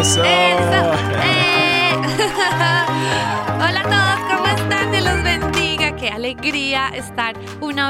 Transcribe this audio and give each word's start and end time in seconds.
eso, 0.00 0.22
Eso. 0.22 0.24
eh. 0.24 1.92
Hola 3.58 3.80
a 3.80 3.82
todos, 3.82 4.36
¿cómo 4.36 4.46
están? 4.46 4.90
Dios 4.92 5.04
los 5.04 5.22
bendiga. 5.22 5.96
Qué 5.96 6.08
alegría 6.10 6.88
estar 6.94 7.34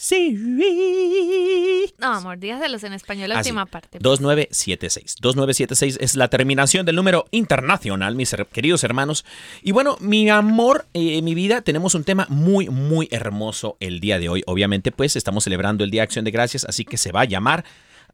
1205-271-2976. 0.00 1.94
No, 1.98 2.14
amor, 2.14 2.38
dígaselos 2.38 2.82
en 2.84 2.94
español 2.94 3.28
la 3.28 3.38
última 3.38 3.66
parte. 3.66 3.98
2976. 4.00 5.16
2976 5.20 5.98
es 6.00 6.16
la 6.16 6.28
terminación 6.28 6.86
del 6.86 6.96
número 6.96 7.26
internacional, 7.30 8.14
mis 8.14 8.34
queridos 8.52 8.82
hermanos. 8.84 9.26
Y 9.62 9.72
bueno, 9.72 9.98
mi 10.00 10.30
amor, 10.30 10.86
eh, 10.94 11.20
mi 11.22 11.34
vida, 11.34 11.60
tenemos 11.60 11.94
un 11.94 12.04
tema 12.04 12.26
muy, 12.30 12.68
muy 12.70 13.08
hermoso 13.10 13.76
el 13.80 14.00
día 14.00 14.18
de 14.18 14.30
hoy. 14.30 14.42
Obviamente, 14.46 14.90
pues 14.92 15.16
estamos 15.16 15.44
celebrando 15.44 15.84
el 15.84 15.90
Día 15.90 16.00
de 16.00 16.04
Acción 16.04 16.24
de 16.24 16.30
Gracias, 16.30 16.64
así 16.64 16.84
que 16.84 16.96
se 16.96 17.12
va 17.12 17.20
a 17.22 17.26
llamar 17.26 17.64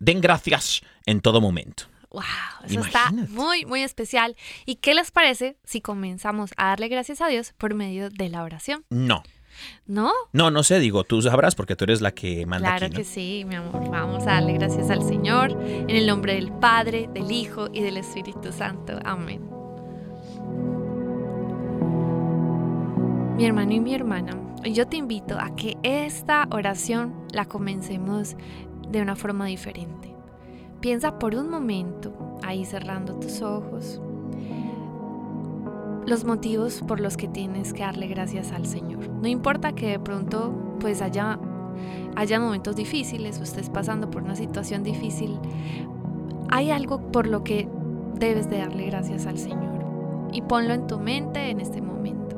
Den 0.01 0.21
Gracias 0.21 0.83
en 1.07 1.21
todo 1.21 1.41
momento. 1.41 1.85
Wow, 2.11 2.23
eso 2.67 2.81
está 2.81 3.11
muy, 3.11 3.65
muy 3.67 3.83
especial. 3.83 4.37
¿Y 4.65 4.77
qué 4.77 4.95
les 4.95 5.11
parece 5.11 5.57
si 5.65 5.81
comenzamos 5.81 6.51
a 6.57 6.69
darle 6.69 6.89
gracias 6.89 7.21
a 7.21 7.29
Dios 7.29 7.53
por 7.59 7.75
medio 7.75 8.09
de 8.11 8.29
la 8.29 8.43
oración? 8.43 8.85
No, 8.89 9.23
¿No? 9.87 10.13
no, 10.33 10.51
no 10.51 10.63
sé, 10.63 10.79
digo, 10.81 11.05
tú 11.05 11.23
sabrás 11.23 11.55
porque 11.55 11.77
tú 11.77 11.85
eres 11.85 12.01
la 12.01 12.13
que 12.13 12.45
manda 12.47 12.69
Claro 12.71 12.87
aquí, 12.87 12.95
¿no? 12.95 12.99
que 12.99 13.05
sí, 13.05 13.45
mi 13.47 13.55
amor. 13.55 13.91
Vamos 13.91 14.23
a 14.25 14.33
darle 14.33 14.55
gracias 14.55 14.91
al 14.91 15.03
Señor 15.03 15.53
en 15.53 15.91
el 15.91 16.07
nombre 16.07 16.35
del 16.35 16.53
Padre, 16.53 17.09
del 17.13 17.31
Hijo 17.31 17.69
y 17.73 17.83
del 17.83 17.97
Espíritu 17.97 18.53
Santo. 18.53 18.99
Amén. 19.05 19.57
Mi 23.37 23.45
hermano 23.45 23.73
y 23.73 23.81
mi 23.81 23.95
hermana, 23.95 24.33
yo 24.65 24.87
te 24.87 24.97
invito 24.97 25.39
a 25.39 25.55
que 25.55 25.77
esta 25.83 26.49
oración 26.51 27.15
la 27.33 27.45
comencemos 27.45 28.35
de 28.89 29.03
una 29.03 29.15
forma 29.15 29.47
diferente. 29.47 30.15
Piensa 30.81 31.19
por 31.19 31.35
un 31.35 31.51
momento, 31.51 32.39
ahí 32.43 32.65
cerrando 32.65 33.19
tus 33.19 33.43
ojos, 33.43 34.01
los 36.07 36.25
motivos 36.25 36.83
por 36.87 37.01
los 37.01 37.17
que 37.17 37.29
tienes 37.29 37.73
que 37.73 37.83
darle 37.83 38.07
gracias 38.07 38.53
al 38.53 38.67
Señor. 38.67 39.09
No 39.09 39.29
importa 39.29 39.73
que 39.73 39.89
de 39.89 39.99
pronto 39.99 40.55
pues 40.81 41.03
haya 41.03 41.39
haya 42.15 42.41
momentos 42.41 42.75
difíciles 42.77 43.39
o 43.39 43.43
estés 43.43 43.69
pasando 43.69 44.11
por 44.11 44.23
una 44.23 44.37
situación 44.37 44.83
difícil, 44.83 45.39
hay 46.49 46.71
algo 46.71 47.13
por 47.13 47.27
lo 47.27 47.45
que 47.45 47.69
debes 48.15 48.49
de 48.49 48.59
darle 48.59 48.87
gracias 48.87 49.27
al 49.27 49.39
Señor. 49.39 49.85
Y 50.33 50.43
ponlo 50.43 50.75
en 50.75 50.87
tu 50.87 50.99
mente 50.99 51.51
en 51.51 51.61
este 51.61 51.81
momento. 51.81 52.37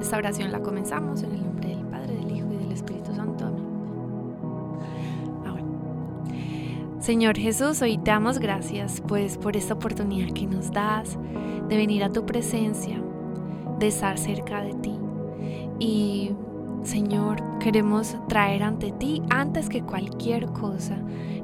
Esta 0.00 0.16
oración 0.16 0.52
la 0.52 0.60
comenzamos 0.60 1.22
en 1.22 1.32
el 1.32 1.44
nombre 1.44 1.68
del 1.68 1.79
Señor 7.00 7.38
Jesús, 7.38 7.80
hoy 7.80 7.96
te 7.96 8.10
damos 8.10 8.38
gracias 8.38 9.02
pues 9.08 9.38
por 9.38 9.56
esta 9.56 9.72
oportunidad 9.72 10.34
que 10.34 10.46
nos 10.46 10.70
das 10.70 11.18
de 11.66 11.76
venir 11.78 12.04
a 12.04 12.12
tu 12.12 12.26
presencia, 12.26 13.00
de 13.78 13.86
estar 13.86 14.18
cerca 14.18 14.62
de 14.62 14.74
ti. 14.74 14.98
Y 15.78 16.32
Señor, 16.82 17.42
queremos 17.58 18.16
traer 18.28 18.62
ante 18.62 18.92
ti, 18.92 19.22
antes 19.30 19.70
que 19.70 19.80
cualquier 19.82 20.48
cosa, 20.48 20.98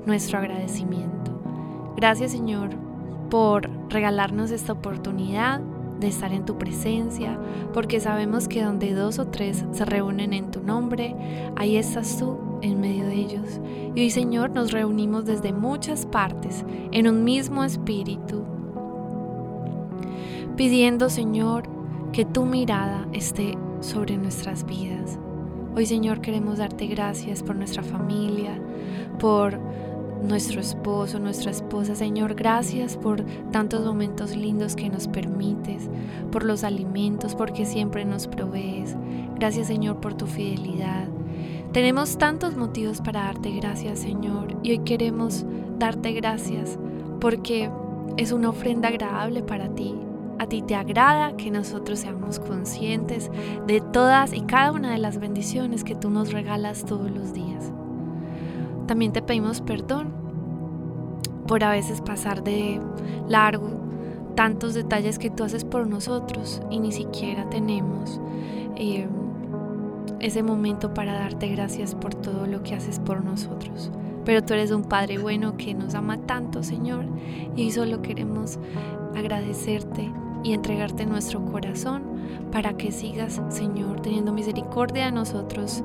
nuestro 0.05 0.41
agradecimiento. 0.41 1.41
Gracias 1.97 2.32
Señor 2.32 2.69
por 3.31 3.70
regalarnos 3.88 4.50
esta 4.50 4.75
oportunidad 4.75 5.61
de 5.99 6.08
estar 6.08 6.35
en 6.35 6.44
tu 6.44 6.58
presencia, 6.58 7.41
porque 7.73 7.99
sabemos 7.99 8.47
que 8.47 8.62
donde 8.62 8.93
dos 8.93 9.19
o 9.19 9.29
tres 9.29 9.64
se 9.73 9.87
reúnen 9.87 10.35
en 10.35 10.50
tu 10.50 10.62
nombre, 10.62 11.17
ahí 11.56 11.76
estás 11.76 12.19
tú 12.19 12.45
en 12.62 12.81
medio 12.81 13.06
de 13.06 13.14
ellos. 13.14 13.61
Y 13.94 14.00
hoy 14.00 14.11
Señor 14.11 14.50
nos 14.50 14.73
reunimos 14.73 15.25
desde 15.25 15.53
muchas 15.53 16.06
partes, 16.06 16.64
en 16.93 17.08
un 17.08 17.25
mismo 17.25 17.64
espíritu, 17.64 18.44
pidiendo 20.56 21.11
Señor 21.11 21.69
que 22.12 22.25
tu 22.25 22.44
mirada 22.44 23.06
esté 23.12 23.56
sobre 23.81 24.17
nuestras 24.17 24.64
vidas. 24.64 25.19
Hoy 25.75 25.87
Señor 25.87 26.20
queremos 26.20 26.58
darte 26.58 26.87
gracias 26.87 27.43
por 27.43 27.56
nuestra 27.56 27.82
familia, 27.82 28.58
por 29.19 29.58
nuestro 30.23 30.61
esposo, 30.61 31.19
nuestra 31.19 31.50
esposa. 31.50 31.94
Señor, 31.94 32.35
gracias 32.35 32.97
por 32.97 33.23
tantos 33.50 33.85
momentos 33.85 34.35
lindos 34.37 34.75
que 34.75 34.88
nos 34.88 35.08
permites, 35.08 35.88
por 36.32 36.44
los 36.44 36.64
alimentos, 36.64 37.35
porque 37.35 37.67
siempre 37.67 38.05
nos 38.05 38.26
provees. 38.26 38.97
Gracias 39.37 39.67
Señor 39.67 40.00
por 40.00 40.14
tu 40.14 40.26
fidelidad. 40.26 41.08
Tenemos 41.76 42.17
tantos 42.17 42.56
motivos 42.56 43.02
para 43.02 43.25
darte 43.25 43.50
gracias 43.50 43.99
Señor 43.99 44.56
y 44.62 44.70
hoy 44.70 44.78
queremos 44.78 45.44
darte 45.78 46.12
gracias 46.12 46.78
porque 47.20 47.70
es 48.17 48.32
una 48.32 48.49
ofrenda 48.49 48.88
agradable 48.88 49.43
para 49.43 49.69
ti. 49.69 49.94
A 50.38 50.46
ti 50.46 50.62
te 50.62 50.75
agrada 50.75 51.37
que 51.37 51.50
nosotros 51.50 51.99
seamos 51.99 52.40
conscientes 52.40 53.31
de 53.67 53.82
todas 53.82 54.32
y 54.32 54.40
cada 54.40 54.73
una 54.73 54.90
de 54.93 54.96
las 54.96 55.19
bendiciones 55.19 55.84
que 55.84 55.94
tú 55.94 56.08
nos 56.08 56.32
regalas 56.32 56.87
todos 56.87 57.11
los 57.11 57.34
días. 57.34 57.70
También 58.87 59.12
te 59.12 59.20
pedimos 59.20 59.61
perdón 59.61 60.14
por 61.46 61.62
a 61.62 61.72
veces 61.72 62.00
pasar 62.00 62.43
de 62.43 62.81
largo 63.29 63.69
tantos 64.34 64.72
detalles 64.72 65.19
que 65.19 65.29
tú 65.29 65.44
haces 65.44 65.67
por 65.67 65.87
nosotros 65.87 66.62
y 66.70 66.81
ni 66.81 66.93
siquiera 66.93 67.50
tenemos 67.50 68.19
eh, 68.76 69.06
ese 70.20 70.42
momento 70.42 70.94
para 70.94 71.14
darte 71.14 71.48
gracias 71.48 71.94
por 71.94 72.14
todo 72.14 72.46
lo 72.46 72.62
que 72.62 72.74
haces 72.74 72.98
por 72.98 73.24
nosotros. 73.24 73.90
Pero 74.24 74.42
tú 74.42 74.54
eres 74.54 74.70
un 74.70 74.84
Padre 74.84 75.18
bueno 75.18 75.56
que 75.56 75.74
nos 75.74 75.94
ama 75.94 76.18
tanto, 76.18 76.62
Señor, 76.62 77.04
y 77.54 77.70
solo 77.70 78.02
queremos 78.02 78.58
agradecerte 79.14 80.12
y 80.42 80.52
entregarte 80.52 81.06
nuestro 81.06 81.44
corazón 81.44 82.16
para 82.50 82.76
que 82.76 82.92
sigas, 82.92 83.40
Señor, 83.48 84.00
teniendo 84.00 84.32
misericordia 84.32 85.06
de 85.06 85.12
nosotros, 85.12 85.82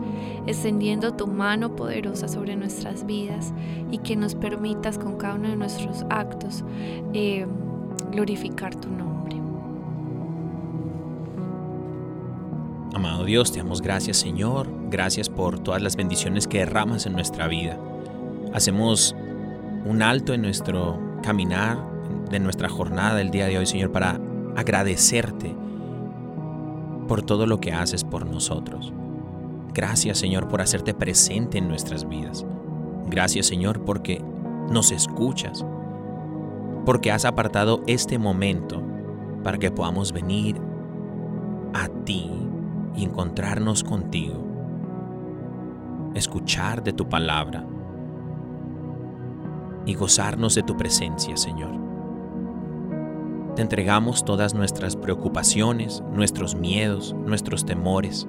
extendiendo 0.47 1.13
tu 1.13 1.27
mano 1.27 1.75
poderosa 1.75 2.27
sobre 2.27 2.55
nuestras 2.55 3.05
vidas 3.05 3.53
y 3.91 3.99
que 3.99 4.15
nos 4.15 4.35
permitas 4.35 4.97
con 4.97 5.17
cada 5.17 5.35
uno 5.35 5.49
de 5.49 5.55
nuestros 5.55 6.05
actos 6.09 6.63
eh, 7.13 7.45
glorificar 8.11 8.75
tu 8.75 8.89
nombre. 8.89 9.10
Amado 13.01 13.25
Dios, 13.25 13.51
te 13.51 13.57
damos 13.57 13.81
gracias 13.81 14.17
Señor, 14.17 14.67
gracias 14.91 15.27
por 15.27 15.57
todas 15.57 15.81
las 15.81 15.95
bendiciones 15.95 16.47
que 16.47 16.59
derramas 16.59 17.07
en 17.07 17.13
nuestra 17.13 17.47
vida. 17.47 17.75
Hacemos 18.53 19.15
un 19.85 20.03
alto 20.03 20.35
en 20.35 20.43
nuestro 20.43 20.99
caminar, 21.23 21.79
de 22.29 22.39
nuestra 22.39 22.69
jornada 22.69 23.15
del 23.15 23.31
día 23.31 23.47
de 23.47 23.57
hoy, 23.57 23.65
Señor, 23.65 23.91
para 23.91 24.21
agradecerte 24.55 25.55
por 27.07 27.23
todo 27.23 27.47
lo 27.47 27.59
que 27.59 27.73
haces 27.73 28.03
por 28.03 28.27
nosotros. 28.27 28.93
Gracias 29.73 30.19
Señor 30.19 30.47
por 30.47 30.61
hacerte 30.61 30.93
presente 30.93 31.57
en 31.57 31.67
nuestras 31.67 32.07
vidas. 32.07 32.45
Gracias 33.07 33.47
Señor 33.47 33.83
porque 33.83 34.23
nos 34.69 34.91
escuchas, 34.91 35.65
porque 36.85 37.11
has 37.11 37.25
apartado 37.25 37.81
este 37.87 38.19
momento 38.19 38.79
para 39.43 39.57
que 39.57 39.71
podamos 39.71 40.11
venir 40.11 40.61
a 41.73 41.87
ti 42.05 42.50
y 42.95 43.03
encontrarnos 43.03 43.83
contigo, 43.83 44.43
escuchar 46.13 46.83
de 46.83 46.93
tu 46.93 47.07
palabra 47.07 47.65
y 49.85 49.95
gozarnos 49.95 50.55
de 50.55 50.63
tu 50.63 50.77
presencia, 50.77 51.35
Señor. 51.37 51.71
Te 53.55 53.61
entregamos 53.61 54.23
todas 54.23 54.53
nuestras 54.53 54.95
preocupaciones, 54.95 56.03
nuestros 56.13 56.55
miedos, 56.55 57.13
nuestros 57.25 57.65
temores. 57.65 58.27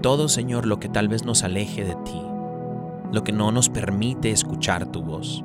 Todo, 0.00 0.28
Señor, 0.28 0.66
lo 0.66 0.78
que 0.78 0.88
tal 0.88 1.08
vez 1.08 1.24
nos 1.24 1.42
aleje 1.42 1.84
de 1.84 1.96
ti, 2.04 2.22
lo 3.12 3.24
que 3.24 3.32
no 3.32 3.50
nos 3.50 3.68
permite 3.68 4.30
escuchar 4.30 4.86
tu 4.86 5.02
voz. 5.02 5.44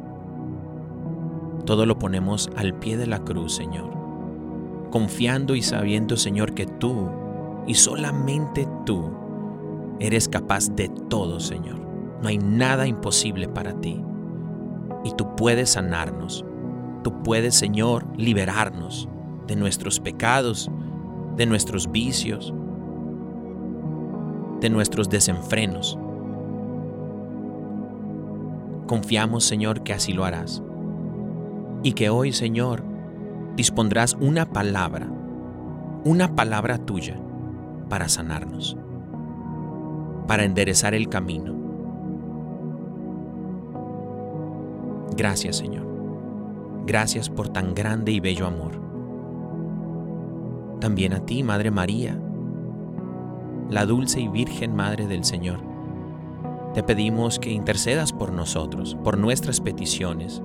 Todo 1.65 1.85
lo 1.85 1.97
ponemos 1.97 2.49
al 2.55 2.75
pie 2.75 2.97
de 2.97 3.07
la 3.07 3.19
cruz, 3.19 3.55
Señor, 3.55 3.91
confiando 4.91 5.55
y 5.55 5.63
sabiendo, 5.63 6.17
Señor, 6.17 6.53
que 6.53 6.67
tú 6.67 7.09
y 7.65 7.73
solamente 7.73 8.67
tú 8.85 9.11
eres 9.99 10.29
capaz 10.29 10.69
de 10.75 10.89
todo, 11.09 11.39
Señor. 11.39 11.79
No 12.21 12.27
hay 12.27 12.37
nada 12.37 12.85
imposible 12.85 13.47
para 13.47 13.79
ti. 13.81 14.03
Y 15.03 15.11
tú 15.15 15.35
puedes 15.35 15.71
sanarnos, 15.71 16.45
Tú 17.03 17.23
puedes, 17.23 17.55
Señor, 17.55 18.05
liberarnos 18.15 19.09
de 19.47 19.55
nuestros 19.55 19.99
pecados, 19.99 20.69
de 21.35 21.47
nuestros 21.47 21.91
vicios, 21.91 22.53
de 24.59 24.69
nuestros 24.69 25.09
desenfrenos. 25.09 25.97
Confiamos, 28.85 29.45
Señor, 29.45 29.81
que 29.81 29.93
así 29.93 30.13
lo 30.13 30.25
harás. 30.25 30.61
Y 31.81 31.93
que 31.93 32.11
hoy, 32.11 32.33
Señor, 32.33 32.83
dispondrás 33.61 34.17
una 34.19 34.47
palabra, 34.47 35.07
una 36.03 36.35
palabra 36.35 36.79
tuya 36.79 37.15
para 37.89 38.09
sanarnos, 38.09 38.75
para 40.27 40.45
enderezar 40.45 40.95
el 40.95 41.09
camino. 41.09 41.53
Gracias, 45.15 45.57
Señor. 45.57 45.85
Gracias 46.87 47.29
por 47.29 47.49
tan 47.49 47.75
grande 47.75 48.11
y 48.11 48.19
bello 48.19 48.47
amor. 48.47 48.81
También 50.79 51.13
a 51.13 51.23
ti, 51.23 51.43
Madre 51.43 51.69
María, 51.69 52.19
la 53.69 53.85
dulce 53.85 54.21
y 54.21 54.27
virgen 54.27 54.75
Madre 54.75 55.05
del 55.05 55.23
Señor. 55.23 55.59
Te 56.73 56.81
pedimos 56.81 57.37
que 57.37 57.51
intercedas 57.51 58.11
por 58.11 58.31
nosotros, 58.31 58.97
por 59.03 59.19
nuestras 59.19 59.61
peticiones. 59.61 60.41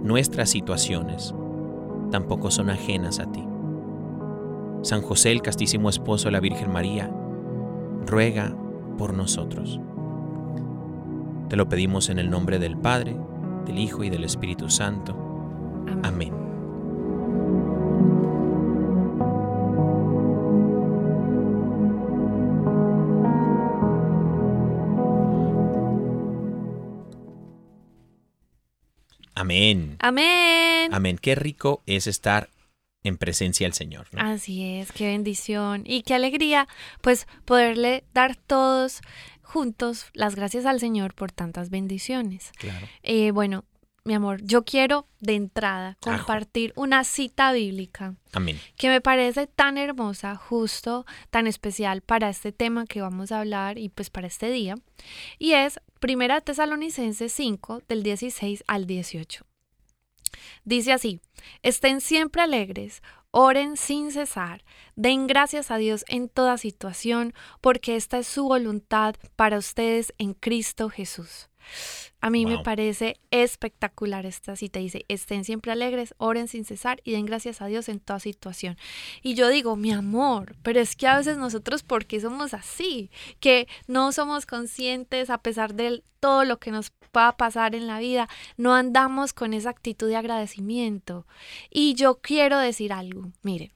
Nuestras 0.00 0.50
situaciones 0.50 1.34
tampoco 2.14 2.48
son 2.52 2.70
ajenas 2.70 3.18
a 3.18 3.26
ti. 3.32 3.44
San 4.82 5.02
José, 5.02 5.32
el 5.32 5.42
castísimo 5.42 5.88
esposo 5.88 6.26
de 6.28 6.30
la 6.30 6.38
Virgen 6.38 6.70
María, 6.70 7.10
ruega 8.06 8.54
por 8.96 9.14
nosotros. 9.14 9.80
Te 11.48 11.56
lo 11.56 11.68
pedimos 11.68 12.10
en 12.10 12.20
el 12.20 12.30
nombre 12.30 12.60
del 12.60 12.76
Padre, 12.76 13.16
del 13.66 13.80
Hijo 13.80 14.04
y 14.04 14.10
del 14.10 14.22
Espíritu 14.22 14.70
Santo. 14.70 15.16
Amén. 15.88 16.04
Amén. 16.04 16.43
Amén. 30.00 30.92
Amén. 30.92 31.18
Qué 31.18 31.34
rico 31.34 31.82
es 31.86 32.06
estar 32.06 32.50
en 33.04 33.18
presencia 33.18 33.66
del 33.66 33.74
Señor. 33.74 34.06
¿no? 34.12 34.20
Así 34.20 34.78
es, 34.78 34.90
qué 34.92 35.06
bendición 35.06 35.82
y 35.86 36.02
qué 36.02 36.14
alegría, 36.14 36.66
pues 37.00 37.26
poderle 37.44 38.04
dar 38.14 38.34
todos 38.36 39.02
juntos 39.42 40.06
las 40.14 40.34
gracias 40.34 40.66
al 40.66 40.80
Señor 40.80 41.14
por 41.14 41.30
tantas 41.30 41.70
bendiciones. 41.70 42.50
Claro. 42.58 42.88
Eh, 43.02 43.30
bueno, 43.30 43.64
mi 44.04 44.12
amor, 44.12 44.42
yo 44.42 44.64
quiero 44.64 45.06
de 45.20 45.34
entrada 45.34 45.96
Ajo. 46.04 46.16
compartir 46.18 46.74
una 46.76 47.04
cita 47.04 47.52
bíblica 47.52 48.14
Amén. 48.32 48.60
que 48.76 48.88
me 48.88 49.00
parece 49.00 49.46
tan 49.46 49.78
hermosa, 49.78 50.36
justo, 50.36 51.06
tan 51.30 51.46
especial 51.46 52.02
para 52.02 52.28
este 52.28 52.52
tema 52.52 52.84
que 52.84 53.00
vamos 53.00 53.32
a 53.32 53.40
hablar 53.40 53.78
y 53.78 53.88
pues 53.88 54.10
para 54.10 54.26
este 54.26 54.50
día. 54.50 54.74
Y 55.38 55.52
es 55.52 55.80
Primera 56.00 56.42
Tesalonicenses 56.42 57.32
5 57.32 57.82
del 57.88 58.02
16 58.02 58.64
al 58.66 58.86
18. 58.86 59.46
Dice 60.64 60.92
así, 60.92 61.20
estén 61.62 62.02
siempre 62.02 62.42
alegres, 62.42 63.02
oren 63.30 63.78
sin 63.78 64.12
cesar, 64.12 64.64
den 64.96 65.26
gracias 65.26 65.70
a 65.70 65.78
Dios 65.78 66.04
en 66.08 66.28
toda 66.28 66.58
situación, 66.58 67.32
porque 67.62 67.96
esta 67.96 68.18
es 68.18 68.26
su 68.26 68.44
voluntad 68.44 69.14
para 69.34 69.56
ustedes 69.56 70.12
en 70.18 70.34
Cristo 70.34 70.90
Jesús. 70.90 71.48
A 72.20 72.30
mí 72.30 72.46
me 72.46 72.58
parece 72.62 73.16
espectacular 73.30 74.24
esta 74.24 74.56
cita. 74.56 74.78
Dice, 74.78 75.04
estén 75.08 75.44
siempre 75.44 75.72
alegres, 75.72 76.14
oren 76.18 76.48
sin 76.48 76.64
cesar 76.64 77.00
y 77.04 77.12
den 77.12 77.26
gracias 77.26 77.60
a 77.60 77.66
Dios 77.66 77.88
en 77.88 78.00
toda 78.00 78.18
situación. 78.18 78.78
Y 79.22 79.34
yo 79.34 79.48
digo, 79.48 79.76
mi 79.76 79.92
amor, 79.92 80.56
pero 80.62 80.80
es 80.80 80.96
que 80.96 81.06
a 81.06 81.18
veces 81.18 81.36
nosotros, 81.36 81.82
¿por 81.82 82.06
qué 82.06 82.20
somos 82.20 82.54
así? 82.54 83.10
Que 83.40 83.68
no 83.86 84.12
somos 84.12 84.46
conscientes 84.46 85.28
a 85.28 85.38
pesar 85.38 85.74
de 85.74 86.02
todo 86.20 86.44
lo 86.44 86.58
que 86.58 86.70
nos 86.70 86.90
pueda 87.12 87.36
pasar 87.36 87.74
en 87.74 87.86
la 87.86 87.98
vida, 87.98 88.28
no 88.56 88.74
andamos 88.74 89.34
con 89.34 89.52
esa 89.52 89.70
actitud 89.70 90.08
de 90.08 90.16
agradecimiento. 90.16 91.26
Y 91.70 91.94
yo 91.94 92.20
quiero 92.20 92.58
decir 92.58 92.92
algo, 92.92 93.30
miren, 93.42 93.72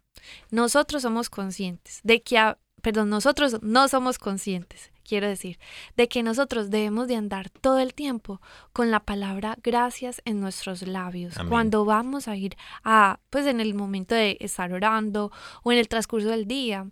nosotros 0.50 1.02
somos 1.02 1.28
conscientes 1.30 2.00
de 2.02 2.23
que, 2.23 2.38
a- 2.38 2.59
perdón, 2.83 3.11
nosotros 3.11 3.59
no 3.62 3.88
somos 3.88 4.18
conscientes, 4.18 4.90
quiero 5.08 5.26
decir, 5.26 5.58
de 5.96 6.06
que 6.08 6.22
nosotros 6.22 6.70
debemos 6.70 7.08
de 7.08 7.16
andar 7.16 7.48
todo 7.48 7.78
el 7.78 7.94
tiempo 7.94 8.40
con 8.72 8.90
la 8.90 9.00
palabra 9.00 9.56
gracias 9.62 10.20
en 10.24 10.40
nuestros 10.40 10.82
labios. 10.82 11.36
Amén. 11.38 11.50
Cuando 11.50 11.84
vamos 11.84 12.28
a 12.28 12.36
ir 12.36 12.56
a, 12.84 13.20
pues 13.30 13.46
en 13.46 13.60
el 13.60 13.74
momento 13.74 14.14
de 14.14 14.36
estar 14.40 14.72
orando 14.72 15.32
o 15.62 15.72
en 15.72 15.78
el 15.78 15.88
transcurso 15.88 16.28
del 16.28 16.46
día, 16.46 16.86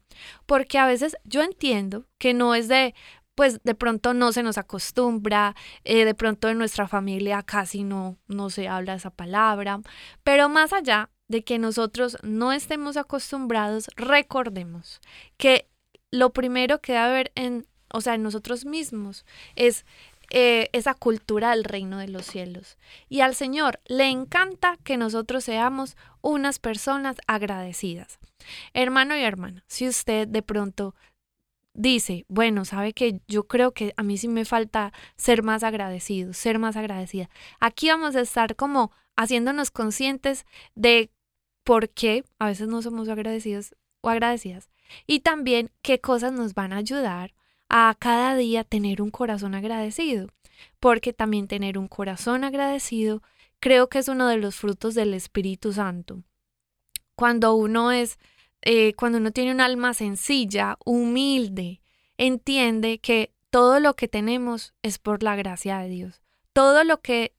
porque 0.47 0.79
a 0.79 0.87
veces 0.87 1.17
yo 1.25 1.43
entiendo 1.43 2.07
que 2.19 2.33
no 2.33 2.55
es 2.55 2.69
de, 2.69 2.95
pues 3.35 3.61
de 3.63 3.75
pronto 3.75 4.15
no 4.15 4.33
se 4.33 4.43
nos 4.43 4.57
acostumbra, 4.57 5.55
eh, 5.85 6.05
de 6.05 6.15
pronto 6.15 6.49
en 6.49 6.59
nuestra 6.59 6.89
familia 6.89 7.43
casi 7.43 7.85
no, 7.85 8.17
no 8.29 8.49
se 8.51 8.67
habla 8.67 8.95
esa 8.95 9.11
palabra, 9.11 9.81
pero 10.25 10.49
más 10.49 10.73
allá 10.73 11.11
de 11.29 11.45
que 11.45 11.59
nosotros 11.59 12.17
no 12.23 12.53
estemos 12.53 12.97
acostumbrados, 12.97 13.91
recordemos 13.97 15.01
que 15.37 15.69
lo 16.11 16.33
primero 16.33 16.81
que 16.81 16.93
debe 16.93 17.05
haber 17.05 17.33
en, 17.35 17.67
o 17.93 18.01
sea, 18.01 18.15
en 18.15 18.23
nosotros 18.23 18.65
mismos 18.65 19.25
es 19.55 19.85
eh, 20.31 20.69
esa 20.73 20.95
cultura 20.95 21.51
del 21.51 21.65
reino 21.65 21.99
de 21.99 22.09
los 22.09 22.27
cielos. 22.27 22.79
Y 23.09 23.21
al 23.21 23.35
Señor 23.35 23.81
le 23.87 24.09
encanta 24.09 24.77
que 24.83 24.97
nosotros 24.97 25.45
seamos 25.45 25.97
unas 26.21 26.59
personas 26.59 27.17
agradecidas. 27.27 28.19
Hermano 28.75 29.17
y 29.17 29.23
hermana, 29.23 29.65
si 29.69 29.87
usted 29.87 30.27
de 30.27 30.43
pronto 30.43 30.95
dice, 31.75 32.25
bueno, 32.29 32.65
sabe 32.65 32.93
que 32.93 33.21
yo 33.29 33.45
creo 33.47 33.73
que 33.73 33.93
a 33.97 34.03
mí 34.03 34.19
sí 34.19 34.27
me 34.29 34.45
falta 34.45 34.93
ser 35.17 35.43
más 35.43 35.63
agradecido, 35.63 36.33
ser 36.33 36.59
más 36.59 36.77
agradecida. 36.77 37.29
Aquí 37.61 37.89
vamos 37.89 38.17
a 38.17 38.21
estar 38.21 38.57
como 38.57 38.91
haciéndonos 39.15 39.71
conscientes 39.71 40.45
de 40.75 41.11
por 41.63 41.91
qué 41.91 42.25
a 42.39 42.47
veces 42.47 42.69
no 42.69 42.83
somos 42.83 43.09
agradecidos 43.09 43.77
o 44.01 44.09
agradecidas 44.09 44.71
y 45.07 45.21
también 45.21 45.71
qué 45.83 46.01
cosas 46.01 46.33
nos 46.33 46.55
van 46.55 46.73
a 46.73 46.79
ayudar 46.79 47.35
a 47.69 47.95
cada 47.99 48.37
día 48.37 48.65
tener 48.65 49.03
un 49.03 49.11
corazón 49.11 49.55
agradecido, 49.55 50.29
porque 50.81 51.13
también 51.13 51.49
tener 51.49 51.79
un 51.79 51.89
corazón 51.89 52.45
agradecido 52.45 53.23
creo 53.61 53.89
que 53.89 53.99
es 53.99 54.09
uno 54.09 54.29
de 54.29 54.37
los 54.37 54.57
frutos 54.57 54.95
del 54.95 55.15
Espíritu 55.15 55.73
Santo. 55.73 56.23
Cuando 57.15 57.55
uno 57.55 57.93
es, 57.93 58.19
eh, 58.63 58.95
cuando 58.95 59.19
uno 59.19 59.31
tiene 59.31 59.51
un 59.51 59.61
alma 59.61 59.95
sencilla, 59.95 60.77
humilde, 60.85 61.81
entiende 62.19 62.99
que 62.99 63.33
todo 63.51 63.81
lo 63.81 63.95
que 63.95 64.09
tenemos 64.09 64.75
es 64.83 64.99
por 64.99 65.23
la 65.23 65.37
gracia 65.37 65.79
de 65.79 65.89
Dios. 65.89 66.23
Todo 66.53 66.85
lo 66.85 67.01
que 67.01 67.35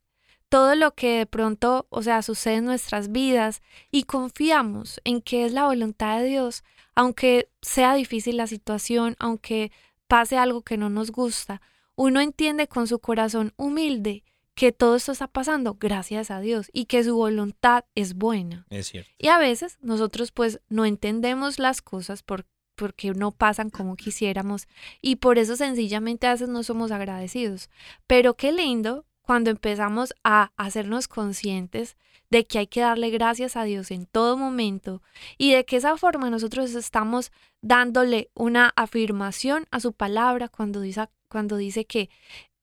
todo 0.50 0.75
lo 0.75 0.96
que 0.96 1.17
de 1.17 1.25
pronto, 1.25 1.88
o 1.89 2.01
sea, 2.01 2.22
sucede 2.22 2.55
en 2.55 2.65
nuestras 2.65 3.12
vidas 3.12 3.62
y 3.91 4.03
confiamos 4.03 5.01
en 5.03 5.22
que 5.22 5.46
es 5.46 5.51
la 5.51 5.65
voluntad 5.65 6.19
de 6.19 6.25
Dios, 6.25 6.63
aunque 6.96 7.50
sea 7.62 7.93
difícil 7.96 8.38
la 8.38 8.48
situación, 8.48 9.17
aunque 9.19 9.74
pase 10.08 10.38
algo 10.38 10.62
que 10.62 10.78
no 10.78 10.90
nos 10.90 11.12
gusta, 11.12 11.62
uno 11.96 12.22
entiende 12.22 12.68
con 12.68 12.88
su 12.88 13.00
corazón 13.00 13.54
humilde 13.58 14.24
que 14.58 14.72
todo 14.72 14.96
esto 14.96 15.12
está 15.12 15.28
pasando 15.28 15.78
gracias 15.80 16.32
a 16.32 16.40
Dios 16.40 16.70
y 16.74 16.86
que 16.86 17.04
su 17.04 17.16
voluntad 17.16 17.86
es 17.94 18.16
buena. 18.16 18.66
Es 18.70 18.88
cierto. 18.88 19.12
Y 19.20 19.28
a 19.28 19.38
veces 19.38 19.78
nosotros 19.82 20.32
pues 20.32 20.60
no 20.68 20.86
entendemos 20.86 21.60
las 21.60 21.84
cosas 21.84 22.24
por, 22.24 22.46
porque 22.76 23.12
no 23.12 23.32
pasan 23.32 23.70
como 23.70 23.96
quisiéramos 23.96 24.68
y 25.00 25.18
por 25.18 25.38
eso 25.38 25.56
sencillamente 25.56 26.26
a 26.26 26.32
veces 26.32 26.50
no 26.50 26.64
somos 26.64 26.92
agradecidos. 26.92 27.70
Pero 28.08 28.36
qué 28.36 28.52
lindo 28.52 29.06
cuando 29.27 29.50
empezamos 29.50 30.13
a 30.24 30.53
hacernos 30.55 31.10
conscientes 31.10 31.98
de 32.29 32.48
que 32.48 32.60
hay 32.60 32.67
que 32.67 32.79
darle 32.79 33.10
gracias 33.10 33.57
a 33.57 33.65
Dios 33.65 33.91
en 33.91 34.05
todo 34.05 34.38
momento 34.38 35.01
y 35.38 35.51
de 35.51 35.65
que 35.65 35.75
esa 35.75 35.98
forma 35.98 36.29
nosotros 36.29 36.74
estamos 36.75 37.34
dándole 37.62 38.29
una 38.36 38.72
afirmación 38.77 39.65
a 39.69 39.81
su 39.81 39.91
palabra 39.91 40.48
cuando 40.48 40.79
dice, 40.79 41.10
cuando 41.27 41.57
dice 41.57 41.84
que 41.84 42.10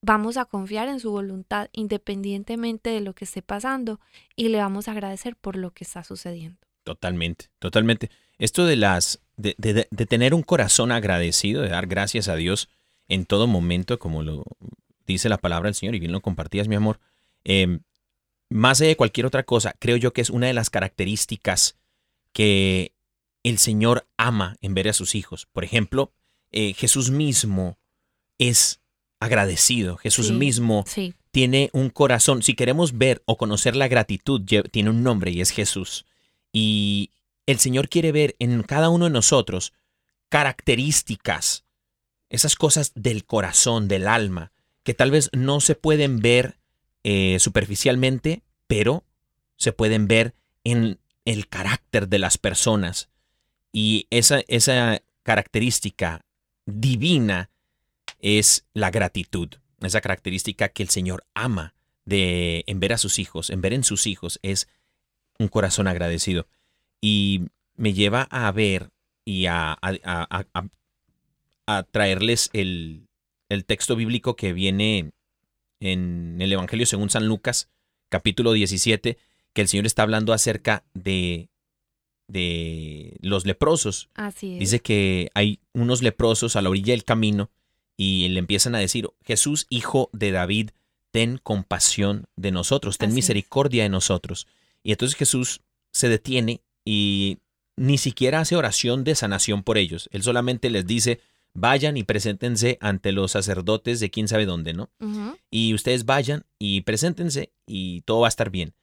vamos 0.00 0.38
a 0.38 0.46
confiar 0.46 0.88
en 0.88 1.00
su 1.00 1.10
voluntad 1.10 1.68
independientemente 1.72 2.88
de 2.90 3.00
lo 3.02 3.14
que 3.14 3.26
esté 3.26 3.42
pasando 3.42 4.00
y 4.34 4.48
le 4.48 4.56
vamos 4.58 4.88
a 4.88 4.92
agradecer 4.92 5.36
por 5.36 5.56
lo 5.56 5.70
que 5.70 5.84
está 5.84 6.02
sucediendo. 6.02 6.58
Totalmente, 6.82 7.48
totalmente. 7.58 8.10
Esto 8.38 8.64
de 8.64 8.76
las 8.76 9.20
de, 9.36 9.54
de- 9.58 9.86
de 9.90 10.06
tener 10.06 10.32
un 10.32 10.42
corazón 10.42 10.92
agradecido, 10.92 11.60
de 11.60 11.68
dar 11.68 11.86
gracias 11.86 12.28
a 12.28 12.36
Dios 12.36 12.70
en 13.08 13.26
todo 13.26 13.46
momento, 13.46 13.98
como 13.98 14.22
lo 14.22 14.44
dice 15.12 15.28
la 15.28 15.38
palabra 15.38 15.68
del 15.68 15.74
Señor, 15.74 15.94
y 15.94 16.00
bien 16.00 16.12
lo 16.12 16.20
compartías, 16.22 16.68
mi 16.68 16.74
amor. 16.76 17.00
eh, 17.44 17.78
más 18.50 18.80
allá 18.80 18.88
de 18.88 18.96
cualquier 18.96 19.26
otra 19.26 19.42
cosa, 19.42 19.74
creo 19.78 19.96
yo 19.96 20.12
que 20.12 20.20
es 20.20 20.30
una 20.30 20.46
de 20.46 20.54
las 20.54 20.70
características 20.70 21.76
que 22.32 22.92
el 23.42 23.58
Señor 23.58 24.06
ama 24.16 24.56
en 24.60 24.74
ver 24.74 24.88
a 24.88 24.92
sus 24.92 25.14
hijos. 25.14 25.46
Por 25.52 25.64
ejemplo, 25.64 26.12
eh, 26.52 26.72
Jesús 26.74 27.10
mismo 27.10 27.78
es 28.38 28.80
agradecido. 29.18 29.96
Jesús 29.96 30.28
Sí, 30.28 30.32
mismo 30.34 30.84
Sí, 30.86 31.14
tiene 31.30 31.70
un 31.72 31.90
corazón. 31.90 32.42
Si 32.42 32.54
queremos 32.54 32.96
ver 32.96 33.22
o 33.26 33.36
conocer 33.36 33.74
la 33.74 33.88
gratitud, 33.88 34.42
tiene 34.70 34.90
un 34.90 35.02
nombre 35.02 35.30
y 35.30 35.40
es 35.40 35.50
Jesús. 35.50 36.04
Y 36.52 37.10
el 37.46 37.58
Señor 37.58 37.88
quiere 37.88 38.12
ver 38.12 38.36
en 38.38 38.62
cada 38.62 38.88
uno 38.88 39.06
de 39.06 39.10
nosotros 39.10 39.72
características, 40.28 41.64
esas 42.30 42.54
cosas 42.56 42.92
del 42.94 43.24
corazón, 43.24 43.88
del 43.88 44.06
alma, 44.06 44.52
que 44.84 44.94
tal 44.94 45.10
vez 45.10 45.30
no 45.32 45.60
se 45.60 45.74
pueden 45.74 46.20
ver 46.20 46.58
eh, 47.02 47.38
superficialmente, 47.40 48.42
pero 48.66 49.04
se 49.56 49.72
pueden 49.72 50.06
ver 50.08 50.34
en 50.62 50.98
el 51.24 51.48
carácter 51.48 52.08
de 52.08 52.18
las 52.18 52.38
personas. 52.38 53.08
Y 53.72 54.06
esa, 54.10 54.40
esa 54.46 55.02
característica 55.22 56.24
divina 56.66 57.50
es 58.20 58.64
la 58.72 58.90
gratitud, 58.90 59.48
esa 59.80 60.00
característica 60.00 60.68
que 60.68 60.82
el 60.82 60.88
Señor 60.90 61.26
ama 61.34 61.74
de 62.04 62.64
en 62.66 62.80
ver 62.80 62.92
a 62.92 62.98
sus 62.98 63.18
hijos, 63.18 63.50
en 63.50 63.60
ver 63.60 63.72
en 63.72 63.84
sus 63.84 64.06
hijos 64.06 64.38
es 64.42 64.68
un 65.38 65.48
corazón 65.48 65.88
agradecido 65.88 66.46
y 67.00 67.42
me 67.76 67.92
lleva 67.92 68.22
a 68.30 68.50
ver 68.52 68.90
y 69.24 69.46
a, 69.46 69.72
a- 69.72 69.98
a- 70.04 70.46
a- 70.52 70.68
a 71.66 71.82
traerles 71.82 72.50
el, 72.52 73.08
el 73.48 73.64
texto 73.64 73.96
bíblico 73.96 74.36
que 74.36 74.52
viene 74.52 75.12
en 75.80 76.36
el 76.40 76.52
Evangelio 76.52 76.86
según 76.86 77.10
San 77.10 77.26
Lucas, 77.26 77.70
capítulo 78.08 78.52
17, 78.52 79.18
que 79.52 79.60
el 79.60 79.68
Señor 79.68 79.86
está 79.86 80.02
hablando 80.02 80.32
acerca 80.32 80.84
de, 80.94 81.48
de 82.28 83.16
los 83.20 83.46
leprosos 83.46 84.08
así 84.14 84.54
es. 84.54 84.58
Dice 84.60 84.80
que 84.80 85.30
hay 85.34 85.60
unos 85.72 86.02
leprosos 86.02 86.56
a 86.56 86.62
la 86.62 86.70
orilla 86.70 86.92
del 86.92 87.04
camino 87.04 87.50
y 87.96 88.28
le 88.28 88.38
empiezan 88.38 88.74
a 88.74 88.78
decir, 88.78 89.08
Jesús, 89.24 89.66
hijo 89.68 90.10
de 90.12 90.32
David, 90.32 90.70
ten 91.10 91.38
compasión 91.38 92.26
de 92.36 92.50
nosotros, 92.50 92.98
ten 92.98 93.08
Así 93.08 93.12
es. 93.12 93.16
misericordia 93.16 93.84
de 93.84 93.88
nosotros. 93.88 94.48
Y 94.82 94.92
entonces 94.92 95.16
Jesús 95.16 95.60
se 95.92 96.08
detiene 96.08 96.60
y 96.84 97.38
ni 97.76 97.98
siquiera 97.98 98.40
hace 98.40 98.56
oración 98.56 99.04
de 99.04 99.14
sanación 99.14 99.62
por 99.62 99.78
ellos. 99.78 100.08
Él 100.12 100.22
solamente 100.22 100.70
les 100.70 100.86
dice, 100.86 101.20
vayan 101.54 101.96
y 101.96 102.02
preséntense 102.02 102.78
ante 102.80 103.12
los 103.12 103.32
sacerdotes 103.32 104.00
de 104.00 104.10
quién 104.10 104.28
sabe 104.28 104.44
dónde, 104.44 104.74
¿no? 104.74 104.90
Y 105.50 105.72
ustedes 105.72 106.04
vayan 106.04 106.44
y 106.58 106.82
preséntense 106.82 107.52
y 107.66 108.02
todo 108.02 108.20
va 108.20 108.26
a 108.26 108.28
estar 108.28 108.50
bien. 108.50 108.74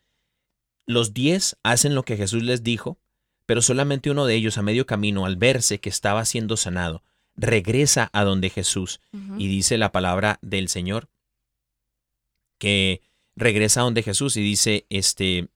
Los 0.87 1.13
diez 1.13 1.57
hacen 1.63 1.93
lo 1.93 2.03
que 2.03 2.17
Jesús 2.17 2.43
les 2.43 2.63
dijo, 2.63 2.97
pero 3.45 3.61
solamente 3.61 4.09
uno 4.09 4.25
de 4.25 4.35
ellos 4.35 4.57
a 4.57 4.61
medio 4.61 4.85
camino, 4.85 5.25
al 5.25 5.35
verse 5.35 5.79
que 5.79 5.89
estaba 5.89 6.23
siendo 6.25 6.57
sanado, 6.57 7.03
regresa 7.35 8.09
a 8.13 8.23
donde 8.23 8.49
Jesús 8.49 9.01
y 9.37 9.47
dice 9.47 9.77
la 9.77 9.91
palabra 9.91 10.39
del 10.41 10.69
Señor 10.69 11.09
que 12.57 13.01
regresa 13.35 13.81
donde 13.81 14.03
Jesús 14.03 14.37
y 14.37 14.41
dice, 14.41 14.85
este, 14.89 15.49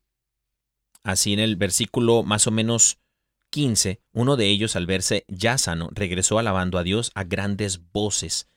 así 1.03 1.33
en 1.33 1.39
el 1.39 1.55
versículo 1.55 2.23
más 2.23 2.47
o 2.47 2.51
menos 2.51 2.97
15, 3.55 4.01
uno 4.11 4.35
de 4.35 4.47
ellos 4.47 4.75
al 4.75 4.85
verse 4.85 5.23
ya 5.29 5.57
sano, 5.57 5.87
regresó 5.93 6.39
alabando 6.39 6.77
a 6.77 6.83
Dios 6.83 7.13
a 7.15 7.23
grandes 7.23 7.89
voces, 7.93 8.49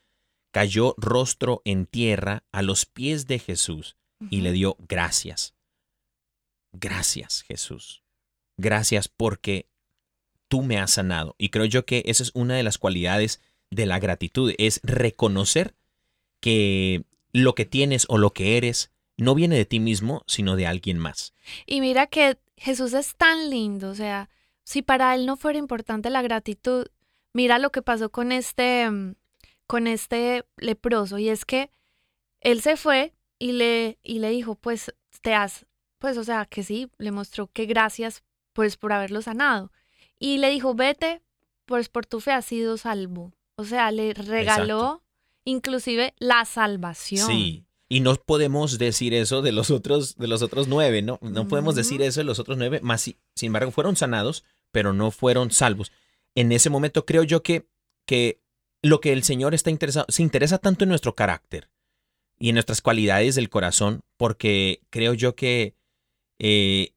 cayó 0.51 0.93
rostro 0.97 1.61
en 1.63 1.85
tierra 1.85 2.43
a 2.51 2.61
los 2.63 2.85
pies 2.85 3.25
de 3.25 3.39
Jesús 3.39 3.95
y 4.29 4.41
le 4.41 4.51
dio 4.51 4.75
gracias. 4.89 5.53
Gracias, 6.73 7.43
Jesús. 7.43 8.03
Gracias 8.57 9.07
porque 9.07 9.69
tú 10.49 10.63
me 10.63 10.77
has 10.77 10.91
sanado. 10.91 11.33
Y 11.37 11.47
creo 11.47 11.63
yo 11.63 11.85
que 11.85 12.03
esa 12.05 12.23
es 12.23 12.31
una 12.33 12.55
de 12.55 12.63
las 12.63 12.77
cualidades 12.77 13.39
de 13.71 13.85
la 13.85 13.99
gratitud, 13.99 14.53
es 14.57 14.81
reconocer 14.83 15.75
que 16.41 17.05
lo 17.31 17.55
que 17.55 17.63
tienes 17.63 18.05
o 18.09 18.17
lo 18.17 18.33
que 18.33 18.57
eres 18.57 18.91
no 19.15 19.33
viene 19.33 19.55
de 19.55 19.65
ti 19.65 19.79
mismo, 19.79 20.25
sino 20.27 20.57
de 20.57 20.67
alguien 20.67 20.97
más. 20.97 21.33
Y 21.65 21.79
mira 21.79 22.07
que 22.07 22.37
Jesús 22.57 22.91
es 22.91 23.15
tan 23.15 23.49
lindo, 23.49 23.91
o 23.91 23.95
sea, 23.95 24.29
si 24.69 24.83
para 24.83 25.15
él 25.15 25.25
no 25.25 25.35
fuera 25.35 25.57
importante 25.57 26.11
la 26.11 26.21
gratitud, 26.21 26.85
mira 27.33 27.57
lo 27.57 27.71
que 27.71 27.81
pasó 27.81 28.11
con 28.11 28.31
este 28.31 28.89
mm, 28.89 29.15
con 29.65 29.87
este 29.87 30.45
leproso 30.57 31.17
y 31.17 31.29
es 31.29 31.43
que 31.45 31.71
él 32.41 32.61
se 32.61 32.77
fue 32.77 33.13
y 33.39 33.53
le 33.53 33.97
y 34.03 34.19
le 34.19 34.29
dijo, 34.29 34.53
"Pues 34.55 34.93
te 35.21 35.33
has 35.33 35.65
pues 35.97 36.17
o 36.17 36.23
sea, 36.23 36.45
que 36.45 36.61
sí, 36.63 36.89
le 36.99 37.11
mostró 37.11 37.47
que 37.51 37.65
gracias 37.65 38.23
pues 38.53 38.77
por 38.77 38.93
haberlo 38.93 39.21
sanado." 39.23 39.71
Y 40.19 40.37
le 40.37 40.49
dijo, 40.51 40.75
"Vete, 40.75 41.21
pues 41.65 41.89
por 41.89 42.05
tu 42.05 42.19
fe 42.19 42.31
has 42.31 42.45
sido 42.45 42.77
salvo." 42.77 43.33
O 43.55 43.63
sea, 43.65 43.89
le 43.91 44.13
regaló 44.13 45.01
inclusive 45.45 46.13
la 46.19 46.45
salvación. 46.45 47.25
Sí. 47.27 47.65
Y 47.91 48.01
no 48.01 48.13
podemos 48.15 48.77
decir 48.77 49.15
eso 49.15 49.41
de 49.41 49.51
los 49.51 49.71
otros, 49.71 50.15
de 50.15 50.27
los 50.27 50.43
otros 50.43 50.67
nueve, 50.67 51.01
¿no? 51.01 51.17
No 51.23 51.47
podemos 51.47 51.73
decir 51.73 52.03
eso 52.03 52.19
de 52.19 52.23
los 52.23 52.37
otros 52.37 52.55
nueve, 52.57 52.81
más 52.83 53.01
si- 53.01 53.17
sin 53.35 53.47
embargo 53.47 53.71
fueron 53.71 53.95
sanados, 53.95 54.43
pero 54.71 54.93
no 54.93 55.11
fueron 55.11 55.51
salvos. 55.51 55.91
En 56.35 56.51
ese 56.51 56.69
momento 56.69 57.05
creo 57.05 57.23
yo 57.23 57.43
que, 57.43 57.67
que 58.05 58.41
lo 58.81 59.01
que 59.01 59.11
el 59.13 59.23
Señor 59.23 59.53
está 59.53 59.69
interesado, 59.69 60.05
se 60.09 60.21
interesa 60.23 60.57
tanto 60.57 60.83
en 60.85 60.89
nuestro 60.89 61.15
carácter 61.15 61.69
y 62.39 62.49
en 62.49 62.55
nuestras 62.55 62.81
cualidades 62.81 63.35
del 63.35 63.49
corazón, 63.49 64.01
porque 64.17 64.81
creo 64.89 65.13
yo 65.13 65.35
que 65.35 65.75
eh, 66.39 66.93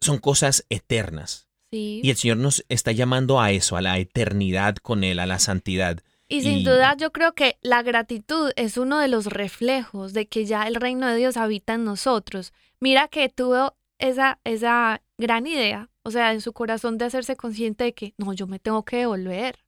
son 0.00 0.18
cosas 0.18 0.66
eternas. 0.68 1.48
Sí. 1.70 2.00
Y 2.02 2.10
el 2.10 2.16
Señor 2.16 2.38
nos 2.38 2.64
está 2.68 2.92
llamando 2.92 3.40
a 3.40 3.52
eso, 3.52 3.76
a 3.76 3.80
la 3.82 3.98
eternidad 3.98 4.76
con 4.76 5.04
Él, 5.04 5.18
a 5.20 5.26
la 5.26 5.38
santidad. 5.38 6.00
Y 6.28 6.42
sin 6.42 6.58
Y- 6.58 6.64
duda 6.64 6.96
yo 6.96 7.12
creo 7.12 7.32
que 7.34 7.58
la 7.62 7.82
gratitud 7.82 8.52
es 8.56 8.76
uno 8.76 8.98
de 8.98 9.08
los 9.08 9.26
reflejos 9.26 10.12
de 10.12 10.26
que 10.26 10.44
ya 10.46 10.66
el 10.66 10.74
reino 10.74 11.08
de 11.08 11.16
Dios 11.16 11.36
habita 11.36 11.74
en 11.74 11.84
nosotros. 11.84 12.52
Mira 12.80 13.08
que 13.08 13.28
tuvo 13.28 13.76
esa, 14.00 14.40
esa 14.44 15.02
gran 15.18 15.46
idea, 15.46 15.88
o 16.02 16.10
sea, 16.10 16.32
en 16.32 16.40
su 16.40 16.52
corazón 16.52 16.98
de 16.98 17.04
hacerse 17.04 17.36
consciente 17.36 17.84
de 17.84 17.94
que 17.94 18.14
no, 18.18 18.32
yo 18.32 18.46
me 18.46 18.58
tengo 18.58 18.84
que 18.84 18.98
devolver. 18.98 19.64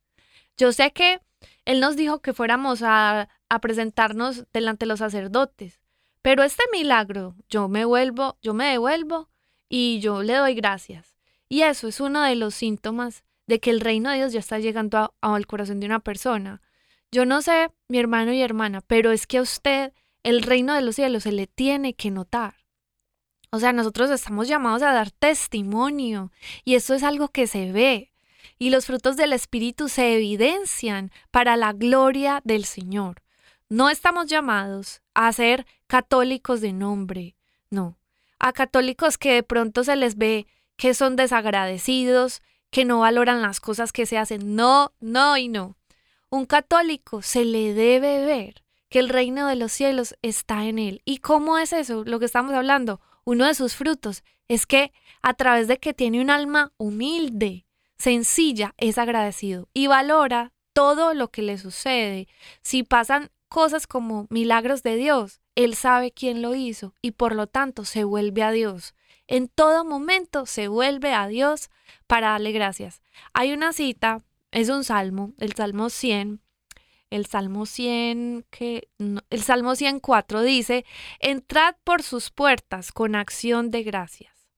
Yo 0.56 0.72
sé 0.72 0.92
que 0.92 1.20
Él 1.64 1.80
nos 1.80 1.96
dijo 1.96 2.20
que 2.20 2.32
fuéramos 2.32 2.82
a, 2.82 3.28
a 3.48 3.60
presentarnos 3.60 4.46
delante 4.52 4.84
de 4.84 4.88
los 4.88 4.98
sacerdotes, 4.98 5.80
pero 6.22 6.42
este 6.42 6.62
milagro, 6.72 7.36
yo 7.48 7.68
me 7.68 7.84
vuelvo, 7.84 8.38
yo 8.42 8.54
me 8.54 8.66
devuelvo 8.66 9.28
y 9.68 10.00
yo 10.00 10.22
le 10.22 10.34
doy 10.34 10.54
gracias. 10.54 11.14
Y 11.48 11.62
eso 11.62 11.88
es 11.88 12.00
uno 12.00 12.22
de 12.22 12.34
los 12.34 12.54
síntomas 12.54 13.24
de 13.46 13.60
que 13.60 13.70
el 13.70 13.80
reino 13.80 14.10
de 14.10 14.16
Dios 14.16 14.32
ya 14.32 14.40
está 14.40 14.58
llegando 14.58 15.14
al 15.20 15.46
corazón 15.46 15.80
de 15.80 15.86
una 15.86 16.00
persona. 16.00 16.62
Yo 17.10 17.26
no 17.26 17.42
sé, 17.42 17.70
mi 17.88 17.98
hermano 17.98 18.32
y 18.32 18.40
hermana, 18.40 18.80
pero 18.80 19.12
es 19.12 19.26
que 19.26 19.38
a 19.38 19.42
usted 19.42 19.92
el 20.22 20.42
reino 20.42 20.74
de 20.74 20.82
los 20.82 20.94
cielos 20.94 21.24
se 21.24 21.32
le 21.32 21.46
tiene 21.46 21.94
que 21.94 22.10
notar. 22.10 22.54
O 23.54 23.60
sea, 23.60 23.74
nosotros 23.74 24.08
estamos 24.08 24.48
llamados 24.48 24.82
a 24.82 24.94
dar 24.94 25.10
testimonio 25.10 26.32
y 26.64 26.74
eso 26.74 26.94
es 26.94 27.02
algo 27.02 27.28
que 27.28 27.46
se 27.46 27.70
ve. 27.70 28.10
Y 28.58 28.70
los 28.70 28.86
frutos 28.86 29.18
del 29.18 29.34
Espíritu 29.34 29.90
se 29.90 30.14
evidencian 30.14 31.12
para 31.30 31.58
la 31.58 31.74
gloria 31.74 32.40
del 32.44 32.64
Señor. 32.64 33.22
No 33.68 33.90
estamos 33.90 34.26
llamados 34.26 35.02
a 35.12 35.30
ser 35.34 35.66
católicos 35.86 36.62
de 36.62 36.72
nombre, 36.72 37.36
no. 37.68 37.98
A 38.38 38.54
católicos 38.54 39.18
que 39.18 39.34
de 39.34 39.42
pronto 39.42 39.84
se 39.84 39.96
les 39.96 40.16
ve 40.16 40.46
que 40.76 40.94
son 40.94 41.14
desagradecidos, 41.16 42.40
que 42.70 42.86
no 42.86 43.00
valoran 43.00 43.42
las 43.42 43.60
cosas 43.60 43.92
que 43.92 44.06
se 44.06 44.16
hacen. 44.16 44.56
No, 44.56 44.92
no 44.98 45.36
y 45.36 45.48
no. 45.48 45.76
Un 46.30 46.46
católico 46.46 47.20
se 47.20 47.44
le 47.44 47.74
debe 47.74 48.24
ver 48.24 48.62
que 48.88 48.98
el 48.98 49.10
reino 49.10 49.46
de 49.46 49.56
los 49.56 49.72
cielos 49.72 50.16
está 50.22 50.64
en 50.64 50.78
él. 50.78 51.02
¿Y 51.04 51.18
cómo 51.18 51.58
es 51.58 51.74
eso? 51.74 52.02
Lo 52.06 52.18
que 52.18 52.24
estamos 52.24 52.54
hablando. 52.54 53.02
Uno 53.24 53.46
de 53.46 53.54
sus 53.54 53.74
frutos 53.74 54.24
es 54.48 54.66
que 54.66 54.92
a 55.22 55.34
través 55.34 55.68
de 55.68 55.78
que 55.78 55.94
tiene 55.94 56.20
un 56.20 56.30
alma 56.30 56.72
humilde, 56.76 57.66
sencilla, 57.96 58.74
es 58.78 58.98
agradecido 58.98 59.68
y 59.72 59.86
valora 59.86 60.52
todo 60.72 61.14
lo 61.14 61.28
que 61.28 61.42
le 61.42 61.58
sucede. 61.58 62.28
Si 62.62 62.82
pasan 62.82 63.30
cosas 63.48 63.86
como 63.86 64.26
milagros 64.30 64.82
de 64.82 64.96
Dios, 64.96 65.40
él 65.54 65.74
sabe 65.74 66.10
quién 66.10 66.42
lo 66.42 66.54
hizo 66.54 66.94
y 67.02 67.12
por 67.12 67.34
lo 67.34 67.46
tanto 67.46 67.84
se 67.84 68.04
vuelve 68.04 68.42
a 68.42 68.50
Dios. 68.50 68.94
En 69.26 69.48
todo 69.48 69.84
momento 69.84 70.46
se 70.46 70.68
vuelve 70.68 71.14
a 71.14 71.26
Dios 71.26 71.70
para 72.06 72.30
darle 72.30 72.52
gracias. 72.52 73.02
Hay 73.32 73.52
una 73.52 73.72
cita, 73.72 74.22
es 74.50 74.68
un 74.68 74.84
salmo, 74.84 75.32
el 75.38 75.54
Salmo 75.54 75.90
100, 75.90 76.40
el 77.12 77.26
Salmo 77.26 77.66
100 77.66 78.46
que 78.50 78.88
el 79.30 79.42
Salmo 79.42 79.74
104 79.74 80.42
dice, 80.42 80.84
"Entrad 81.20 81.74
por 81.84 82.02
sus 82.02 82.30
puertas 82.30 82.92
con 82.92 83.14
acción 83.14 83.70
de 83.70 83.82
gracias, 83.82 84.48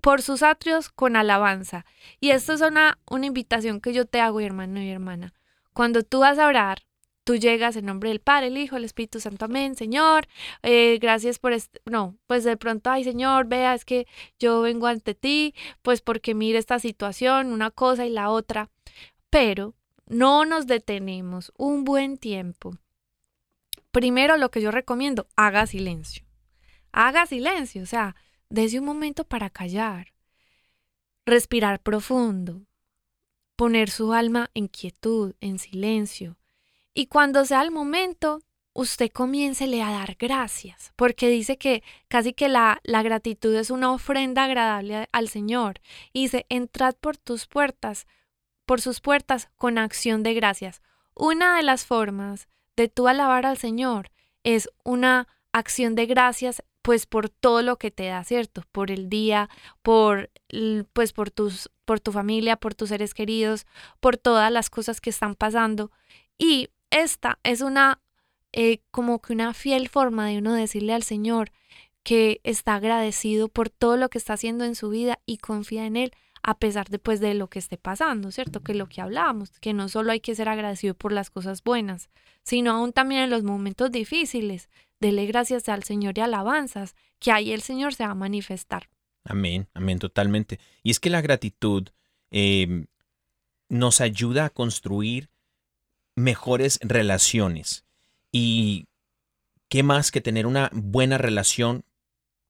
por 0.00 0.22
sus 0.22 0.42
atrios 0.42 0.88
con 0.88 1.16
alabanza." 1.16 1.84
Y 2.20 2.30
esto 2.30 2.54
es 2.54 2.60
una 2.62 2.98
una 3.10 3.26
invitación 3.26 3.80
que 3.80 3.92
yo 3.92 4.06
te 4.06 4.20
hago, 4.20 4.40
hermano 4.40 4.80
y 4.82 4.90
hermana. 4.90 5.34
Cuando 5.72 6.02
tú 6.02 6.20
vas 6.20 6.38
a 6.38 6.46
orar, 6.46 6.82
tú 7.24 7.36
llegas 7.36 7.76
en 7.76 7.86
nombre 7.86 8.10
del 8.10 8.20
Padre, 8.20 8.48
el 8.48 8.58
Hijo, 8.58 8.76
el 8.76 8.84
Espíritu 8.84 9.20
Santo, 9.20 9.46
amén, 9.46 9.74
Señor, 9.74 10.28
eh, 10.62 10.98
gracias 11.00 11.38
por 11.38 11.52
este, 11.52 11.80
no, 11.86 12.16
pues 12.26 12.44
de 12.44 12.56
pronto, 12.56 12.90
ay 12.90 13.04
Señor, 13.04 13.46
vea, 13.46 13.74
es 13.74 13.84
que 13.84 14.06
yo 14.38 14.60
vengo 14.60 14.86
ante 14.86 15.14
ti, 15.14 15.54
pues 15.82 16.00
porque 16.02 16.34
mire 16.34 16.58
esta 16.58 16.78
situación, 16.78 17.52
una 17.52 17.70
cosa 17.70 18.06
y 18.06 18.10
la 18.10 18.30
otra, 18.30 18.70
pero 19.30 19.74
no 20.06 20.44
nos 20.44 20.66
detenemos 20.66 21.52
un 21.56 21.84
buen 21.84 22.18
tiempo. 22.18 22.76
Primero 23.90 24.36
lo 24.36 24.50
que 24.50 24.60
yo 24.60 24.70
recomiendo, 24.70 25.26
haga 25.36 25.66
silencio. 25.66 26.24
Haga 26.92 27.26
silencio, 27.26 27.82
o 27.82 27.86
sea, 27.86 28.16
desde 28.48 28.78
un 28.78 28.84
momento 28.84 29.24
para 29.24 29.50
callar, 29.50 30.12
respirar 31.26 31.80
profundo, 31.80 32.66
poner 33.56 33.90
su 33.90 34.12
alma 34.12 34.50
en 34.54 34.68
quietud, 34.68 35.34
en 35.40 35.58
silencio. 35.58 36.36
Y 36.92 37.06
cuando 37.06 37.44
sea 37.44 37.62
el 37.62 37.70
momento, 37.70 38.40
usted 38.72 39.10
comiéncele 39.10 39.82
a 39.82 39.90
dar 39.90 40.16
gracias, 40.18 40.92
porque 40.96 41.28
dice 41.28 41.56
que 41.56 41.82
casi 42.08 42.32
que 42.32 42.48
la, 42.48 42.80
la 42.82 43.02
gratitud 43.02 43.54
es 43.54 43.70
una 43.70 43.92
ofrenda 43.92 44.44
agradable 44.44 45.08
al 45.12 45.28
Señor. 45.28 45.80
Y 46.12 46.22
dice, 46.22 46.46
entrad 46.48 46.94
por 46.96 47.16
tus 47.16 47.46
puertas, 47.46 48.06
por 48.66 48.80
sus 48.80 49.00
puertas 49.00 49.50
con 49.56 49.78
acción 49.78 50.22
de 50.22 50.34
gracias. 50.34 50.82
Una 51.14 51.56
de 51.56 51.62
las 51.62 51.84
formas 51.84 52.48
de 52.76 52.88
tú 52.88 53.08
alabar 53.08 53.46
al 53.46 53.58
Señor 53.58 54.10
es 54.42 54.68
una 54.84 55.28
acción 55.52 55.94
de 55.94 56.06
gracias 56.06 56.62
pues 56.82 57.06
por 57.06 57.30
todo 57.30 57.62
lo 57.62 57.78
que 57.78 57.90
te 57.90 58.06
da, 58.06 58.22
¿cierto? 58.24 58.62
Por 58.70 58.90
el 58.90 59.08
día, 59.08 59.48
por 59.80 60.30
pues 60.92 61.14
por 61.14 61.30
tus 61.30 61.70
por 61.86 62.00
tu 62.00 62.12
familia, 62.12 62.56
por 62.56 62.74
tus 62.74 62.90
seres 62.90 63.14
queridos, 63.14 63.66
por 64.00 64.16
todas 64.18 64.52
las 64.52 64.68
cosas 64.68 65.00
que 65.00 65.10
están 65.10 65.34
pasando. 65.34 65.90
Y 66.36 66.68
esta 66.90 67.38
es 67.42 67.62
una 67.62 68.00
eh, 68.52 68.80
como 68.90 69.20
que 69.20 69.32
una 69.32 69.54
fiel 69.54 69.88
forma 69.88 70.26
de 70.26 70.38
uno 70.38 70.52
decirle 70.52 70.92
al 70.92 71.02
Señor 71.02 71.52
que 72.02 72.40
está 72.44 72.74
agradecido 72.74 73.48
por 73.48 73.70
todo 73.70 73.96
lo 73.96 74.10
que 74.10 74.18
está 74.18 74.34
haciendo 74.34 74.64
en 74.64 74.74
su 74.74 74.90
vida 74.90 75.18
y 75.24 75.38
confía 75.38 75.86
en 75.86 75.96
Él 75.96 76.12
a 76.46 76.58
pesar 76.58 76.90
después 76.90 77.20
de 77.20 77.32
lo 77.32 77.48
que 77.48 77.58
esté 77.58 77.78
pasando, 77.78 78.30
¿cierto? 78.30 78.62
Que 78.62 78.74
lo 78.74 78.86
que 78.86 79.00
hablábamos, 79.00 79.58
que 79.60 79.72
no 79.72 79.88
solo 79.88 80.12
hay 80.12 80.20
que 80.20 80.34
ser 80.34 80.50
agradecido 80.50 80.92
por 80.92 81.10
las 81.10 81.30
cosas 81.30 81.64
buenas, 81.64 82.10
sino 82.42 82.72
aún 82.72 82.92
también 82.92 83.22
en 83.22 83.30
los 83.30 83.44
momentos 83.44 83.90
difíciles. 83.90 84.68
Dele 85.00 85.24
gracias 85.24 85.70
al 85.70 85.84
Señor 85.84 86.18
y 86.18 86.20
alabanzas, 86.20 86.96
que 87.18 87.32
ahí 87.32 87.52
el 87.52 87.62
Señor 87.62 87.94
se 87.94 88.04
va 88.04 88.10
a 88.10 88.14
manifestar. 88.14 88.90
Amén, 89.24 89.68
amén, 89.72 89.98
totalmente. 89.98 90.60
Y 90.82 90.90
es 90.90 91.00
que 91.00 91.08
la 91.08 91.22
gratitud 91.22 91.88
eh, 92.30 92.84
nos 93.70 94.02
ayuda 94.02 94.44
a 94.44 94.50
construir 94.50 95.30
mejores 96.14 96.78
relaciones. 96.82 97.86
Y 98.30 98.84
qué 99.70 99.82
más 99.82 100.10
que 100.10 100.20
tener 100.20 100.46
una 100.46 100.68
buena 100.74 101.16
relación 101.16 101.86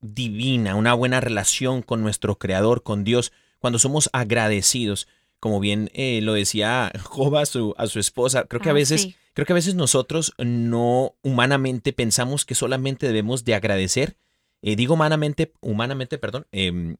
divina, 0.01 0.75
una 0.75 0.95
buena 0.95 1.21
relación 1.21 1.83
con 1.83 2.03
nuestro 2.03 2.41
Creador, 2.41 2.83
con 2.83 3.05
Dios, 3.05 3.33
cuando 3.64 3.79
somos 3.79 4.11
agradecidos. 4.12 5.09
Como 5.40 5.59
bien 5.59 5.90
eh, 5.94 6.20
lo 6.22 6.35
decía 6.35 6.92
Job 7.03 7.35
a 7.38 7.46
su, 7.46 7.74
a 7.79 7.87
su 7.87 7.98
esposa, 7.98 8.44
creo 8.44 8.61
que 8.61 8.68
a 8.68 8.72
Ah, 8.72 8.74
veces 8.74 9.00
sí. 9.00 9.16
Creo 9.33 9.46
que 9.46 9.55
a 9.55 9.61
veces 9.62 9.74
nosotros 9.74 10.35
no 10.37 11.14
humanamente 11.22 11.94
pensamos 11.94 12.44
que 12.44 12.55
solamente 12.55 13.07
debemos 13.07 13.44
de 13.44 13.55
agradecer. 13.55 14.16
Eh, 14.61 14.77
digo 14.77 14.92
humanamente, 14.94 15.53
humanamente, 15.62 16.18
perdón, 16.18 16.46
em, 16.53 16.96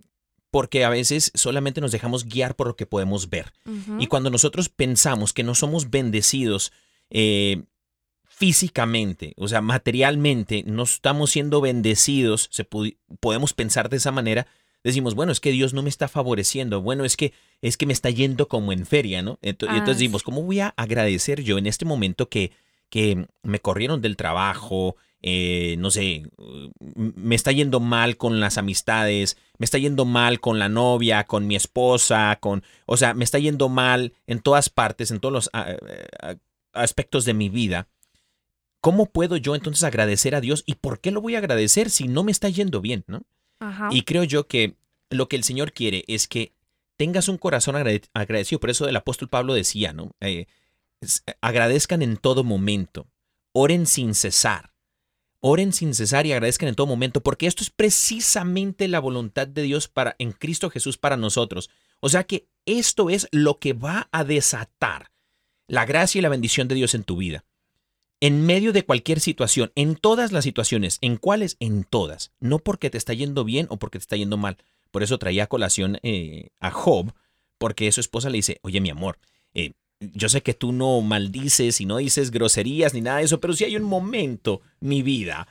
porque 0.51 0.85
a 0.85 0.89
veces 0.89 1.31
solamente 1.35 1.83
nos 1.83 1.93
dejamos 1.93 2.25
guiar 2.25 2.57
por 2.57 2.67
lo 2.69 2.77
que 2.77 2.87
podemos 2.87 3.29
ver. 3.29 3.53
Y 3.99 4.07
cuando 4.07 4.31
nosotros 4.31 4.69
pensamos 4.71 5.33
que 5.35 5.43
no 5.45 5.55
somos 5.55 5.91
bendecidos 5.91 6.73
eh, 7.11 7.63
físicamente, 8.25 9.35
o 9.37 9.47
sea, 9.49 9.61
materialmente, 9.61 10.65
no 10.67 10.83
estamos 10.83 11.31
siendo 11.31 11.61
bendecidos, 11.61 12.49
se 12.51 12.65
podemos 13.21 13.53
pensar 13.53 13.89
de 13.91 13.99
esa 13.99 14.11
manera, 14.11 14.47
decimos, 14.85 15.15
bueno, 15.15 15.33
es 15.33 15.41
que 15.41 15.51
Dios 15.51 15.75
no 15.75 15.83
me 15.83 15.89
está 15.89 16.07
favoreciendo, 16.09 16.81
bueno, 16.83 17.05
es 17.05 17.17
que 17.17 17.33
es 17.63 17.77
que 17.77 17.87
me 17.87 17.93
está 17.93 18.11
yendo 18.11 18.47
como 18.49 18.73
en 18.73 18.87
feria, 18.87 19.23
¿no? 19.23 19.39
Ento- 19.43 19.65
y 19.67 19.69
Ah, 19.71 19.79
entonces 19.79 19.99
decimos, 19.99 20.23
¿cómo 20.23 20.43
voy 20.43 20.61
a 20.61 20.75
agradecer 20.77 21.43
yo 21.43 21.59
en 21.59 21.67
este 21.67 21.85
momento 21.85 22.29
que, 22.29 22.53
que 22.91 23.27
me 23.43 23.59
corrieron 23.61 24.01
del 24.03 24.17
trabajo, 24.17 24.97
eh, 25.23 25.77
no 25.79 25.91
sé, 25.91 26.25
me 26.95 27.35
está 27.35 27.51
yendo 27.51 27.81
mal 27.81 28.19
con 28.19 28.41
las 28.41 28.59
amistades, 28.59 29.39
me 29.57 29.65
está 29.65 29.79
yendo 29.79 30.05
mal 30.05 30.39
con 30.41 30.59
la 30.59 30.69
novia, 30.69 31.25
con 31.25 31.47
mi 31.47 31.57
esposa, 31.57 32.37
con, 32.41 32.63
o 32.85 32.99
sea, 32.99 33.15
me 33.15 33.25
está 33.25 33.39
yendo 33.39 33.71
mal 33.71 34.13
en 34.27 34.41
todas 34.41 34.69
partes, 34.69 35.11
en 35.11 35.21
todos 35.21 35.33
los 35.33 35.51
aspectos 36.73 37.25
de 37.25 37.35
mi 37.35 37.49
vida. 37.49 37.89
¿Cómo 38.81 39.07
puedo 39.07 39.39
yo 39.39 39.55
entonces 39.55 39.83
agradecer 39.83 40.35
a 40.35 40.43
Dios 40.43 40.63
y 40.67 40.75
por 40.75 41.01
qué 41.01 41.11
lo 41.11 41.23
voy 41.23 41.37
a 41.37 41.39
agradecer 41.39 41.89
si 41.89 42.07
no 42.07 42.23
me 42.23 42.33
está 42.33 42.51
yendo 42.51 42.83
bien, 42.83 43.05
¿no? 43.07 43.23
Y 43.93 44.03
creo 44.03 44.25
yo 44.25 44.47
que 44.47 44.77
lo 45.11 45.29
que 45.29 45.37
el 45.37 45.45
Señor 45.45 45.73
quiere 45.73 46.05
es 46.09 46.29
que 46.29 46.53
tengas 46.97 47.29
un 47.29 47.39
corazón 47.39 47.75
agrade- 47.77 48.09
agradecido. 48.15 48.61
Por 48.61 48.71
eso 48.71 48.89
el 48.89 48.97
apóstol 48.97 49.29
Pablo 49.29 49.55
decía, 49.55 49.93
¿no? 49.93 50.13
Eh, 50.21 50.47
agradezcan 51.41 52.03
en 52.03 52.17
todo 52.17 52.45
momento, 52.45 53.07
oren 53.53 53.87
sin 53.87 54.15
cesar. 54.15 54.73
Oren 55.47 55.75
sin 55.75 55.95
cesar 55.95 56.25
y 56.25 56.33
agradezcan 56.33 56.71
en 56.71 56.75
todo 56.75 56.87
momento, 56.87 57.21
porque 57.23 57.47
esto 57.47 57.63
es 57.63 57.69
precisamente 57.69 58.89
la 58.89 58.99
voluntad 58.99 59.47
de 59.47 59.61
Dios 59.61 59.89
para 59.89 60.17
en 60.19 60.33
Cristo 60.33 60.71
Jesús 60.71 60.97
para 60.97 61.19
nosotros. 61.19 61.69
O 62.01 62.09
sea 62.09 62.25
que 62.25 62.49
esto 62.65 63.11
es 63.11 63.29
lo 63.31 63.59
que 63.59 63.75
va 63.75 64.09
a 64.11 64.25
desatar 64.25 65.13
la 65.67 65.85
gracia 65.85 66.19
y 66.19 66.23
la 66.23 66.31
bendición 66.31 66.67
de 66.67 66.75
Dios 66.77 66.95
en 66.95 67.05
tu 67.05 67.19
vida. 67.19 67.45
En 68.25 68.47
medio 68.47 68.73
de 68.73 68.87
cualquier 68.87 69.21
situación, 69.21 69.71
en 69.75 69.97
todas 69.97 70.33
las 70.33 70.45
situaciones, 70.45 70.97
¿en 71.03 71.19
cuáles? 71.19 71.59
En 71.61 71.85
todas. 71.85 72.33
No 72.41 72.59
porque 72.59 72.89
te 72.89 72.97
está 72.97 73.13
yendo 73.13 73.45
bien 73.45 73.67
o 73.69 73.77
porque 73.77 73.99
te 73.99 74.05
está 74.05 74.17
yendo 74.17 74.39
mal. 74.39 74.57
Por 74.91 75.03
eso 75.03 75.19
traía 75.19 75.45
a 75.45 75.47
colación 75.47 75.99
eh, 76.03 76.49
a 76.59 76.71
Job, 76.71 77.13
porque 77.59 77.93
su 77.93 78.01
esposa 78.01 78.31
le 78.31 78.39
dice, 78.39 78.61
oye 78.63 78.81
mi 78.81 78.89
amor, 78.89 79.19
eh, 79.53 79.73
yo 80.01 80.31
sé 80.31 80.43
que 80.43 80.55
tú 80.55 80.73
no 80.73 81.03
maldices 81.03 81.83
y 81.83 81.85
no 81.85 81.99
dices 81.99 82.31
groserías 82.31 82.95
ni 82.95 83.03
nada 83.03 83.19
de 83.19 83.25
eso, 83.25 83.41
pero 83.41 83.53
si 83.53 83.65
hay 83.65 83.77
un 83.77 83.83
momento, 83.83 84.63
mi 84.81 85.03
vida, 85.03 85.47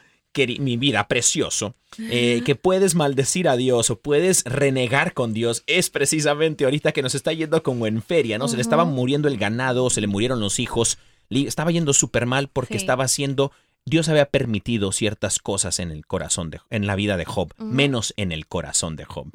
mi 0.57 0.75
vida 0.75 1.07
precioso, 1.07 1.75
eh, 1.99 2.41
que 2.43 2.55
puedes 2.55 2.95
maldecir 2.95 3.47
a 3.49 3.55
Dios 3.55 3.91
o 3.91 3.99
puedes 3.99 4.43
renegar 4.45 5.13
con 5.13 5.31
Dios, 5.31 5.63
es 5.67 5.91
precisamente 5.91 6.65
ahorita 6.65 6.91
que 6.91 7.03
nos 7.03 7.13
está 7.13 7.33
yendo 7.33 7.61
como 7.61 7.85
en 7.85 8.01
feria, 8.01 8.39
¿no? 8.39 8.47
Se 8.47 8.55
le 8.55 8.63
estaba 8.63 8.83
muriendo 8.83 9.27
el 9.27 9.37
ganado, 9.37 9.91
se 9.91 10.01
le 10.01 10.07
murieron 10.07 10.39
los 10.39 10.57
hijos, 10.57 10.97
estaba 11.29 11.71
yendo 11.71 11.93
súper 11.93 12.25
mal 12.25 12.47
porque 12.47 12.75
Sí. 12.75 12.83
estaba 12.83 13.03
haciendo, 13.05 13.51
Dios 13.85 14.09
había 14.09 14.25
permitido 14.27 14.91
ciertas 14.91 15.39
cosas 15.39 15.79
en 15.79 15.91
el 15.91 16.05
corazón, 16.05 16.49
de, 16.49 16.59
en 16.69 16.87
la 16.87 16.95
vida 16.95 17.17
de 17.17 17.25
Job, 17.25 17.53
menos 17.57 18.13
en 18.17 18.31
el 18.31 18.47
corazón 18.47 18.95
de 18.95 19.05
Job. 19.05 19.27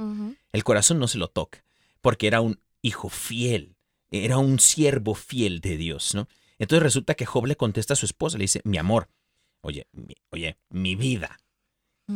El 0.53 0.65
corazón 0.65 0.99
no 0.99 1.09
se 1.09 1.19
lo 1.19 1.29
toca, 1.29 1.63
porque 2.01 2.27
era 2.27 2.41
un 2.41 2.59
hijo 2.83 3.09
fiel, 3.09 3.75
era 4.11 4.39
un 4.39 4.59
siervo 4.59 5.15
fiel 5.15 5.61
de 5.61 5.77
Dios, 5.77 6.15
¿no? 6.15 6.29
Entonces 6.59 6.83
resulta 6.83 7.15
que 7.15 7.27
Job 7.27 7.47
le 7.47 7.57
contesta 7.57 7.93
a 7.93 7.97
su 7.97 8.07
esposa, 8.07 8.39
le 8.39 8.45
dice, 8.45 8.61
mi 8.65 8.79
amor, 8.79 9.09
oye, 9.61 9.87
mi, 9.93 10.15
oye, 10.31 10.57
mi 10.71 10.95
vida, 10.95 11.39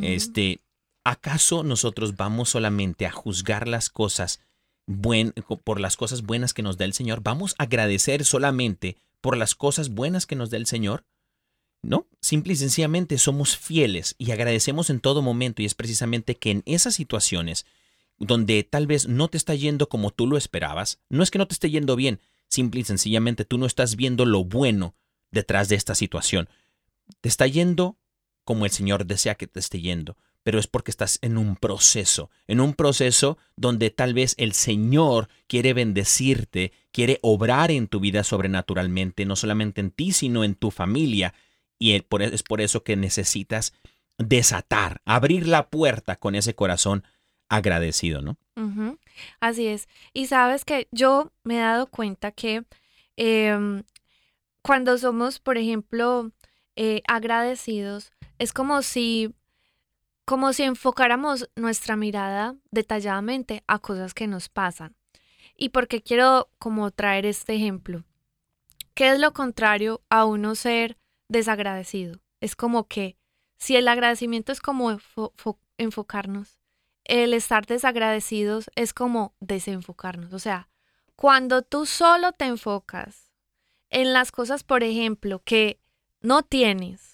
este, 0.01 0.61
¿acaso 1.05 1.65
nosotros 1.65 2.17
vamos 2.17 2.49
solamente 2.51 3.05
a 3.07 3.11
juzgar 3.13 3.69
las 3.69 3.91
cosas 3.91 4.41
buen, 4.87 5.33
por 5.65 5.81
las 5.81 5.97
cosas 5.97 6.23
buenas 6.23 6.55
que 6.55 6.63
nos 6.63 6.79
da 6.79 6.87
el 6.87 6.95
Señor? 6.95 7.21
¿Vamos 7.23 7.55
a 7.59 7.65
agradecer 7.65 8.25
solamente 8.25 8.97
por 9.23 9.39
las 9.39 9.55
cosas 9.55 9.89
buenas 9.89 10.27
que 10.27 10.37
nos 10.37 10.51
da 10.51 10.59
el 10.59 10.67
Señor? 10.67 11.07
No, 11.83 12.07
simple 12.21 12.53
y 12.53 12.57
sencillamente 12.57 13.17
somos 13.17 13.57
fieles 13.57 14.15
y 14.19 14.31
agradecemos 14.31 14.91
en 14.91 15.01
todo 15.01 15.23
momento 15.23 15.63
y 15.63 15.65
es 15.65 15.75
precisamente 15.75 16.37
que 16.37 16.51
en 16.51 16.63
esas 16.67 16.95
situaciones 16.95 17.65
donde 18.19 18.63
tal 18.63 18.87
vez 18.87 19.09
no 19.09 19.29
te 19.29 19.37
está 19.37 19.55
yendo 19.55 19.89
como 19.89 20.11
tú 20.11 20.27
lo 20.27 20.37
esperabas, 20.37 21.01
no 21.09 21.23
es 21.23 21.31
que 21.31 21.39
no 21.39 21.49
te 21.49 21.55
esté 21.55 21.71
yendo 21.71 21.97
bien, 21.97 22.21
simple 22.49 22.83
y 22.83 22.85
sencillamente 22.85 23.45
tú 23.45 23.59
no 23.59 23.67
estás 23.67 23.97
viendo 23.97 24.27
lo 24.27 24.45
bueno 24.45 24.95
detrás 25.31 25.69
de 25.69 25.77
esta 25.77 25.95
situación. 25.95 26.49
Te 27.21 27.29
está 27.29 27.47
yendo 27.47 27.99
como 28.45 28.65
el 28.65 28.71
Señor 28.71 29.07
desea 29.07 29.35
que 29.35 29.47
te 29.47 29.59
esté 29.59 29.81
yendo, 29.81 30.17
pero 30.43 30.59
es 30.59 30.67
porque 30.67 30.91
estás 30.91 31.19
en 31.23 31.39
un 31.39 31.57
proceso, 31.57 32.31
en 32.47 32.61
un 32.61 32.75
proceso 32.75 33.39
donde 33.57 33.91
tal 33.91 34.13
vez 34.15 34.35
el 34.39 34.53
Señor 34.53 35.29
quiere 35.47 35.73
bendecirte, 35.73 36.73
quiere 36.91 37.19
obrar 37.23 37.71
en 37.71 37.87
tu 37.89 38.01
vida 38.01 38.25
sobrenaturalmente, 38.25 39.25
no 39.25 39.37
solamente 39.37 39.81
en 39.81 39.91
ti, 39.91 40.13
sino 40.13 40.43
en 40.45 40.55
tu 40.55 40.71
familia. 40.71 41.35
Y 41.79 42.01
por- 42.01 42.23
es 42.23 42.43
por 42.43 42.61
eso 42.61 42.83
que 42.85 42.97
necesitas 42.97 43.73
desatar, 44.19 45.01
abrir 45.05 45.47
la 45.49 45.69
puerta 45.71 46.17
con 46.17 46.35
ese 46.35 46.55
corazón 46.55 47.05
agradecido, 47.49 48.23
¿no? 48.23 48.39
Ujú, 48.57 48.99
Así 49.41 49.67
es. 49.67 49.89
Y 50.13 50.27
sabes 50.27 50.65
que 50.65 50.89
yo 50.91 51.33
me 51.45 51.57
he 51.57 51.61
dado 51.61 51.87
cuenta 51.89 52.33
que 52.33 52.65
em, 53.17 53.83
cuando 54.63 54.97
somos, 54.99 55.39
por 55.39 55.59
ejemplo, 55.59 56.31
eh, 56.77 57.03
agradecidos, 57.09 58.13
es 58.39 58.53
como 58.53 58.83
si, 58.83 59.35
como 60.25 60.53
si 60.53 60.63
enfocáramos 60.63 61.49
nuestra 61.57 61.97
mirada 61.97 62.57
detalladamente 62.71 63.65
a 63.67 63.79
cosas 63.79 64.15
que 64.15 64.27
nos 64.27 64.49
pasan. 64.49 64.95
¿Y 65.57 65.71
por 65.71 65.89
qué 65.89 66.03
quiero 66.03 66.49
como 66.59 66.91
traer 66.91 67.27
este 67.27 67.55
ejemplo? 67.55 68.05
¿Qué 68.95 69.11
es 69.11 69.19
lo 69.19 69.33
contrario 69.33 70.03
a 70.11 70.25
uno 70.25 70.55
ser 70.55 70.99
desagradecido? 71.29 72.21
Es 72.41 72.57
como 72.57 72.89
que 72.89 73.17
si 73.57 73.77
el 73.77 73.89
agradecimiento 73.89 74.53
es 74.53 74.61
como 74.61 74.91
enfo- 74.91 75.33
fo- 75.35 75.59
enfocarnos 75.79 76.59
el 77.05 77.35
estar 77.35 77.67
desagradecidos 77.67 78.71
es 78.77 78.95
como 78.95 79.35
desenfocarnos. 79.41 80.33
O 80.33 80.39
sea, 80.39 80.69
cuando 81.17 81.63
tú 81.63 81.85
solo 81.87 82.33
te 82.33 82.45
enfocas 82.47 83.33
en 83.91 84.13
las 84.13 84.31
cosas, 84.33 84.63
por 84.63 84.83
ejemplo, 84.85 85.43
que 85.45 85.81
no 86.21 86.43
tienes, 86.43 87.12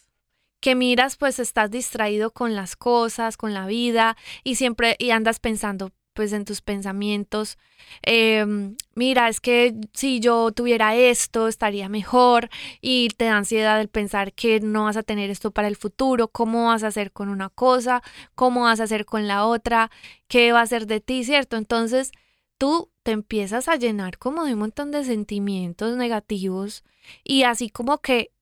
que 0.60 0.74
miras, 0.74 1.16
pues 1.16 1.38
estás 1.38 1.70
distraído 1.70 2.32
con 2.32 2.54
las 2.54 2.76
cosas, 2.76 3.36
con 3.36 3.54
la 3.54 3.66
vida 3.66 4.16
y 4.44 4.56
siempre 4.56 4.96
y 4.98 5.10
andas 5.10 5.40
pensando 5.40 5.92
pues 6.18 6.32
en 6.32 6.44
tus 6.44 6.62
pensamientos, 6.62 7.58
em, 8.02 8.74
mira, 8.96 9.28
es 9.28 9.40
que 9.40 9.76
si 9.92 10.18
yo 10.18 10.50
tuviera 10.50 10.96
esto 10.96 11.46
estaría 11.46 11.88
mejor 11.88 12.48
y 12.80 13.10
te 13.10 13.26
da 13.26 13.36
ansiedad 13.36 13.80
el 13.80 13.86
pensar 13.86 14.32
que 14.32 14.58
no 14.58 14.82
vas 14.82 14.96
a 14.96 15.04
tener 15.04 15.30
esto 15.30 15.52
para 15.52 15.68
el 15.68 15.76
futuro, 15.76 16.26
cómo 16.26 16.66
vas 16.66 16.82
a 16.82 16.88
hacer 16.88 17.12
con 17.12 17.28
una 17.28 17.50
cosa, 17.50 18.02
cómo 18.34 18.62
vas 18.62 18.80
a 18.80 18.82
hacer 18.82 19.04
con 19.04 19.28
la 19.28 19.46
otra, 19.46 19.92
qué 20.26 20.50
va 20.50 20.62
a 20.62 20.66
ser 20.66 20.88
de 20.88 20.98
ti, 21.00 21.22
¿cierto? 21.22 21.56
Entonces 21.56 22.10
tú 22.58 22.90
te 23.04 23.12
empiezas 23.12 23.68
a 23.68 23.76
llenar 23.76 24.18
como 24.18 24.44
de 24.44 24.54
un 24.54 24.58
montón 24.58 24.90
de 24.90 25.04
sentimientos 25.04 25.96
negativos 25.96 26.82
y 27.22 27.44
así 27.44 27.70
como 27.70 27.98
que 27.98 28.32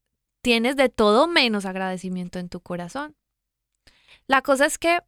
tienes 0.47 0.77
de 0.77 0.89
todo 0.89 1.27
menos 1.27 1.67
agradecimiento 1.67 2.39
en 2.39 2.49
tu 2.49 2.61
corazón. 2.61 3.17
La 4.29 4.43
cosa 4.43 4.67
es 4.67 4.79
que 4.79 5.01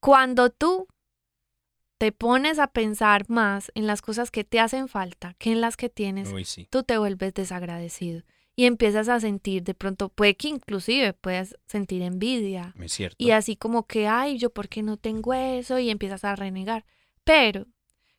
cuando 0.00 0.50
tú 0.50 0.88
te 1.98 2.10
pones 2.10 2.58
a 2.58 2.66
pensar 2.66 3.30
más 3.30 3.70
en 3.76 3.86
las 3.86 4.02
cosas 4.02 4.32
que 4.32 4.42
te 4.42 4.58
hacen 4.58 4.88
falta 4.88 5.34
que 5.38 5.52
en 5.52 5.60
las 5.60 5.76
que 5.76 5.90
tienes, 5.90 6.32
Uy, 6.32 6.44
sí. 6.44 6.66
tú 6.70 6.82
te 6.82 6.98
vuelves 6.98 7.34
desagradecido 7.34 8.24
y 8.56 8.64
empiezas 8.64 9.08
a 9.08 9.20
sentir 9.20 9.62
de 9.62 9.74
pronto, 9.74 10.08
puede 10.08 10.34
que 10.34 10.48
inclusive 10.48 11.12
puedas 11.12 11.56
sentir 11.68 12.02
envidia 12.02 12.74
Es 12.80 12.90
cierto. 12.92 13.14
y 13.16 13.30
así 13.30 13.54
como 13.54 13.86
que, 13.86 14.08
ay, 14.08 14.38
yo 14.38 14.50
por 14.50 14.68
qué 14.68 14.82
no 14.82 14.96
tengo 14.96 15.34
eso 15.34 15.78
y 15.78 15.88
empiezas 15.90 16.24
a 16.24 16.34
renegar. 16.34 16.84
Pero 17.22 17.68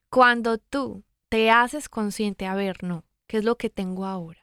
cuando 0.10 0.58
tú 0.58 1.04
te 1.28 1.52
haces 1.52 1.90
consciente, 1.90 2.46
a 2.46 2.56
ver, 2.56 2.82
no, 2.82 3.04
¿qué 3.28 3.40
es 3.40 3.44
lo 3.44 3.58
que 3.58 3.70
tengo 3.70 4.06
ahora? 4.06 4.41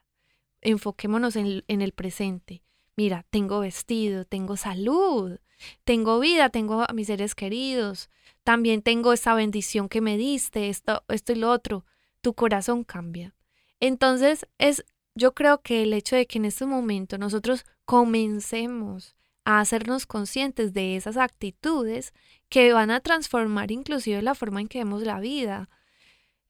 Enfoquémonos 0.60 1.36
en, 1.36 1.62
el 1.68 1.92
presente. 1.92 2.62
Mira, 2.96 3.24
tengo 3.30 3.60
vestido, 3.60 4.24
tengo 4.24 4.56
salud, 4.56 5.38
tengo 5.84 6.18
vida, 6.18 6.48
tengo 6.50 6.84
a 6.88 6.92
mis 6.92 7.06
seres 7.06 7.34
queridos, 7.34 8.10
también 8.42 8.82
tengo 8.82 9.12
esa 9.12 9.34
bendición 9.34 9.88
que 9.88 10.00
me 10.00 10.16
diste, 10.16 10.68
esto, 10.68 11.04
esto 11.08 11.32
y 11.32 11.36
lo 11.36 11.50
otro. 11.50 11.84
Tu 12.20 12.34
corazón 12.34 12.82
cambia. 12.82 13.34
Entonces, 13.80 14.46
es, 14.58 14.84
yo 15.14 15.34
creo 15.34 15.60
que 15.62 15.82
el 15.82 15.92
hecho 15.92 16.16
de 16.16 16.26
que 16.26 16.38
en 16.38 16.44
este 16.44 16.66
momento 16.66 17.18
nosotros 17.18 17.64
comencemos 17.84 19.16
a 19.44 19.60
hacernos 19.60 20.04
conscientes 20.04 20.74
de 20.74 20.96
esas 20.96 21.16
actitudes 21.16 22.12
que 22.48 22.72
van 22.72 22.90
a 22.90 23.00
transformar 23.00 23.70
inclusive 23.70 24.20
la 24.20 24.34
forma 24.34 24.60
en 24.60 24.68
que 24.68 24.78
vemos 24.78 25.02
la 25.02 25.20
vida. 25.20 25.70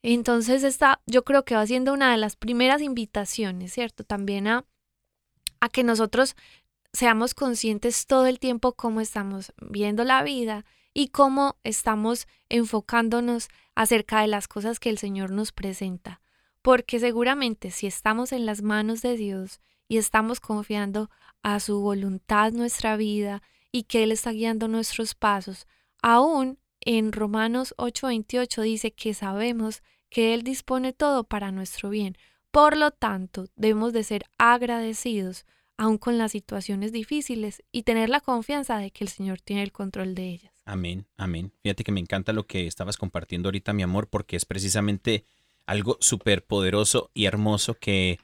Entonces 0.03 0.63
esta 0.63 1.01
yo 1.07 1.25
creo 1.25 1.45
que 1.45 1.55
va 1.55 1.67
siendo 1.67 1.93
una 1.93 2.11
de 2.11 2.19
las 2.19 2.37
primeras 2.37 2.83
invitaciones, 2.83 3.73
¿cierto? 3.73 4.05
También 4.05 4.47
a 4.47 4.65
a 5.61 5.69
que 5.69 5.85
nosotros 5.85 6.37
seamos 6.93 7.35
conscientes 7.35 8.07
todo 8.07 8.27
el 8.27 8.39
tiempo 8.39 8.73
cómo 8.73 9.01
estamos 9.01 9.53
viendo 9.61 10.05
la 10.05 10.23
vida 10.23 10.65
y 10.95 11.09
cómo 11.09 11.59
estamos 11.65 12.27
enfocándonos 12.49 13.49
acerca 13.75 14.21
de 14.21 14.29
las 14.29 14.49
cosas 14.49 14.81
que 14.81 14.91
el 14.91 14.99
Señor 14.99 15.31
nos 15.31 15.53
presenta. 15.53 16.21
Porque 16.63 16.99
seguramente 16.99 17.71
si 17.71 17.87
estamos 17.87 18.33
en 18.33 18.47
las 18.47 18.63
manos 18.63 19.03
de 19.03 19.17
Dios 19.17 19.61
y 19.87 19.99
estamos 19.99 20.41
confiando 20.41 21.11
a 21.43 21.61
su 21.61 21.81
voluntad 21.81 22.53
nuestra 22.53 22.97
vida 22.97 23.43
y 23.71 23.85
que 23.85 24.03
Él 24.03 24.13
está 24.13 24.33
guiando 24.33 24.67
nuestros 24.67 25.15
pasos, 25.15 25.67
aún 26.03 26.59
en 26.89 27.13
Romanos 27.13 27.75
8:28 27.77 28.63
dice 28.63 28.93
que 28.93 29.13
sabemos 29.13 29.83
que 30.09 30.33
Él 30.33 30.43
dispone 30.43 30.95
todo 30.95 31.25
para 31.25 31.53
nuestro 31.53 31.91
bien. 31.91 32.17
Por 32.51 32.79
lo 32.79 32.93
tanto, 32.93 33.45
debemos 33.57 33.93
de 33.93 34.05
ser 34.05 34.25
agradecidos 34.39 35.45
aún 35.77 35.99
con 35.99 36.17
las 36.17 36.33
situaciones 36.33 36.91
difíciles 36.91 37.63
y 37.73 37.83
tener 37.83 38.09
la 38.09 38.23
confianza 38.23 38.79
de 38.79 38.91
que 38.91 39.05
el 39.05 39.11
Señor 39.11 39.43
tiene 39.43 39.65
el 39.65 39.71
control 39.71 40.15
de 40.15 40.31
ellas. 40.31 40.55
Amén, 40.65 41.07
amén. 41.19 41.53
Fíjate 41.63 41.85
que 41.85 41.93
me 41.93 42.01
encanta 42.01 42.33
lo 42.33 42.47
que 42.47 42.67
estabas 42.67 42.97
compartiendo 42.97 43.49
ahorita, 43.49 43.75
mi 43.75 43.83
amor, 43.83 44.09
porque 44.09 44.37
es 44.37 44.47
precisamente 44.47 45.27
algo 45.67 45.99
súper 46.01 46.47
poderoso 46.47 47.11
y 47.13 47.27
hermoso 47.27 47.75
que 47.75 48.19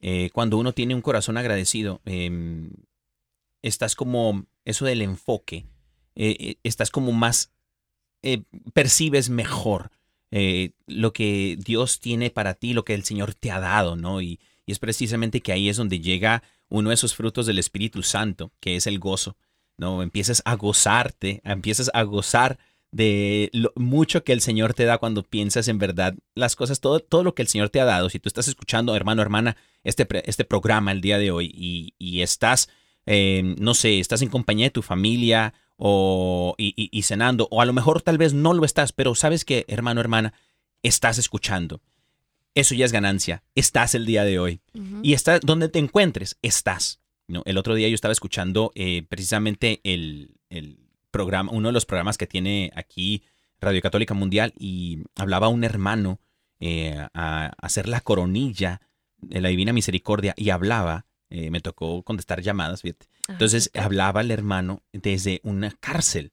eh, 0.00 0.30
cuando 0.32 0.56
uno 0.56 0.72
tiene 0.72 0.94
un 0.94 1.02
corazón 1.02 1.36
agradecido, 1.36 2.00
em, 2.06 2.70
estás 3.60 3.94
como, 3.94 4.46
eso 4.64 4.86
del 4.86 5.02
enfoque, 5.02 5.66
eh, 6.14 6.36
eh, 6.40 6.56
estás 6.62 6.90
como 6.90 7.12
más, 7.12 7.52
percibes 8.72 9.30
mejor 9.30 9.90
lo 10.86 11.12
que 11.12 11.56
Dios 11.58 12.00
tiene 12.00 12.30
para 12.30 12.54
ti, 12.54 12.74
lo 12.74 12.84
que 12.84 12.94
el 12.94 13.04
Señor 13.04 13.34
te 13.34 13.50
ha 13.50 13.60
dado, 13.60 13.96
¿no? 13.96 14.20
Y, 14.20 14.38
y 14.66 14.72
es 14.72 14.78
precisamente 14.78 15.40
que 15.40 15.52
ahí 15.52 15.68
es 15.68 15.76
donde 15.76 16.00
llega 16.00 16.42
uno 16.68 16.90
de 16.90 16.94
esos 16.94 17.14
frutos 17.14 17.46
del 17.46 17.58
Espíritu 17.58 18.02
Santo, 18.02 18.52
que 18.60 18.76
es 18.76 18.86
el 18.86 18.98
gozo. 18.98 19.36
¿no? 19.78 20.02
Empiezas 20.02 20.42
a 20.44 20.54
gozarte, 20.56 21.40
empiezas 21.44 21.90
a 21.94 22.02
gozar 22.02 22.58
de 22.90 23.50
lo 23.52 23.72
mucho 23.76 24.24
que 24.24 24.32
el 24.32 24.40
Señor 24.40 24.74
te 24.74 24.84
da 24.84 24.98
cuando 24.98 25.22
piensas 25.22 25.68
en 25.68 25.78
verdad 25.78 26.14
las 26.34 26.56
cosas, 26.56 26.80
todo, 26.80 27.00
todo 27.00 27.24
lo 27.24 27.34
que 27.34 27.42
el 27.42 27.48
Señor 27.48 27.68
te 27.68 27.80
ha 27.80 27.84
dado. 27.84 28.08
Si 28.08 28.18
tú 28.18 28.28
estás 28.28 28.48
escuchando, 28.48 28.96
hermano, 28.96 29.22
hermana, 29.22 29.56
este, 29.84 30.06
este 30.28 30.44
programa 30.44 30.92
el 30.92 31.00
día 31.00 31.18
de 31.18 31.30
hoy 31.30 31.50
y, 31.54 32.22
estás, 32.22 32.68
eh, 33.04 33.54
no 33.58 33.74
sé, 33.74 33.98
estás 34.00 34.22
en 34.22 34.30
compañía 34.30 34.66
de 34.66 34.70
tu 34.70 34.82
familia 34.82 35.54
o, 35.76 36.54
y, 36.58 37.02
cenando, 37.02 37.48
o 37.50 37.60
a 37.60 37.66
lo 37.66 37.72
mejor 37.72 38.02
tal 38.02 38.18
vez 38.18 38.34
no 38.34 38.54
lo 38.54 38.64
estás, 38.64 38.92
pero 38.92 39.14
sabes 39.14 39.44
que, 39.44 39.64
hermano, 39.68 40.00
hermana, 40.00 40.34
estás 40.82 41.18
escuchando 41.18 41.80
eso 42.56 42.74
ya 42.74 42.86
es 42.86 42.92
ganancia. 42.92 43.44
Estás 43.54 43.94
el 43.94 44.06
día 44.06 44.24
de 44.24 44.38
hoy. 44.38 44.60
Y 45.02 45.12
estás 45.12 45.40
donde 45.42 45.68
te 45.68 45.78
encuentres, 45.78 46.38
estás. 46.40 47.00
¿no? 47.28 47.42
El 47.44 47.58
otro 47.58 47.74
día 47.74 47.88
yo 47.88 47.94
estaba 47.94 48.12
escuchando 48.12 48.72
eh, 48.74 49.04
precisamente 49.08 49.80
el, 49.84 50.32
programa, 51.10 51.52
uno 51.52 51.68
de 51.68 51.72
los 51.72 51.86
programas 51.86 52.18
que 52.18 52.26
tiene 52.26 52.72
aquí 52.74 53.22
Radio 53.60 53.80
Católica 53.80 54.14
Mundial 54.14 54.52
y 54.58 55.02
hablaba 55.14 55.48
un 55.48 55.64
hermano 55.64 56.18
eh, 56.60 57.06
a, 57.14 57.52
hacer 57.58 57.88
la 57.88 58.00
coronilla 58.00 58.80
de 59.18 59.40
la 59.40 59.50
Divina 59.50 59.72
Misericordia 59.72 60.34
y 60.36 60.50
hablaba, 60.50 61.06
eh, 61.30 61.50
me 61.50 61.60
tocó 61.60 62.02
contestar 62.02 62.40
llamadas, 62.42 62.82
fíjate. 62.82 63.06
Ah, 63.28 63.32
Entonces 63.32 63.70
hablaba 63.74 64.20
el 64.20 64.30
hermano 64.30 64.82
desde 64.92 65.40
una 65.42 65.70
cárcel. 65.80 66.32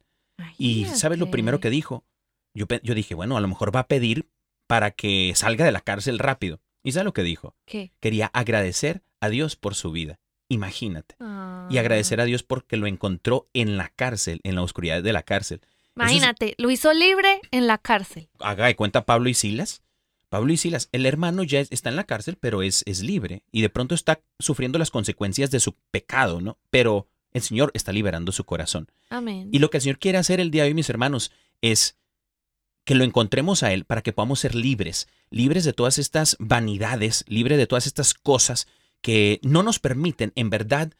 y 0.58 0.86
¿sabes 0.86 1.20
lo 1.20 1.32
primero 1.32 1.60
que 1.60 1.70
dijo? 1.70 2.06
Yo, 2.54 2.66
yo 2.84 2.94
dije, 2.94 3.16
bueno, 3.16 3.38
a 3.38 3.42
lo 3.42 3.48
mejor 3.48 3.76
va 3.76 3.82
a 3.82 3.88
pedir 3.88 4.30
para 4.68 4.92
que 4.92 5.34
salga 5.36 5.66
de 5.66 5.72
la 5.72 5.82
cárcel 5.82 6.20
rápido. 6.20 6.62
¿Y 6.84 6.92
sabes 6.92 7.06
lo 7.06 7.14
que 7.14 7.24
dijo? 7.24 7.56
¿Qué? 7.66 7.94
Quería 8.00 8.28
agradecer 8.28 9.04
a 9.22 9.30
Dios 9.30 9.56
por 9.56 9.74
su 9.76 9.92
vida. 9.92 10.20
Imagínate. 10.50 11.16
Y 11.70 11.78
agradecer 11.78 12.22
a 12.22 12.26
Dios 12.26 12.44
porque 12.44 12.78
lo 12.78 12.86
encontró 12.88 13.50
en 13.54 13.78
la 13.78 13.90
cárcel, 13.90 14.40
en 14.44 14.56
la 14.56 14.62
oscuridad 14.62 15.02
de 15.02 15.14
la 15.14 15.24
cárcel. 15.24 15.62
Imagínate, 15.96 16.56
lo 16.58 16.70
hizo 16.70 16.94
libre 16.94 17.40
en 17.52 17.68
la 17.68 17.78
cárcel. 17.78 18.30
Haga 18.40 18.68
de 18.68 18.76
cuenta 18.76 19.06
Pablo 19.06 19.30
y 19.30 19.34
Silas. 19.34 19.82
Pablo 20.34 20.52
y 20.52 20.58
Silas, 20.58 20.90
el 20.92 21.06
hermano 21.06 21.44
ya 21.44 21.60
está 21.60 21.90
en 21.90 21.96
la 21.96 22.06
cárcel, 22.06 22.38
pero 22.40 22.64
es, 22.64 22.82
es 22.88 23.04
libre 23.04 23.44
y 23.52 23.62
de 23.62 23.70
pronto 23.70 23.94
está 23.94 24.24
sufriendo 24.40 24.80
las 24.80 24.90
consecuencias 24.90 25.52
de 25.52 25.60
su 25.60 25.76
pecado, 25.92 26.42
¿no? 26.42 26.58
Pero 26.72 27.08
el 27.34 27.44
Señor 27.44 27.70
está 27.76 27.92
liberando 27.92 28.32
su 28.32 28.44
corazón. 28.44 28.90
Amén. 29.12 29.50
Y 29.52 29.60
lo 29.60 29.70
que 29.70 29.78
el 29.78 29.84
Señor 29.84 30.00
quiere 30.00 30.18
hacer 30.18 30.40
el 30.40 30.50
día 30.50 30.64
de 30.64 30.70
hoy, 30.70 30.74
mis 30.74 30.90
hermanos, 30.90 31.32
es 31.62 32.00
que 32.84 32.96
lo 32.96 33.04
encontremos 33.04 33.62
a 33.62 33.74
Él 33.74 33.86
para 33.86 34.02
que 34.02 34.12
podamos 34.12 34.40
ser 34.40 34.56
libres, 34.56 35.08
libres 35.30 35.66
de 35.66 35.74
todas 35.74 36.00
estas 36.00 36.36
vanidades, 36.40 37.26
libres 37.28 37.60
de 37.60 37.68
todas 37.68 37.86
estas 37.86 38.16
cosas 38.16 38.68
que 39.02 39.40
no 39.44 39.62
nos 39.62 39.78
permiten 39.78 40.32
en 40.34 40.50
verdad 40.50 40.94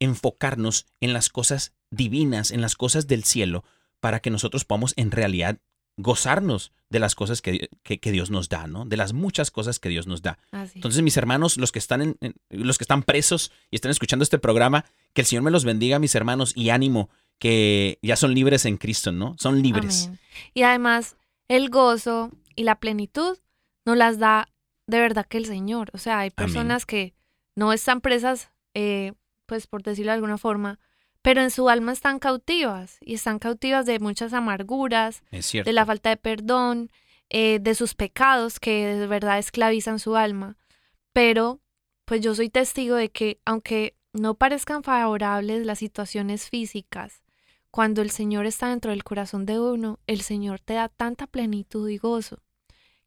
enfocarnos 0.00 0.86
en 0.98 1.12
las 1.12 1.28
cosas 1.28 1.74
divinas, 1.92 2.50
en 2.50 2.60
las 2.60 2.74
cosas 2.74 3.06
del 3.06 3.22
cielo, 3.22 3.62
para 4.00 4.18
que 4.18 4.30
nosotros 4.30 4.64
podamos 4.64 4.94
en 4.96 5.12
realidad 5.12 5.60
gozarnos 5.96 6.72
de 6.90 6.98
las 6.98 7.14
cosas 7.14 7.40
que, 7.40 7.70
Dios 8.02 8.30
nos 8.30 8.48
da, 8.48 8.66
¿no? 8.66 8.84
De 8.84 8.96
las 8.96 9.12
muchas 9.12 9.50
cosas 9.50 9.78
que 9.78 9.88
Dios 9.88 10.06
nos 10.06 10.22
da. 10.22 10.38
Entonces, 10.74 11.02
mis 11.02 11.16
hermanos, 11.16 11.56
los 11.56 11.70
que 11.72 11.78
están 11.78 12.02
en, 12.02 12.34
los 12.50 12.78
que 12.78 12.84
están 12.84 13.04
presos 13.04 13.52
y 13.70 13.76
están 13.76 13.92
escuchando 13.92 14.24
este 14.24 14.38
programa, 14.38 14.84
que 15.12 15.22
el 15.22 15.26
Señor 15.26 15.44
me 15.44 15.52
los 15.52 15.64
bendiga, 15.64 16.00
mis 16.00 16.14
hermanos, 16.16 16.52
y 16.56 16.70
ánimo, 16.70 17.08
que 17.38 17.98
ya 18.02 18.16
son 18.16 18.34
libres 18.34 18.66
en 18.66 18.76
Cristo, 18.76 19.12
¿no? 19.12 19.36
Son 19.38 19.62
libres. 19.62 20.10
Y 20.52 20.62
además, 20.62 21.16
el 21.48 21.70
gozo 21.70 22.32
y 22.56 22.64
la 22.64 22.80
plenitud 22.80 23.38
no 23.86 23.94
las 23.94 24.18
da 24.18 24.48
de 24.88 24.98
verdad 24.98 25.26
que 25.26 25.38
el 25.38 25.46
Señor. 25.46 25.90
O 25.94 25.98
sea, 25.98 26.18
hay 26.18 26.30
personas 26.30 26.86
que 26.86 27.14
no 27.54 27.72
están 27.72 28.00
presas, 28.00 28.50
eh, 28.74 29.12
pues 29.46 29.68
por 29.68 29.84
decirlo 29.84 30.10
de 30.10 30.16
alguna 30.16 30.38
forma, 30.38 30.80
pero 31.22 31.42
en 31.42 31.50
su 31.50 31.68
alma 31.68 31.92
están 31.92 32.18
cautivas 32.18 32.98
y 33.00 33.14
están 33.14 33.38
cautivas 33.38 33.86
de 33.86 33.98
muchas 33.98 34.32
amarguras, 34.32 35.22
de 35.30 35.72
la 35.72 35.86
falta 35.86 36.10
de 36.10 36.16
perdón, 36.16 36.90
eh, 37.28 37.58
de 37.60 37.74
sus 37.74 37.94
pecados 37.94 38.58
que 38.58 38.86
de 38.86 39.06
verdad 39.06 39.38
esclavizan 39.38 39.98
su 39.98 40.16
alma. 40.16 40.56
Pero, 41.12 41.60
pues 42.04 42.20
yo 42.20 42.34
soy 42.34 42.50
testigo 42.50 42.96
de 42.96 43.10
que 43.10 43.40
aunque 43.44 43.96
no 44.12 44.34
parezcan 44.34 44.82
favorables 44.82 45.66
las 45.66 45.78
situaciones 45.78 46.48
físicas, 46.48 47.22
cuando 47.70 48.02
el 48.02 48.10
Señor 48.10 48.46
está 48.46 48.68
dentro 48.68 48.90
del 48.90 49.04
corazón 49.04 49.46
de 49.46 49.60
uno, 49.60 50.00
el 50.06 50.22
Señor 50.22 50.60
te 50.60 50.74
da 50.74 50.88
tanta 50.88 51.26
plenitud 51.26 51.88
y 51.88 51.98
gozo 51.98 52.42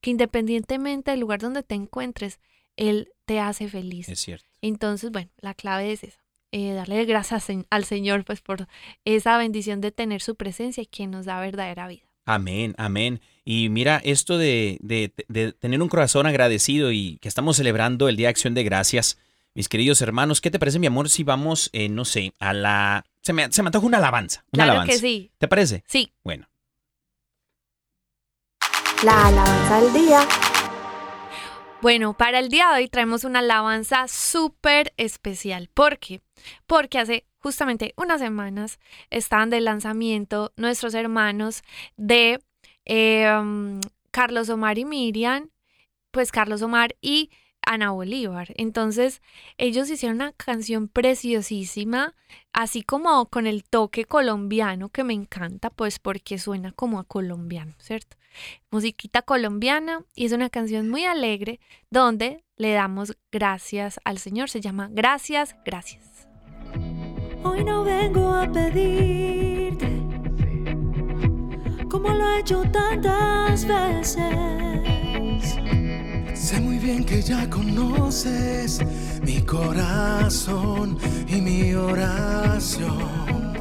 que 0.04 0.12
independientemente 0.12 1.12
del 1.12 1.22
lugar 1.22 1.40
donde 1.40 1.64
te 1.64 1.76
encuentres, 1.76 2.42
Él 2.76 3.14
te 3.24 3.40
hace 3.40 3.70
feliz. 3.70 4.10
Es 4.10 4.20
cierto. 4.20 4.46
Entonces, 4.62 5.12
bueno, 5.12 5.32
la 5.38 5.54
clave 5.54 5.94
es 5.94 6.04
esa. 6.04 6.23
Eh, 6.56 6.74
darle 6.74 7.04
gracias 7.06 7.48
al 7.72 7.84
Señor 7.84 8.26
pues 8.26 8.40
por 8.42 8.68
esa 9.06 9.40
bendición 9.40 9.82
de 9.82 9.92
tener 9.92 10.22
su 10.22 10.36
presencia 10.36 10.84
y 10.84 10.86
que 10.86 11.08
nos 11.08 11.26
da 11.26 11.40
verdadera 11.40 11.88
vida. 11.88 12.04
Amén, 12.26 12.76
amén. 12.78 13.22
Y 13.44 13.70
mira, 13.70 14.00
esto 14.04 14.38
de, 14.38 14.80
tener 15.60 15.82
un 15.82 15.90
corazón 15.90 16.28
agradecido 16.28 16.92
y 16.92 17.18
que 17.22 17.28
estamos 17.28 17.58
celebrando 17.58 18.08
el 18.08 18.18
Día 18.18 18.28
de 18.28 18.32
Acción 18.32 18.54
de 18.54 18.64
Gracias, 18.64 19.18
mis 19.56 19.68
queridos 19.68 20.00
hermanos, 20.04 20.42
¿qué 20.42 20.52
te 20.52 20.60
parece, 20.60 20.78
mi 20.78 20.86
amor, 20.86 21.10
si 21.10 21.24
vamos, 21.24 21.72
eh, 21.74 21.90
no 21.90 22.06
sé, 22.06 22.34
a 22.38 22.54
la 22.54 23.04
se 23.24 23.34
me, 23.34 23.52
se 23.52 23.64
me 23.64 23.70
antoja 23.70 23.88
una 23.88 23.98
alabanza. 23.98 24.46
Una 24.52 24.66
claro 24.66 24.86
que 24.86 25.00
sí. 25.00 25.32
¿Te 25.40 25.48
parece? 25.48 25.84
Sí. 25.88 26.14
Bueno. 26.24 26.48
La 29.04 29.28
alabanza 29.28 29.82
del 29.82 29.94
día. 29.94 30.53
Bueno, 31.84 32.14
para 32.14 32.40
el 32.40 32.48
día 32.48 32.70
de 32.70 32.76
hoy 32.76 32.88
traemos 32.88 33.26
una 33.26 33.40
alabanza 33.40 34.08
súper 34.08 34.94
especial. 34.96 35.70
¿Por 35.74 36.00
qué? 36.00 36.22
Porque 36.66 36.98
hace 36.98 37.26
justamente 37.40 37.94
unas 37.98 38.22
semanas 38.22 38.80
estaban 39.10 39.50
de 39.50 39.60
lanzamiento 39.60 40.54
nuestros 40.56 40.94
hermanos 40.94 41.62
de 41.98 42.42
em, 42.86 43.82
Carlos 44.12 44.48
Omar 44.48 44.78
y 44.78 44.86
Miriam, 44.86 45.50
pues 46.12 46.32
Carlos 46.32 46.62
Omar 46.62 46.96
y 47.02 47.32
Ana 47.66 47.92
Bolívar. 47.92 48.54
Entonces, 48.56 49.22
ellos 49.58 49.90
hicieron 49.90 50.18
una 50.18 50.32
canción 50.34 50.88
preciosísima, 50.88 52.14
así 52.52 52.84
como 52.84 53.26
con 53.28 53.48
el 53.48 53.64
toque 53.64 54.06
colombiano 54.06 54.90
que 54.90 55.04
me 55.04 55.14
encanta, 55.14 55.70
pues 55.70 56.00
porque 56.00 56.38
suena 56.38 56.72
como 56.72 57.00
a 57.00 57.04
colombiano, 57.04 57.74
¿cierto? 57.80 58.18
Musiquita 58.72 59.22
colombiana 59.22 60.04
y 60.16 60.26
es 60.26 60.32
una 60.32 60.50
canción 60.50 60.90
muy 60.90 61.06
alegre 61.06 61.60
donde 61.90 62.44
le 62.58 62.74
damos 62.74 63.18
gracias 63.32 64.00
al 64.04 64.18
Señor. 64.18 64.50
Se 64.50 64.62
llama 64.62 64.90
Gracias, 64.92 65.56
gracias. 65.66 66.28
Hoy 67.44 67.64
no 67.64 67.84
vengo 67.84 68.34
a 68.34 68.52
pedirte 68.52 70.04
como 71.94 72.10
lo 72.10 72.28
he 72.28 72.40
hecho 72.40 72.64
tantas 72.72 73.68
veces 73.68 74.93
Sé 76.34 76.60
muy 76.60 76.78
bien 76.78 77.04
que 77.04 77.22
ya 77.22 77.50
conoces 77.50 78.80
mi 79.24 79.42
corazón 79.42 80.98
y 81.28 81.42
mi 81.42 81.74
oración. 81.74 83.54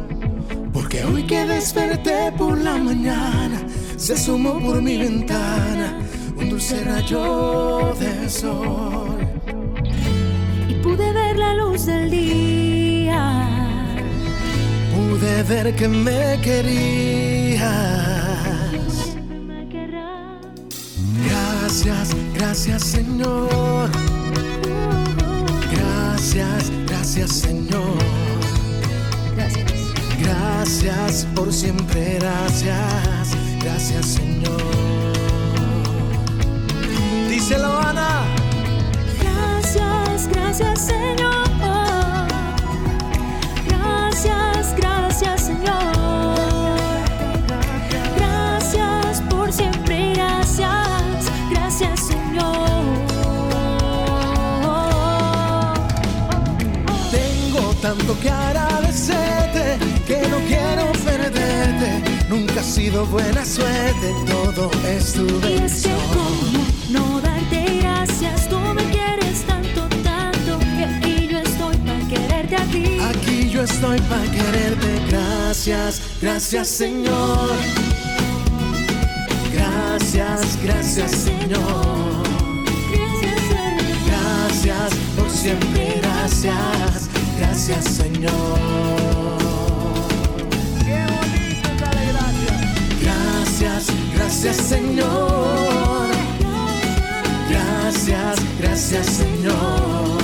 Porque 0.72 1.04
hoy 1.04 1.22
que 1.24 1.44
desperté 1.44 2.32
por 2.32 2.58
la 2.58 2.78
mañana, 2.78 3.60
se 3.96 4.14
asomó 4.14 4.58
por 4.58 4.80
mi 4.82 4.96
ventana 4.96 5.98
un 6.36 6.48
dulce 6.48 6.82
rayo 6.82 7.94
de 8.00 8.28
sol. 8.28 9.18
Y 10.68 10.74
pude 10.82 11.12
ver 11.12 11.38
la 11.38 11.54
luz 11.54 11.86
del 11.86 12.10
día. 12.10 13.48
Pude 14.94 15.42
ver 15.42 15.76
que 15.76 15.88
me 15.88 16.38
querías. 16.42 18.11
Gracias, 21.72 22.14
gracias 22.34 22.82
Señor. 22.82 23.88
Gracias, 25.70 26.70
gracias 26.86 27.30
Señor. 27.30 27.96
Gracias. 29.34 29.72
Gracias 30.20 31.26
por 31.34 31.50
siempre, 31.50 32.18
gracias, 32.20 33.34
gracias 33.62 34.04
Señor. 34.04 34.62
Díselo 37.30 37.78
Ana. 37.78 38.20
Gracias, 39.18 40.28
gracias 40.28 40.78
Señor. 40.78 41.21
Tanto 57.82 58.18
que 58.20 58.30
agradecerte 58.30 59.76
que 60.06 60.28
no 60.28 60.38
quiero 60.46 60.92
perderte. 61.04 61.90
Nunca 62.28 62.60
ha 62.60 62.64
sido 62.64 63.04
buena 63.06 63.44
suerte, 63.44 64.14
todo 64.26 64.70
es 64.88 65.12
tu 65.14 65.24
Y 65.24 65.26
es 65.26 65.40
que 65.42 65.48
bendición. 65.48 65.98
cómo 66.14 66.64
no 66.90 67.20
darte 67.20 67.80
gracias, 67.80 68.48
tú 68.48 68.58
me 68.60 68.84
quieres 68.84 69.42
tanto, 69.46 69.88
tanto, 70.04 70.58
que 70.76 70.84
aquí 70.84 71.26
yo 71.28 71.38
estoy 71.40 71.76
para 71.78 72.08
quererte 72.08 72.56
a 72.56 72.64
ti. 72.66 72.98
Aquí 73.10 73.50
yo 73.50 73.62
estoy 73.64 73.98
para 74.02 74.30
quererte. 74.30 75.00
Gracias, 75.10 76.00
gracias 76.22 76.68
Señor. 76.68 77.50
Gracias, 79.52 80.58
gracias 80.62 81.10
Señor. 81.10 82.22
Gracias, 82.92 83.40
Señor. 83.48 83.98
Gracias 84.06 84.90
por 85.16 85.30
siempre, 85.30 86.00
gracias, 86.00 86.54
gracias 87.64 87.94
Señor. 87.94 88.32
Gracias, 93.00 93.86
gracias 94.14 94.56
Señor. 94.56 96.08
Gracias, 97.48 98.38
gracias 98.58 99.06
Señor. 99.06 100.18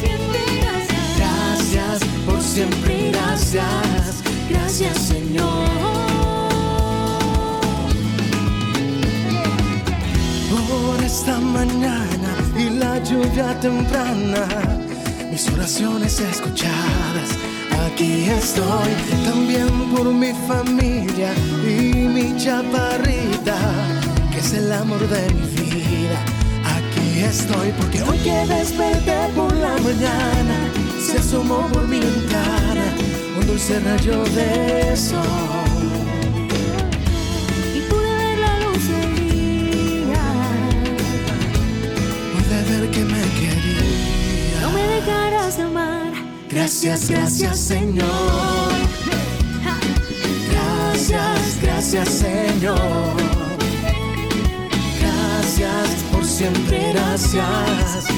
Siempre 0.00 0.40
gracias. 0.62 1.18
Gracias 1.18 2.04
por 2.24 2.40
siempre, 2.40 3.10
gracias, 3.10 4.22
gracias 4.48 4.98
Señor. 4.98 5.68
Por 10.68 11.02
esta 11.02 11.40
mañana 11.40 12.30
y 12.56 12.70
la 12.70 13.02
lluvia 13.02 13.58
temprana, 13.58 14.46
mis 15.38 15.52
oraciones 15.52 16.18
escuchadas. 16.18 17.28
Aquí 17.86 18.24
estoy 18.24 18.90
también 19.24 19.68
por 19.94 20.12
mi 20.12 20.32
familia 20.48 21.32
y 21.62 22.08
mi 22.08 22.36
chaparrita, 22.36 23.56
que 24.32 24.38
es 24.38 24.52
el 24.54 24.72
amor 24.72 24.98
de 25.06 25.32
mi 25.34 25.46
vida. 25.46 26.18
Aquí 26.76 27.20
estoy 27.20 27.70
porque 27.78 28.02
hoy 28.02 28.18
que 28.18 28.46
desperté 28.52 29.28
por 29.36 29.54
la 29.54 29.76
mañana, 29.78 30.56
se 31.06 31.18
asomó 31.18 31.68
por 31.68 31.86
mi 31.86 32.00
ventana 32.00 32.86
un 33.38 33.46
dulce 33.46 33.78
rayo 33.78 34.24
de 34.24 34.96
sol. 34.96 35.57
Gracias, 46.58 47.08
gracias 47.08 47.60
Señor. 47.60 48.72
Gracias, 50.50 51.62
gracias 51.62 52.08
Señor. 52.08 53.16
Gracias 55.00 55.88
por 56.10 56.24
siempre, 56.24 56.92
gracias, 56.94 58.08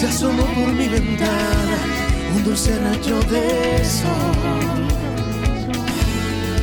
se 0.00 0.06
asomó 0.06 0.44
por 0.44 0.72
mi 0.72 0.88
ventana 0.88 1.76
un 2.34 2.42
dulce 2.42 2.72
rayo 2.78 3.20
de 3.24 3.84
sol. 3.84 4.08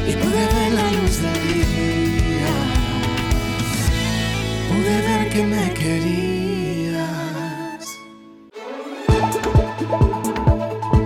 Y 0.07 0.13
pude 0.13 0.45
ver 0.55 0.73
la 0.73 0.91
luz 0.93 1.21
del 1.21 1.43
día. 1.43 2.53
Pude 4.69 5.01
ver 5.07 5.29
que 5.29 5.43
me 5.43 5.71
querías. 5.71 6.97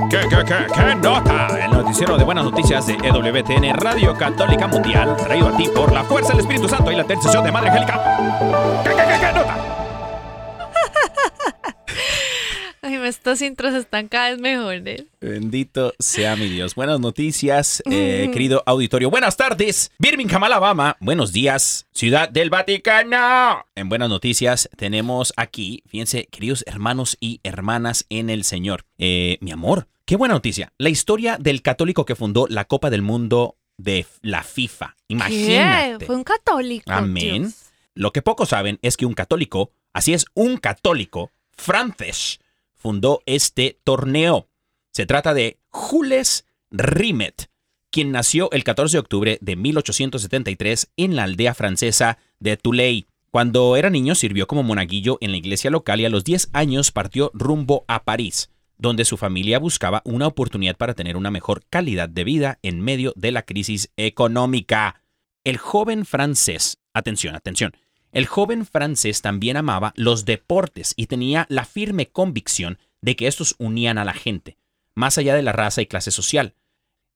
¿Qué, 0.10 0.20
qué, 0.30 0.46
qué, 0.46 0.68
qué 0.74 0.96
nota? 0.96 1.48
El 1.66 1.72
noticiero 1.72 2.18
de 2.18 2.24
buenas 2.24 2.46
noticias 2.46 2.88
de 2.88 2.94
EWTN 2.94 3.74
Radio 3.74 4.16
Católica 4.16 4.68
Mundial, 4.68 5.18
traído 5.18 5.50
a 5.50 5.58
ti 5.58 5.68
por 5.76 5.92
la 5.92 6.06
fuerza 6.06 6.30
del 6.30 6.40
Espíritu 6.40 6.70
Santo 6.70 6.94
y 6.94 6.96
la 6.96 7.02
intercesión 7.02 7.44
de 7.44 7.52
Madre 7.52 7.72
Angélica. 7.72 8.00
¿Qué, 8.86 8.90
qué, 8.92 8.96
qué, 8.96 9.20
qué 9.20 9.34
nota? 9.34 9.51
Estos 13.06 13.42
intros 13.42 13.74
están 13.74 14.08
cada 14.08 14.32
vez 14.32 14.40
mejores. 14.40 15.06
Bendito 15.20 15.94
sea 16.00 16.36
mi 16.36 16.48
Dios. 16.48 16.76
Buenas 16.76 17.00
noticias, 17.00 17.82
eh, 17.90 18.30
querido 18.34 18.64
auditorio. 18.66 19.10
Buenas 19.10 19.38
tardes, 19.38 19.92
Birmingham, 20.00 20.44
Alabama. 20.44 20.98
Buenos 21.00 21.32
días, 21.32 21.88
Ciudad 21.92 22.30
del 22.30 22.50
Vaticano. 22.50 23.66
En 23.76 23.90
buenas 23.90 24.10
noticias 24.10 24.70
tenemos 24.78 25.34
aquí, 25.38 25.84
fíjense, 25.88 26.28
queridos 26.32 26.64
hermanos 26.68 27.18
y 27.20 27.40
hermanas 27.44 28.06
en 28.10 28.30
el 28.30 28.44
Señor. 28.44 28.86
Eh, 28.98 29.38
mi 29.42 29.52
amor, 29.52 29.88
qué 30.06 30.16
buena 30.16 30.34
noticia. 30.34 30.74
La 30.78 30.90
historia 30.90 31.38
del 31.38 31.62
católico 31.62 32.06
que 32.06 32.16
fundó 32.16 32.48
la 32.48 32.66
Copa 32.66 32.90
del 32.90 33.02
Mundo 33.02 33.58
de 33.78 34.06
la 34.22 34.44
FIFA. 34.44 34.96
Imagínate. 35.08 35.98
¿Qué? 36.00 36.06
Fue 36.06 36.16
un 36.16 36.24
católico. 36.24 36.92
Amén. 36.92 37.44
Dios. 37.44 37.72
Lo 37.94 38.12
que 38.12 38.22
pocos 38.22 38.50
saben 38.50 38.80
es 38.82 38.98
que 38.98 39.06
un 39.06 39.14
católico, 39.14 39.72
así 39.94 40.14
es, 40.14 40.26
un 40.34 40.58
católico 40.58 41.32
francés, 41.52 42.40
fundó 42.82 43.22
este 43.26 43.80
torneo. 43.84 44.50
Se 44.92 45.06
trata 45.06 45.34
de 45.34 45.60
Jules 45.70 46.46
Rimet, 46.72 47.50
quien 47.92 48.12
nació 48.12 48.50
el 48.52 48.64
14 48.64 48.98
de 48.98 49.00
octubre 49.00 49.38
de 49.42 49.56
1873 49.56 50.92
en 50.98 51.16
la 51.16 51.24
aldea 51.24 51.54
francesa 51.54 52.18
de 52.40 52.58
Toulay. 52.58 53.06
Cuando 53.30 53.78
era 53.78 53.90
niño 53.90 54.16
sirvió 54.16 54.48
como 54.48 54.64
monaguillo 54.64 55.18
en 55.22 55.32
la 55.32 55.38
iglesia 55.38 55.70
local 55.70 56.02
y 56.02 56.06
a 56.06 56.10
los 56.10 56.24
10 56.24 56.50
años 56.52 56.92
partió 56.92 57.32
rumbo 57.34 57.86
a 57.88 58.04
París, 58.04 58.50
donde 58.78 59.06
su 59.06 59.16
familia 59.16 59.60
buscaba 59.60 60.02
una 60.04 60.28
oportunidad 60.28 60.76
para 60.76 60.96
tener 60.96 61.16
una 61.16 61.32
mejor 61.32 61.64
calidad 61.70 62.10
de 62.10 62.24
vida 62.24 62.60
en 62.62 62.82
medio 62.82 63.14
de 63.16 63.32
la 63.32 63.44
crisis 63.44 63.92
económica. 63.96 65.02
El 65.44 65.58
joven 65.58 66.06
francés, 66.06 66.80
atención, 66.94 67.36
atención, 67.36 67.74
el 68.12 68.26
joven 68.26 68.66
francés 68.66 69.22
también 69.22 69.58
amaba 69.58 69.94
los 69.96 70.26
deportes 70.26 70.94
y 70.96 71.08
tenía 71.08 71.46
la 71.50 71.66
firme 71.66 72.08
convicción 72.08 72.78
de 73.02 73.16
que 73.16 73.28
estos 73.28 73.56
unían 73.58 73.98
a 73.98 74.06
la 74.06 74.14
gente, 74.14 74.58
más 74.96 75.18
allá 75.18 75.36
de 75.36 75.42
la 75.42 75.52
raza 75.54 75.82
y 75.82 75.86
clase 75.88 76.12
social. 76.12 76.56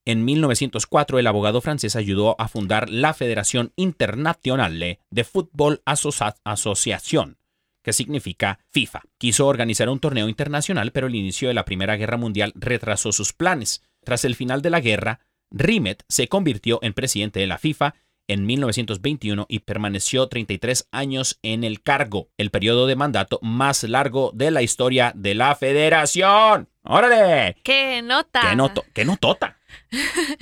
En 0.05 0.23
1904, 0.23 1.17
el 1.19 1.27
abogado 1.27 1.61
francés 1.61 1.95
ayudó 1.95 2.39
a 2.39 2.47
fundar 2.47 2.89
la 2.89 3.13
Federación 3.13 3.73
Internacional 3.75 4.99
de 5.09 5.23
Fútbol 5.23 5.81
Asocia- 5.85 6.35
Asociación, 6.43 7.37
que 7.81 7.91
significa 7.93 8.59
FIFA. 8.71 9.01
Quiso 9.17 9.47
organizar 9.47 9.89
un 9.89 9.99
torneo 9.99 10.29
internacional, 10.29 10.91
pero 10.91 11.07
el 11.07 11.15
inicio 11.15 11.47
de 11.47 11.53
la 11.55 11.65
Primera 11.65 11.97
Guerra 11.97 12.17
Mundial 12.17 12.51
retrasó 12.55 13.11
sus 13.11 13.33
planes. 13.33 13.81
Tras 14.03 14.25
el 14.25 14.35
final 14.35 14.61
de 14.61 14.69
la 14.69 14.79
guerra, 14.79 15.19
Rimet 15.51 16.03
se 16.07 16.27
convirtió 16.27 16.79
en 16.81 16.93
presidente 16.93 17.39
de 17.39 17.47
la 17.47 17.57
FIFA 17.57 17.95
en 18.27 18.45
1921 18.45 19.45
y 19.49 19.59
permaneció 19.59 20.27
33 20.27 20.87
años 20.91 21.39
en 21.43 21.63
el 21.63 21.81
cargo, 21.81 22.29
el 22.37 22.51
periodo 22.51 22.87
de 22.87 22.95
mandato 22.95 23.39
más 23.41 23.83
largo 23.83 24.31
de 24.33 24.51
la 24.51 24.61
historia 24.61 25.11
de 25.15 25.35
la 25.35 25.55
federación. 25.55 26.69
¡Órale! 26.83 27.57
¡Qué 27.63 28.01
nota! 28.01 28.41
¡Qué, 28.49 28.55
noto, 28.55 28.85
qué 28.93 29.05
notota! 29.05 29.59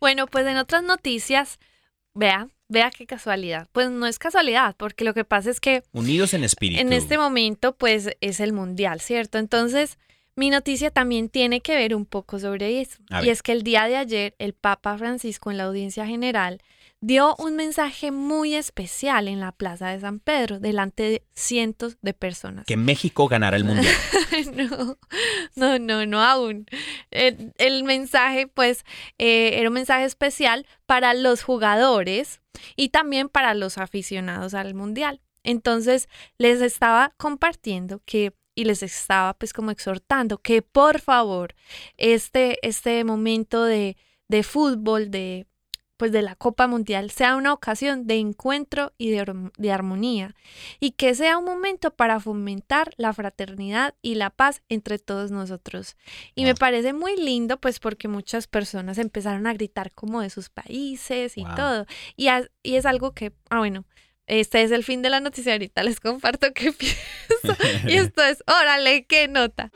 Bueno, 0.00 0.26
pues 0.26 0.46
en 0.46 0.56
otras 0.56 0.82
noticias, 0.82 1.58
vea, 2.14 2.48
vea 2.68 2.90
qué 2.90 3.06
casualidad. 3.06 3.68
Pues 3.72 3.90
no 3.90 4.06
es 4.06 4.18
casualidad, 4.18 4.74
porque 4.76 5.04
lo 5.04 5.14
que 5.14 5.24
pasa 5.24 5.50
es 5.50 5.60
que 5.60 5.82
Unidos 5.92 6.34
en 6.34 6.44
espíritu. 6.44 6.80
en 6.80 6.92
este 6.92 7.16
momento, 7.16 7.74
pues 7.74 8.10
es 8.20 8.40
el 8.40 8.52
mundial, 8.52 9.00
¿cierto? 9.00 9.38
Entonces, 9.38 9.98
mi 10.36 10.50
noticia 10.50 10.90
también 10.90 11.28
tiene 11.28 11.60
que 11.60 11.76
ver 11.76 11.94
un 11.94 12.06
poco 12.06 12.38
sobre 12.38 12.80
eso. 12.80 12.98
Y 13.22 13.28
es 13.28 13.42
que 13.42 13.52
el 13.52 13.62
día 13.62 13.86
de 13.86 13.96
ayer, 13.96 14.34
el 14.38 14.52
Papa 14.52 14.98
Francisco 14.98 15.50
en 15.50 15.58
la 15.58 15.64
audiencia 15.64 16.06
general 16.06 16.60
dio 17.06 17.36
un 17.38 17.54
mensaje 17.54 18.10
muy 18.10 18.54
especial 18.54 19.28
en 19.28 19.38
la 19.38 19.52
Plaza 19.52 19.88
de 19.88 20.00
San 20.00 20.20
Pedro, 20.20 20.58
delante 20.58 21.02
de 21.02 21.22
cientos 21.34 21.98
de 22.00 22.14
personas. 22.14 22.64
Que 22.64 22.78
México 22.78 23.28
ganara 23.28 23.58
el 23.58 23.64
mundial. 23.64 23.94
no, 24.54 24.98
no, 25.54 25.78
no, 25.78 26.06
no 26.06 26.22
aún. 26.22 26.66
El, 27.10 27.52
el 27.58 27.84
mensaje, 27.84 28.46
pues, 28.46 28.84
eh, 29.18 29.58
era 29.58 29.68
un 29.68 29.74
mensaje 29.74 30.04
especial 30.04 30.66
para 30.86 31.12
los 31.12 31.42
jugadores 31.42 32.40
y 32.74 32.88
también 32.88 33.28
para 33.28 33.52
los 33.52 33.76
aficionados 33.76 34.54
al 34.54 34.74
mundial. 34.74 35.20
Entonces, 35.42 36.08
les 36.38 36.62
estaba 36.62 37.12
compartiendo 37.18 38.00
que 38.06 38.32
y 38.56 38.64
les 38.64 38.84
estaba 38.84 39.34
pues 39.34 39.52
como 39.52 39.72
exhortando 39.72 40.38
que 40.38 40.62
por 40.62 41.00
favor 41.00 41.56
este, 41.96 42.56
este 42.62 43.02
momento 43.02 43.64
de, 43.64 43.96
de 44.28 44.44
fútbol, 44.44 45.10
de 45.10 45.48
pues 45.96 46.10
de 46.12 46.22
la 46.22 46.34
Copa 46.34 46.66
Mundial 46.66 47.10
sea 47.10 47.36
una 47.36 47.52
ocasión 47.52 48.06
de 48.06 48.16
encuentro 48.16 48.92
y 48.98 49.10
de, 49.10 49.50
de 49.56 49.72
armonía 49.72 50.34
y 50.80 50.90
que 50.92 51.14
sea 51.14 51.38
un 51.38 51.44
momento 51.44 51.92
para 51.94 52.18
fomentar 52.18 52.92
la 52.96 53.12
fraternidad 53.12 53.94
y 54.02 54.16
la 54.16 54.30
paz 54.30 54.62
entre 54.68 54.98
todos 54.98 55.30
nosotros. 55.30 55.96
Y 56.34 56.44
me 56.44 56.54
parece 56.56 56.92
muy 56.92 57.16
lindo 57.16 57.60
pues 57.60 57.78
porque 57.78 58.08
muchas 58.08 58.46
personas 58.48 58.98
empezaron 58.98 59.46
a 59.46 59.54
gritar 59.54 59.92
como 59.92 60.20
de 60.20 60.30
sus 60.30 60.48
países 60.50 61.36
y 61.38 61.44
Wow. 61.44 61.54
todo. 61.54 61.86
Y, 62.16 62.28
a- 62.28 62.48
y 62.62 62.74
es 62.74 62.86
algo 62.86 63.12
que, 63.12 63.32
ah 63.50 63.58
bueno, 63.58 63.84
este 64.26 64.62
es 64.62 64.70
el 64.72 64.82
fin 64.84 65.02
de 65.02 65.10
la 65.10 65.20
noticia, 65.20 65.52
ahorita 65.52 65.82
les 65.84 66.00
comparto 66.00 66.52
qué 66.54 66.72
pienso. 66.78 67.56
y 67.86 67.94
esto 67.98 68.22
es, 68.22 68.42
órale, 68.46 69.04
qué 69.06 69.28
nota. 69.28 69.70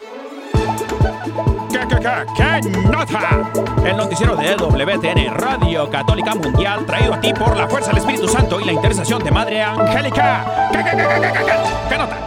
¿Qué, 1.70 1.78
qué, 1.88 1.96
qué, 2.00 2.60
qué 2.70 2.70
nota? 2.88 3.52
El 3.84 3.96
noticiero 3.96 4.36
de 4.36 4.54
WTN 4.56 5.34
Radio 5.34 5.88
Católica 5.90 6.34
Mundial 6.34 6.84
traído 6.86 7.14
a 7.14 7.20
ti 7.20 7.32
por 7.34 7.56
la 7.56 7.68
fuerza 7.68 7.88
del 7.90 7.98
Espíritu 7.98 8.28
Santo 8.28 8.60
y 8.60 8.64
la 8.64 8.72
intercesión 8.72 9.22
de 9.22 9.30
Madre 9.30 9.62
Angélica. 9.62 10.68
¿Qué, 10.72 10.78
qué, 10.78 10.90
qué, 10.90 10.96
qué, 10.96 11.20
qué, 11.20 11.44
qué, 11.44 11.88
qué 11.88 11.98
nota? 11.98 12.18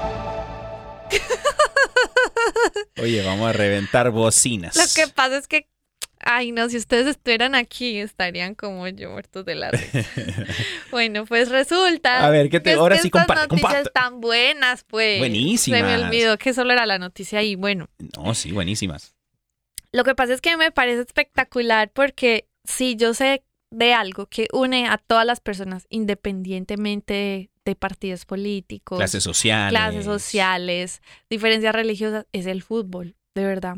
Oye, 3.02 3.24
vamos 3.26 3.50
a 3.50 3.54
reventar 3.54 4.12
bocinas. 4.12 4.76
Lo 4.76 4.84
que 4.96 5.12
pasa 5.12 5.38
es 5.38 5.48
que, 5.48 5.68
ay 6.20 6.52
no, 6.52 6.70
si 6.70 6.78
ustedes 6.78 7.08
estuvieran 7.08 7.56
aquí 7.56 7.98
estarían 7.98 8.54
como 8.54 8.88
yo 8.90 9.10
muertos 9.10 9.44
de 9.46 9.56
la 9.56 9.72
risa. 9.72 10.04
bueno, 10.92 11.26
pues 11.26 11.50
resulta. 11.50 12.26
A 12.26 12.30
ver, 12.30 12.50
¿qué 12.50 12.60
te- 12.60 12.66
que 12.66 12.72
es 12.74 12.78
ahora 12.78 12.96
que 12.98 13.02
sí 13.02 13.08
estas 13.08 13.26
comparte, 13.26 13.48
noticias 13.48 13.74
comparte. 13.74 13.92
tan 13.92 14.22
buenas, 14.22 14.84
pues. 14.88 15.18
Buenísimas. 15.18 15.80
Se 15.80 15.86
me 15.86 16.04
olvidó 16.04 16.38
que 16.38 16.54
solo 16.54 16.74
era 16.74 16.86
la 16.86 17.00
noticia 17.00 17.40
ahí. 17.40 17.56
Bueno, 17.56 17.88
No, 18.18 18.36
sí, 18.36 18.52
buenísimas. 18.52 19.16
Lo 19.94 20.04
que 20.04 20.16
pasa 20.16 20.34
es 20.34 20.42
que 20.42 20.58
me 20.58 20.72
parece 20.72 21.02
espectacular 21.02 21.92
porque 21.92 22.48
si 22.68 22.96
yo 22.96 23.14
sé 23.14 23.44
de 23.72 23.94
algo 23.94 24.26
que 24.26 24.48
une 24.54 24.88
a 24.88 24.98
todas 24.98 25.26
las 25.26 25.40
personas 25.40 25.86
independientemente 25.90 27.14
de, 27.14 27.50
de 27.66 27.76
partidos 27.76 28.26
políticos, 28.26 28.98
Clases 28.98 29.24
sociales. 29.24 29.70
clases 29.70 30.06
sociales, 30.06 31.02
diferencias 31.30 31.74
religiosas, 31.74 32.26
es 32.32 32.46
el 32.46 32.64
fútbol, 32.64 33.16
de 33.36 33.46
verdad. 33.46 33.78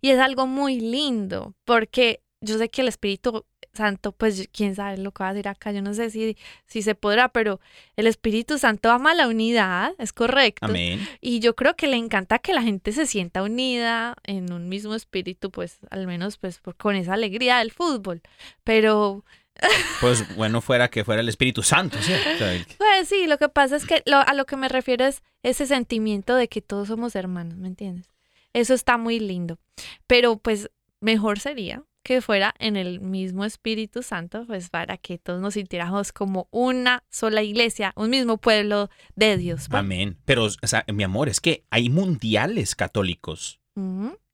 Y 0.00 0.10
es 0.10 0.18
algo 0.18 0.46
muy 0.46 0.80
lindo, 0.80 1.54
porque 1.64 2.22
yo 2.40 2.58
sé 2.58 2.68
que 2.70 2.82
el 2.82 2.88
Espíritu 2.88 3.44
Santo, 3.74 4.12
pues 4.12 4.48
quién 4.52 4.74
sabe 4.74 4.96
lo 4.98 5.10
que 5.12 5.22
va 5.24 5.30
a 5.30 5.34
decir 5.34 5.48
acá, 5.48 5.72
yo 5.72 5.82
no 5.82 5.92
sé 5.94 6.10
si, 6.10 6.36
si 6.66 6.82
se 6.82 6.94
podrá, 6.94 7.28
pero 7.28 7.60
el 7.96 8.06
Espíritu 8.06 8.58
Santo 8.58 8.90
ama 8.90 9.14
la 9.14 9.28
unidad, 9.28 9.92
es 9.98 10.12
correcto. 10.12 10.66
Amén. 10.66 11.06
Y 11.20 11.40
yo 11.40 11.54
creo 11.54 11.74
que 11.76 11.86
le 11.86 11.96
encanta 11.96 12.38
que 12.38 12.54
la 12.54 12.62
gente 12.62 12.92
se 12.92 13.06
sienta 13.06 13.42
unida 13.42 14.16
en 14.24 14.52
un 14.52 14.68
mismo 14.68 14.94
espíritu, 14.94 15.50
pues 15.50 15.78
al 15.90 16.06
menos 16.06 16.36
pues 16.38 16.58
por- 16.58 16.76
con 16.76 16.96
esa 16.96 17.14
alegría 17.14 17.58
del 17.58 17.72
fútbol. 17.72 18.22
Pero 18.62 19.24
Pues 20.00 20.34
bueno, 20.36 20.60
fuera 20.60 20.88
que 20.90 21.04
fuera 21.04 21.20
el 21.20 21.28
Espíritu 21.28 21.62
Santo, 21.62 21.96
¿sí? 22.02 22.12
Pues 22.76 23.08
sí, 23.08 23.26
lo 23.26 23.38
que 23.38 23.48
pasa 23.48 23.76
es 23.76 23.86
que 23.86 24.02
lo- 24.06 24.18
a 24.18 24.34
lo 24.34 24.46
que 24.46 24.56
me 24.56 24.68
refiero 24.68 25.04
es 25.04 25.22
ese 25.42 25.66
sentimiento 25.66 26.34
de 26.34 26.48
que 26.48 26.60
todos 26.60 26.88
somos 26.88 27.14
hermanos, 27.14 27.56
¿me 27.56 27.68
entiendes? 27.68 28.10
Eso 28.52 28.74
está 28.74 28.96
muy 28.98 29.20
lindo. 29.20 29.58
Pero 30.06 30.38
pues 30.38 30.70
mejor 31.00 31.38
sería 31.38 31.82
que 32.04 32.20
fuera 32.20 32.54
en 32.58 32.76
el 32.76 33.00
mismo 33.00 33.44
Espíritu 33.44 34.02
Santo, 34.02 34.44
pues 34.46 34.68
para 34.68 34.98
que 34.98 35.18
todos 35.18 35.40
nos 35.40 35.54
sintiéramos 35.54 36.12
como 36.12 36.46
una 36.52 37.02
sola 37.10 37.42
iglesia, 37.42 37.92
un 37.96 38.10
mismo 38.10 38.36
pueblo 38.36 38.90
de 39.16 39.36
Dios. 39.36 39.66
Amén. 39.70 40.18
Pero, 40.24 40.44
o 40.44 40.66
sea, 40.66 40.84
mi 40.92 41.02
amor, 41.02 41.28
es 41.28 41.40
que 41.40 41.64
hay 41.70 41.88
mundiales 41.88 42.76
católicos. 42.76 43.58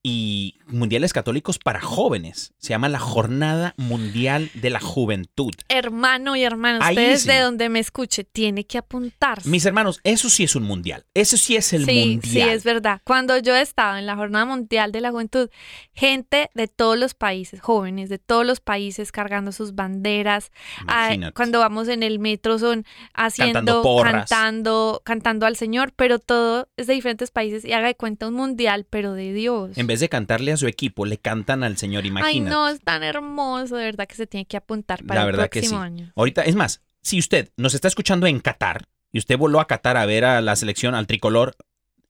Y 0.02 0.56
mundiales 0.66 1.12
católicos 1.12 1.58
para 1.58 1.80
jóvenes. 1.80 2.54
Se 2.58 2.70
llama 2.70 2.88
la 2.88 2.98
Jornada 2.98 3.74
Mundial 3.76 4.50
de 4.54 4.70
la 4.70 4.80
Juventud. 4.80 5.52
Hermano 5.68 6.36
y 6.36 6.44
hermana, 6.44 6.88
ustedes 6.88 7.22
sí. 7.22 7.28
de 7.28 7.40
donde 7.40 7.68
me 7.68 7.80
escuche, 7.80 8.24
tiene 8.24 8.64
que 8.64 8.78
apuntarse. 8.78 9.48
Mis 9.48 9.64
hermanos, 9.66 10.00
eso 10.04 10.30
sí 10.30 10.44
es 10.44 10.56
un 10.56 10.62
mundial. 10.62 11.04
Eso 11.14 11.36
sí 11.36 11.56
es 11.56 11.72
el 11.72 11.84
sí, 11.84 12.06
mundial. 12.12 12.22
sí, 12.22 12.40
es 12.40 12.64
verdad. 12.64 13.00
Cuando 13.04 13.36
yo 13.38 13.54
estaba 13.54 13.98
en 13.98 14.06
la 14.06 14.16
Jornada 14.16 14.44
Mundial 14.44 14.92
de 14.92 15.00
la 15.00 15.10
Juventud, 15.10 15.50
gente 15.92 16.50
de 16.54 16.68
todos 16.68 16.98
los 16.98 17.14
países, 17.14 17.60
jóvenes 17.60 18.08
de 18.08 18.18
todos 18.18 18.46
los 18.46 18.60
países 18.60 19.12
cargando 19.12 19.52
sus 19.52 19.74
banderas. 19.74 20.50
Ah, 20.86 21.14
cuando 21.34 21.58
vamos 21.58 21.88
en 21.88 22.02
el 22.02 22.18
metro 22.18 22.58
son 22.58 22.84
haciendo, 23.12 23.54
Cantando 23.54 23.82
porras. 23.82 24.28
cantando, 24.28 25.02
cantando 25.04 25.46
al 25.46 25.56
Señor, 25.56 25.92
pero 25.94 26.18
todo 26.18 26.68
es 26.76 26.86
de 26.86 26.94
diferentes 26.94 27.30
países 27.30 27.64
y 27.64 27.72
haga 27.72 27.88
de 27.88 27.94
cuenta 27.94 28.28
un 28.28 28.34
mundial, 28.34 28.86
pero 28.88 29.12
de 29.14 29.32
Dios. 29.32 29.76
En 29.76 29.86
vez 29.90 30.00
de 30.00 30.08
cantarle 30.08 30.52
a 30.52 30.56
su 30.56 30.66
equipo, 30.66 31.04
le 31.06 31.18
cantan 31.18 31.62
al 31.62 31.76
Señor, 31.76 32.02
Ay, 32.04 32.08
imagínate. 32.08 32.50
no, 32.50 32.68
es 32.68 32.80
tan 32.80 33.02
hermoso, 33.02 33.76
de 33.76 33.84
verdad 33.84 34.06
que 34.08 34.14
se 34.14 34.26
tiene 34.26 34.46
que 34.46 34.56
apuntar 34.56 35.04
para 35.04 35.20
La 35.20 35.26
el 35.26 35.32
verdad 35.32 35.50
que 35.50 35.60
próximo 35.60 35.80
sí. 35.80 35.84
año. 35.86 36.12
Ahorita, 36.16 36.42
es 36.42 36.54
más, 36.56 36.80
si 37.02 37.18
usted 37.18 37.50
nos 37.56 37.74
está 37.74 37.88
escuchando 37.88 38.26
en 38.26 38.40
Qatar 38.40 38.86
y 39.12 39.18
usted 39.18 39.36
voló 39.38 39.60
a 39.60 39.66
Qatar 39.66 39.96
a 39.96 40.06
ver 40.06 40.24
a 40.24 40.40
la 40.40 40.56
selección, 40.56 40.94
al 40.94 41.06
tricolor, 41.06 41.54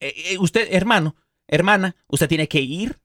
eh, 0.01 0.15
eh, 0.33 0.39
usted, 0.39 0.69
hermano, 0.71 1.17
hermana, 1.49 1.97
usted 2.07 2.29
tiene 2.29 2.47
que 2.49 2.61
ir, 2.61 2.99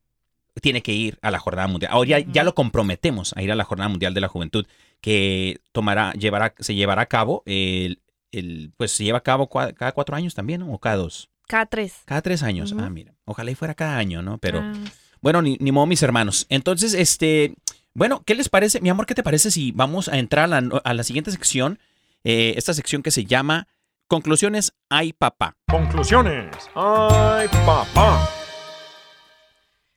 tiene 0.61 0.81
que 0.81 0.93
ir 0.93 1.17
a 1.21 1.31
la 1.31 1.39
Jornada 1.39 1.67
Mundial. 1.67 1.91
Ahora 1.91 2.19
ya, 2.19 2.43
lo 2.43 2.55
comprometemos 2.55 3.33
a 3.35 3.41
ir 3.41 3.51
a 3.51 3.55
la 3.55 3.63
Jornada 3.65 3.89
Mundial 3.89 4.13
de 4.13 4.21
la 4.21 4.27
Juventud, 4.29 4.65
que 5.01 5.59
tomará, 5.73 6.13
llevará, 6.13 6.53
se 6.59 6.75
llevará 6.75 7.01
a 7.01 7.05
cabo, 7.07 7.43
el, 7.45 8.01
el- 8.31 8.71
pues 8.77 8.91
se 8.91 9.03
lleva 9.03 9.17
a 9.17 9.23
cabo 9.23 9.49
cua- 9.49 9.73
cada 9.73 9.91
cuatro 9.91 10.15
años 10.15 10.33
también, 10.33 10.61
¿no? 10.61 10.71
O 10.73 10.79
cada 10.79 10.95
dos. 10.95 11.29
Cada 11.47 11.65
tres. 11.65 11.93
Cada 12.05 12.21
tres 12.21 12.41
años. 12.43 12.73
Ah, 12.77 12.89
mira. 12.89 13.14
Ojalá 13.25 13.51
y 13.51 13.55
fuera 13.55 13.73
cada 13.73 13.97
año, 13.97 14.21
¿no? 14.21 14.37
Pero. 14.37 14.59
Ah, 14.61 14.73
Bueno, 15.21 15.41
ni, 15.41 15.57
ni 15.59 15.71
modo, 15.71 15.85
mis 15.87 16.03
hermanos. 16.03 16.45
Entonces, 16.49 16.93
este, 16.93 17.55
bueno, 17.93 18.21
¿qué 18.25 18.35
les 18.35 18.49
parece? 18.49 18.79
Mi 18.81 18.89
amor, 18.89 19.05
¿qué 19.07 19.15
te 19.15 19.23
parece 19.23 19.49
si 19.51 19.71
vamos 19.71 20.07
a 20.07 20.17
entrar 20.19 20.45
a 20.53 20.61
la, 20.61 20.81
a 20.83 20.93
la 20.93 21.03
siguiente 21.03 21.31
sección? 21.31 21.79
Eh, 22.23 22.53
esta 22.57 22.73
sección 22.73 23.01
que 23.03 23.11
se 23.11 23.25
llama 23.25 23.67
Conclusiones, 24.07 24.73
ay 24.89 25.13
papá. 25.13 25.55
Conclusiones. 25.67 26.55
¡Ay, 26.75 27.47
papá! 27.65 28.29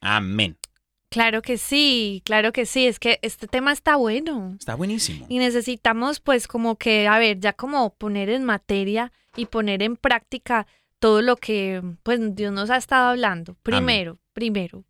Amén. 0.00 0.56
Claro 1.10 1.40
que 1.42 1.56
sí, 1.58 2.22
claro 2.24 2.52
que 2.52 2.66
sí, 2.66 2.86
es 2.86 2.98
que 2.98 3.18
este 3.22 3.48
tema 3.48 3.72
está 3.72 3.96
bueno. 3.96 4.56
Está 4.58 4.74
buenísimo. 4.74 5.26
Y 5.28 5.38
necesitamos 5.38 6.20
pues 6.20 6.46
como 6.46 6.76
que, 6.76 7.08
a 7.08 7.18
ver, 7.18 7.40
ya 7.40 7.52
como 7.54 7.94
poner 7.94 8.28
en 8.28 8.44
materia 8.44 9.12
y 9.36 9.46
poner 9.46 9.82
en 9.82 9.96
práctica 9.96 10.66
todo 10.98 11.22
lo 11.22 11.36
que 11.36 11.82
pues 12.02 12.20
Dios 12.34 12.52
nos 12.52 12.70
ha 12.70 12.76
estado 12.76 13.08
hablando. 13.08 13.54
Primero, 13.62 14.18
primero, 14.32 14.84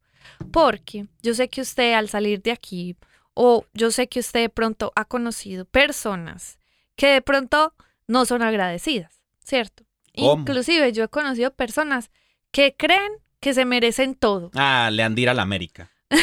porque 0.52 1.06
yo 1.22 1.34
sé 1.34 1.48
que 1.48 1.60
usted 1.60 1.94
al 1.94 2.08
salir 2.08 2.42
de 2.42 2.52
aquí 2.52 2.96
o 3.34 3.64
yo 3.74 3.90
sé 3.90 4.08
que 4.08 4.20
usted 4.20 4.40
de 4.40 4.48
pronto 4.48 4.92
ha 4.96 5.04
conocido 5.04 5.64
personas 5.64 6.58
que 6.96 7.08
de 7.08 7.22
pronto 7.22 7.74
no 8.06 8.24
son 8.24 8.42
agradecidas, 8.42 9.20
¿cierto? 9.44 9.84
¿Cómo? 10.14 10.40
Inclusive 10.40 10.92
yo 10.92 11.04
he 11.04 11.08
conocido 11.08 11.52
personas 11.54 12.10
que 12.50 12.74
creen 12.76 13.12
que 13.40 13.54
se 13.54 13.64
merecen 13.64 14.14
todo. 14.14 14.50
Ah, 14.54 14.90
Leandira 14.92 15.34
la 15.34 15.42
América. 15.42 15.90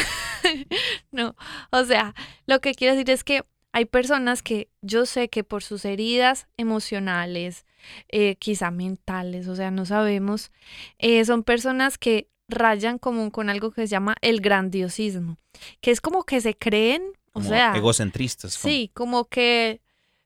No, 1.10 1.34
o 1.70 1.84
sea, 1.84 2.14
lo 2.46 2.60
que 2.60 2.74
quiero 2.74 2.94
decir 2.94 3.10
es 3.10 3.24
que 3.24 3.44
hay 3.72 3.84
personas 3.84 4.42
que 4.42 4.68
yo 4.80 5.06
sé 5.06 5.28
que 5.28 5.44
por 5.44 5.62
sus 5.62 5.84
heridas 5.84 6.46
emocionales, 6.56 7.65
eh, 8.08 8.36
quizá 8.36 8.70
mentales, 8.70 9.48
o 9.48 9.56
sea, 9.56 9.70
no 9.70 9.84
sabemos, 9.86 10.50
eh, 10.98 11.24
son 11.24 11.42
personas 11.42 11.98
que 11.98 12.28
rayan 12.48 12.98
como 12.98 13.30
con 13.32 13.50
algo 13.50 13.70
que 13.72 13.82
se 13.82 13.86
llama 13.88 14.14
el 14.20 14.40
grandiosismo, 14.40 15.36
que 15.80 15.90
es 15.90 16.00
como 16.00 16.24
que 16.24 16.40
se 16.40 16.54
creen, 16.56 17.02
o 17.32 17.40
Como 17.40 17.48
sea, 17.48 17.72
egocentristas. 17.76 18.56
como- 18.56 18.72
sí, 18.72 18.90
como 18.94 19.24
que, 19.26 19.80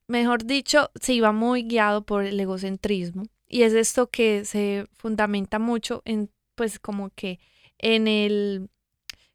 mejor 0.07 0.45
dicho, 0.45 0.91
se 1.01 1.15
iba 1.15 1.33
muy 1.33 1.63
guiado 1.65 2.03
por 2.05 2.25
el 2.25 2.39
egocentrismo. 2.39 3.25
Y 3.49 3.63
es 3.63 3.73
esto 3.73 4.11
que 4.11 4.45
se 4.45 4.87
fundamenta 4.93 5.59
mucho 5.59 6.03
en, 6.05 6.31
pues, 6.55 6.79
como 6.79 7.11
que 7.11 7.41
en 7.79 8.07
el, 8.07 8.69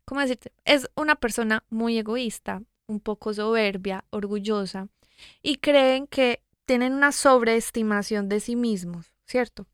¿cómo 0.05 0.21
decirte? 0.21 0.53
Es 0.63 0.89
una 0.95 1.15
persona 1.15 1.65
muy 1.69 1.97
egoísta, 1.97 2.61
un 2.87 2.99
poco 3.01 3.33
soberbia, 3.33 4.05
orgullosa, 4.11 4.87
y 5.41 5.55
creen 5.57 6.07
que 6.07 6.41
tienen 6.65 6.93
una 6.93 7.11
sobreestimación 7.11 8.29
de 8.29 8.39
sí 8.39 8.55
mismos, 8.55 9.13
¿cierto? 9.25 9.67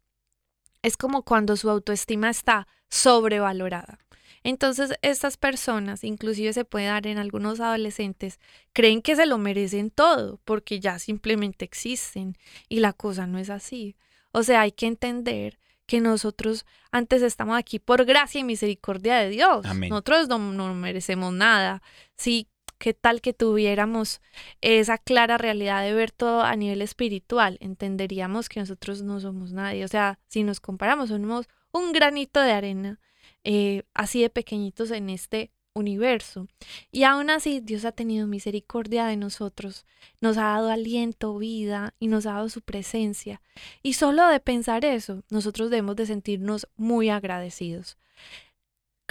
Es 0.81 0.97
como 0.97 1.23
cuando 1.23 1.55
su 1.55 1.69
autoestima 1.69 2.29
está 2.29 2.67
sobrevalorada. 2.89 3.99
Entonces, 4.43 4.93
estas 5.01 5.37
personas, 5.37 6.03
inclusive 6.03 6.51
se 6.53 6.65
puede 6.65 6.87
dar 6.87 7.05
en 7.05 7.19
algunos 7.19 7.59
adolescentes, 7.59 8.39
creen 8.73 9.01
que 9.01 9.15
se 9.15 9.27
lo 9.27 9.37
merecen 9.37 9.91
todo 9.91 10.39
porque 10.45 10.79
ya 10.79 10.97
simplemente 10.97 11.63
existen 11.63 12.37
y 12.67 12.79
la 12.79 12.93
cosa 12.93 13.27
no 13.27 13.37
es 13.37 13.49
así. 13.51 13.95
O 14.31 14.43
sea, 14.43 14.61
hay 14.61 14.71
que 14.71 14.87
entender 14.87 15.59
que 15.85 15.99
nosotros 15.99 16.65
antes 16.91 17.21
estamos 17.21 17.57
aquí 17.57 17.77
por 17.77 18.05
gracia 18.05 18.39
y 18.39 18.43
misericordia 18.43 19.17
de 19.17 19.29
Dios. 19.29 19.65
Amén. 19.65 19.89
Nosotros 19.89 20.27
no, 20.27 20.39
no 20.39 20.73
merecemos 20.73 21.33
nada. 21.33 21.83
Sí, 22.15 22.47
qué 22.81 22.95
tal 22.95 23.21
que 23.21 23.31
tuviéramos 23.31 24.21
esa 24.59 24.97
clara 24.97 25.37
realidad 25.37 25.83
de 25.83 25.93
ver 25.93 26.11
todo 26.11 26.41
a 26.41 26.55
nivel 26.55 26.81
espiritual, 26.81 27.57
entenderíamos 27.61 28.49
que 28.49 28.59
nosotros 28.59 29.03
no 29.03 29.19
somos 29.19 29.53
nadie. 29.53 29.85
O 29.85 29.87
sea, 29.87 30.17
si 30.27 30.43
nos 30.43 30.59
comparamos, 30.59 31.09
somos 31.09 31.47
un 31.71 31.91
granito 31.91 32.41
de 32.41 32.51
arena, 32.51 32.99
eh, 33.43 33.83
así 33.93 34.23
de 34.23 34.31
pequeñitos 34.31 34.89
en 34.89 35.11
este 35.11 35.51
universo. 35.75 36.47
Y 36.91 37.03
aún 37.03 37.29
así, 37.29 37.59
Dios 37.59 37.85
ha 37.85 37.91
tenido 37.91 38.25
misericordia 38.25 39.05
de 39.05 39.15
nosotros, 39.15 39.85
nos 40.19 40.37
ha 40.37 40.45
dado 40.45 40.71
aliento, 40.71 41.37
vida 41.37 41.93
y 41.99 42.07
nos 42.07 42.25
ha 42.25 42.33
dado 42.33 42.49
su 42.49 42.61
presencia. 42.61 43.43
Y 43.83 43.93
solo 43.93 44.27
de 44.27 44.39
pensar 44.39 44.85
eso, 44.85 45.23
nosotros 45.29 45.69
debemos 45.69 45.97
de 45.97 46.07
sentirnos 46.07 46.67
muy 46.77 47.09
agradecidos. 47.09 47.99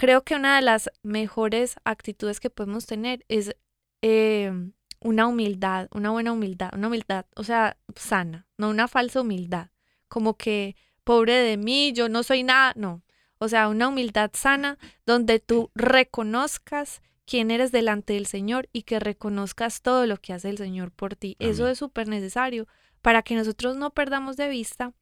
Creo 0.01 0.23
que 0.23 0.33
una 0.33 0.55
de 0.55 0.63
las 0.63 0.89
mejores 1.03 1.75
actitudes 1.83 2.39
que 2.39 2.49
podemos 2.49 2.87
tener 2.87 3.23
es 3.27 3.55
eh, 4.01 4.51
una 4.99 5.27
humildad, 5.27 5.89
una 5.91 6.09
buena 6.09 6.31
humildad, 6.31 6.71
una 6.73 6.87
humildad, 6.87 7.27
o 7.35 7.43
sea, 7.43 7.77
sana, 7.95 8.47
no 8.57 8.71
una 8.71 8.87
falsa 8.87 9.21
humildad, 9.21 9.69
como 10.07 10.37
que 10.37 10.75
pobre 11.03 11.35
de 11.35 11.55
mí, 11.57 11.93
yo 11.93 12.09
no 12.09 12.23
soy 12.23 12.41
nada, 12.41 12.73
no. 12.75 13.03
O 13.37 13.47
sea, 13.47 13.67
una 13.67 13.89
humildad 13.89 14.31
sana 14.33 14.79
donde 15.05 15.37
tú 15.37 15.69
reconozcas 15.75 17.03
quién 17.27 17.51
eres 17.51 17.71
delante 17.71 18.13
del 18.13 18.25
Señor 18.25 18.69
y 18.73 18.81
que 18.81 18.99
reconozcas 18.99 19.83
todo 19.83 20.07
lo 20.07 20.17
que 20.17 20.33
hace 20.33 20.49
el 20.49 20.57
Señor 20.57 20.91
por 20.91 21.15
ti. 21.15 21.35
Eso 21.37 21.67
es 21.67 21.77
súper 21.77 22.07
necesario 22.07 22.67
para 23.03 23.21
que 23.21 23.35
nosotros 23.35 23.77
no 23.77 23.91
perdamos 23.91 24.35
de 24.35 24.49
vista 24.49 24.95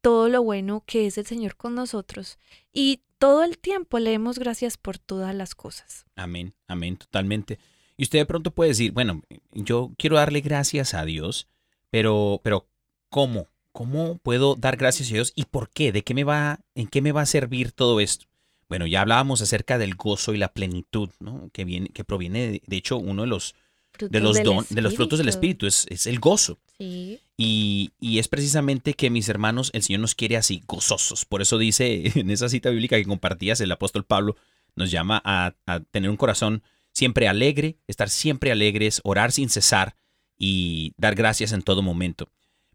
todo 0.00 0.28
lo 0.28 0.44
bueno 0.44 0.84
que 0.86 1.06
es 1.06 1.18
el 1.18 1.26
Señor 1.26 1.56
con 1.56 1.74
nosotros 1.74 2.38
y 2.72 3.00
todo 3.18 3.44
el 3.44 3.58
tiempo 3.58 3.98
le 3.98 4.10
demos 4.10 4.38
gracias 4.38 4.76
por 4.76 4.98
todas 4.98 5.34
las 5.34 5.54
cosas. 5.54 6.04
Amén, 6.16 6.54
amén, 6.66 6.96
totalmente. 6.96 7.58
Y 7.96 8.04
usted 8.04 8.18
de 8.18 8.26
pronto 8.26 8.50
puede 8.50 8.70
decir, 8.70 8.92
bueno, 8.92 9.22
yo 9.52 9.92
quiero 9.96 10.16
darle 10.16 10.40
gracias 10.40 10.94
a 10.94 11.04
Dios, 11.04 11.46
pero, 11.90 12.40
pero 12.42 12.66
¿cómo? 13.08 13.48
¿Cómo 13.72 14.18
puedo 14.18 14.54
dar 14.54 14.76
gracias 14.76 15.10
a 15.10 15.14
Dios 15.14 15.32
y 15.34 15.46
por 15.46 15.68
qué? 15.68 15.92
¿De 15.92 16.02
qué 16.02 16.14
me 16.14 16.24
va, 16.24 16.60
en 16.74 16.86
qué 16.86 17.02
me 17.02 17.12
va 17.12 17.22
a 17.22 17.26
servir 17.26 17.72
todo 17.72 18.00
esto? 18.00 18.26
Bueno, 18.68 18.86
ya 18.86 19.00
hablábamos 19.00 19.42
acerca 19.42 19.78
del 19.78 19.94
gozo 19.94 20.32
y 20.32 20.38
la 20.38 20.52
plenitud, 20.52 21.10
¿no? 21.20 21.50
Que 21.52 21.64
viene, 21.64 21.88
que 21.90 22.04
proviene, 22.04 22.46
de, 22.48 22.62
de 22.66 22.76
hecho, 22.76 22.96
uno 22.96 23.22
de 23.22 23.28
los, 23.28 23.54
de 23.98 24.20
los 24.20 24.42
don, 24.42 24.64
de 24.70 24.80
los 24.80 24.94
frutos 24.94 25.18
del 25.18 25.28
Espíritu, 25.28 25.66
es, 25.66 25.86
es 25.90 26.06
el 26.06 26.18
gozo. 26.18 26.58
Y, 26.78 27.92
y 28.00 28.18
es 28.18 28.28
precisamente 28.28 28.94
que 28.94 29.10
mis 29.10 29.28
hermanos, 29.28 29.70
el 29.74 29.82
Señor 29.82 30.00
nos 30.00 30.14
quiere 30.14 30.36
así, 30.36 30.62
gozosos. 30.66 31.24
Por 31.24 31.42
eso 31.42 31.58
dice 31.58 32.10
en 32.18 32.30
esa 32.30 32.48
cita 32.48 32.70
bíblica 32.70 32.96
que 32.96 33.04
compartías, 33.04 33.60
el 33.60 33.72
apóstol 33.72 34.04
Pablo 34.04 34.36
nos 34.76 34.90
llama 34.90 35.22
a, 35.24 35.54
a 35.66 35.80
tener 35.80 36.10
un 36.10 36.16
corazón 36.16 36.62
siempre 36.92 37.28
alegre, 37.28 37.76
estar 37.86 38.10
siempre 38.10 38.50
alegres, 38.50 39.00
orar 39.04 39.32
sin 39.32 39.48
cesar 39.48 39.96
y 40.38 40.94
dar 40.96 41.14
gracias 41.14 41.52
en 41.52 41.62
todo 41.62 41.82
momento. 41.82 42.28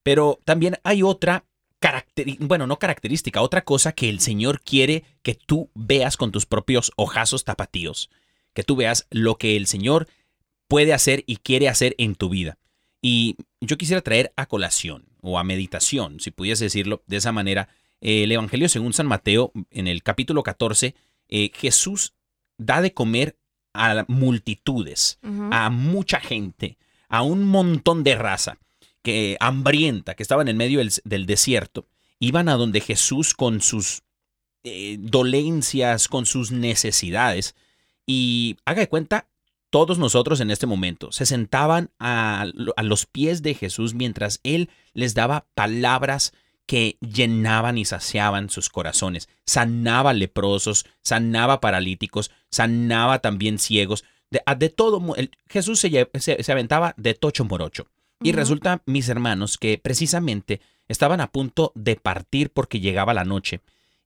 Pero 0.03 0.39
también 0.45 0.77
hay 0.83 1.03
otra 1.03 1.45
bueno, 2.39 2.67
no 2.67 2.77
característica, 2.77 3.41
otra 3.41 3.63
cosa 3.63 3.93
que 3.93 4.09
el 4.09 4.19
Señor 4.19 4.61
quiere 4.61 5.03
que 5.21 5.35
tú 5.35 5.69
veas 5.73 6.17
con 6.17 6.31
tus 6.31 6.45
propios 6.45 6.91
ojazos 6.97 7.45
tapatíos, 7.45 8.09
que 8.53 8.63
tú 8.63 8.75
veas 8.75 9.07
lo 9.11 9.37
que 9.37 9.55
el 9.55 9.67
Señor 9.67 10.07
puede 10.67 10.93
hacer 10.93 11.23
y 11.25 11.37
quiere 11.37 11.69
hacer 11.69 11.95
en 11.97 12.15
tu 12.15 12.29
vida. 12.29 12.57
Y 13.01 13.37
yo 13.61 13.77
quisiera 13.77 14.01
traer 14.01 14.33
a 14.35 14.45
colación 14.45 15.05
o 15.21 15.39
a 15.39 15.43
meditación, 15.43 16.19
si 16.19 16.31
pudiese 16.31 16.65
decirlo 16.65 17.03
de 17.07 17.17
esa 17.17 17.31
manera, 17.31 17.69
eh, 18.01 18.23
el 18.23 18.31
Evangelio 18.31 18.69
según 18.69 18.93
San 18.93 19.07
Mateo, 19.07 19.51
en 19.71 19.87
el 19.87 20.03
capítulo 20.03 20.43
14, 20.43 20.95
eh, 21.29 21.51
Jesús 21.53 22.13
da 22.57 22.81
de 22.81 22.93
comer 22.93 23.37
a 23.73 24.03
multitudes, 24.07 25.19
a 25.51 25.69
mucha 25.69 26.19
gente, 26.19 26.77
a 27.07 27.21
un 27.21 27.45
montón 27.45 28.03
de 28.03 28.15
raza 28.15 28.57
que 29.03 29.37
hambrienta, 29.39 30.15
que 30.15 30.23
estaba 30.23 30.41
en 30.41 30.47
el 30.49 30.55
medio 30.55 30.79
del, 30.79 30.91
del 31.05 31.25
desierto, 31.25 31.87
iban 32.19 32.49
a 32.49 32.55
donde 32.55 32.81
Jesús 32.81 33.33
con 33.33 33.61
sus 33.61 34.03
eh, 34.63 34.97
dolencias, 34.99 36.09
con 36.09 36.25
sus 36.25 36.51
necesidades. 36.51 37.55
Y 38.05 38.57
haga 38.65 38.81
de 38.81 38.89
cuenta, 38.89 39.29
todos 39.69 39.99
nosotros 39.99 40.39
en 40.41 40.51
este 40.51 40.65
momento 40.67 41.11
se 41.11 41.25
sentaban 41.25 41.91
a, 41.99 42.45
a 42.75 42.83
los 42.83 43.05
pies 43.05 43.41
de 43.41 43.53
Jesús 43.53 43.93
mientras 43.93 44.39
Él 44.43 44.69
les 44.93 45.13
daba 45.13 45.45
palabras 45.55 46.33
que 46.65 46.97
llenaban 47.01 47.77
y 47.79 47.85
saciaban 47.85 48.49
sus 48.49 48.69
corazones. 48.69 49.27
Sanaba 49.45 50.13
leprosos, 50.13 50.85
sanaba 51.01 51.61
paralíticos, 51.61 52.29
sanaba 52.51 53.19
también 53.19 53.57
ciegos. 53.57 54.03
De, 54.29 54.69
todo, 54.69 55.15
el- 55.15 55.31
Jesús 55.47 55.79
se, 55.79 55.89
lle- 55.89 56.09
se- 56.19 56.43
se 56.43 56.51
aventaba 56.51 56.93
de 56.97 57.15
tocho 57.15 57.43
morocho. 57.45 57.87
Y 58.21 58.33
resulta, 58.33 58.83
mis 58.85 59.09
hermanos, 59.09 59.57
que 59.57 59.77
precisamente 59.77 60.61
estaban 60.87 61.21
a 61.21 61.31
punto 61.31 61.71
de 61.73 61.95
partir 61.95 62.51
porque 62.51 62.79
llegaba 62.81 63.13
la 63.13 63.23
noche. 63.25 63.61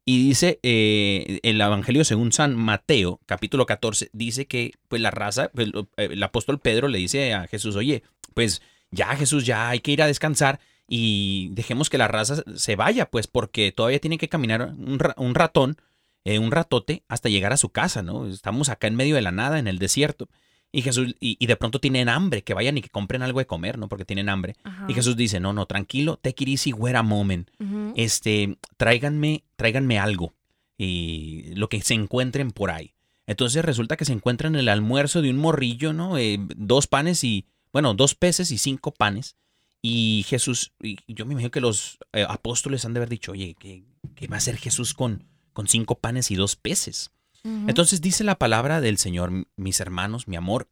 Y 0.06 0.28
dice 0.28 0.60
eh, 0.64 1.40
el 1.44 1.62
Evangelio 1.62 2.04
según 2.04 2.34
San 2.34 2.56
Mateo, 2.56 3.22
capítulo 3.26 3.66
14, 3.66 4.10
dice 4.12 4.48
que 4.48 4.74
pues 4.90 5.02
la 5.02 5.12
raza, 5.12 5.50
pues, 5.54 5.70
eh, 5.70 6.10
el 6.12 6.24
apóstol 6.24 6.60
Pedro 6.60 6.90
le 6.90 6.98
dice 6.98 7.34
a 7.34 7.48
Jesús, 7.48 7.78
oye, 7.78 8.04
pues 8.34 8.62
ya 8.92 9.16
Jesús, 9.16 9.46
ya 9.46 9.70
hay 9.70 9.80
que 9.80 9.92
ir 9.92 10.02
a 10.02 10.08
descansar 10.08 10.60
y 10.90 11.50
dejemos 11.52 11.90
que 11.90 11.98
la 11.98 12.10
raza 12.10 12.44
se 12.56 12.76
vaya, 12.76 13.10
pues 13.10 13.28
porque 13.28 13.72
todavía 13.72 14.00
tiene 14.00 14.18
que 14.18 14.28
caminar 14.28 14.74
un, 14.78 15.00
un 15.16 15.36
ratón, 15.36 15.78
eh, 16.26 16.38
un 16.38 16.52
ratote, 16.52 17.04
hasta 17.08 17.30
llegar 17.30 17.54
a 17.54 17.58
su 17.58 17.70
casa, 17.70 18.04
¿no? 18.04 18.28
Estamos 18.28 18.68
acá 18.68 18.88
en 18.88 18.96
medio 18.96 19.16
de 19.16 19.22
la 19.22 19.32
nada, 19.32 19.58
en 19.58 19.68
el 19.68 19.80
desierto. 19.80 20.28
Y 20.76 20.82
Jesús, 20.82 21.16
y, 21.20 21.38
y 21.40 21.46
de 21.46 21.56
pronto 21.56 21.80
tienen 21.80 22.10
hambre, 22.10 22.42
que 22.42 22.56
vayan 22.56 22.80
y 22.80 22.82
que 22.82 22.90
compren 22.90 23.22
algo 23.22 23.38
de 23.38 23.46
comer, 23.46 23.78
¿no? 23.78 23.88
Porque 23.88 24.06
tienen 24.06 24.28
hambre. 24.28 24.56
Ajá. 24.64 24.88
Y 24.90 24.96
Jesús 24.96 25.16
dice, 25.16 25.40
no, 25.40 25.54
no, 25.54 25.68
tranquilo, 25.68 26.18
take 26.18 26.44
it 26.44 26.50
easy, 26.50 26.74
wait 26.74 26.96
a 26.96 27.04
moment. 27.04 27.48
Este, 27.96 28.58
tráiganme, 28.76 29.44
tráiganme 29.56 30.00
algo. 30.00 30.34
Y 30.76 31.54
lo 31.54 31.70
que 31.70 31.80
se 31.82 31.94
encuentren 31.94 32.50
por 32.50 32.72
ahí. 32.72 32.96
Entonces 33.28 33.64
resulta 33.64 33.98
que 33.98 34.06
se 34.06 34.14
encuentran 34.14 34.56
el 34.56 34.68
almuerzo 34.68 35.22
de 35.22 35.30
un 35.30 35.38
morrillo, 35.38 35.94
¿no? 35.94 36.18
Eh, 36.18 36.40
dos 36.58 36.88
panes 36.88 37.24
y, 37.24 37.46
bueno, 37.72 37.94
dos 37.94 38.16
peces 38.16 38.50
y 38.50 38.58
cinco 38.58 38.92
panes. 38.92 39.38
Y 39.80 40.26
Jesús, 40.28 40.74
y 40.82 40.98
yo 41.08 41.28
me 41.28 41.34
imagino 41.34 41.52
que 41.52 41.62
los 41.62 42.00
eh, 42.14 42.26
apóstoles 42.28 42.84
han 42.84 42.94
de 42.94 42.98
haber 42.98 43.10
dicho, 43.10 43.34
oye, 43.34 43.56
¿qué, 43.60 43.84
qué 44.16 44.26
va 44.26 44.38
a 44.38 44.40
hacer 44.40 44.58
Jesús 44.58 44.96
con, 44.96 45.24
con 45.54 45.68
cinco 45.68 46.00
panes 46.00 46.32
y 46.32 46.36
dos 46.36 46.56
peces? 46.56 47.12
Entonces 47.44 48.00
dice 48.00 48.24
la 48.24 48.40
palabra 48.40 48.80
del 48.80 48.98
Señor, 48.98 49.48
mis 49.58 49.82
hermanos, 49.82 50.30
mi 50.30 50.38
amor, 50.38 50.70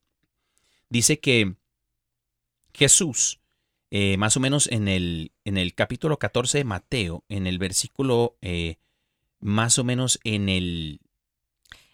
dice 0.89 1.19
que 1.19 1.55
Jesús, 2.73 3.41
eh, 3.89 4.15
más 4.17 4.37
o 4.37 4.39
menos 4.39 4.67
en 4.71 4.87
el, 4.87 5.33
en 5.43 5.57
el 5.57 5.73
capítulo 5.73 6.17
14 6.17 6.59
de 6.59 6.63
Mateo, 6.63 7.25
en 7.27 7.45
el 7.45 7.57
versículo, 7.57 8.37
eh, 8.41 8.77
más 9.41 9.79
o 9.79 9.83
menos 9.83 10.19
en 10.23 10.47
el, 10.47 11.01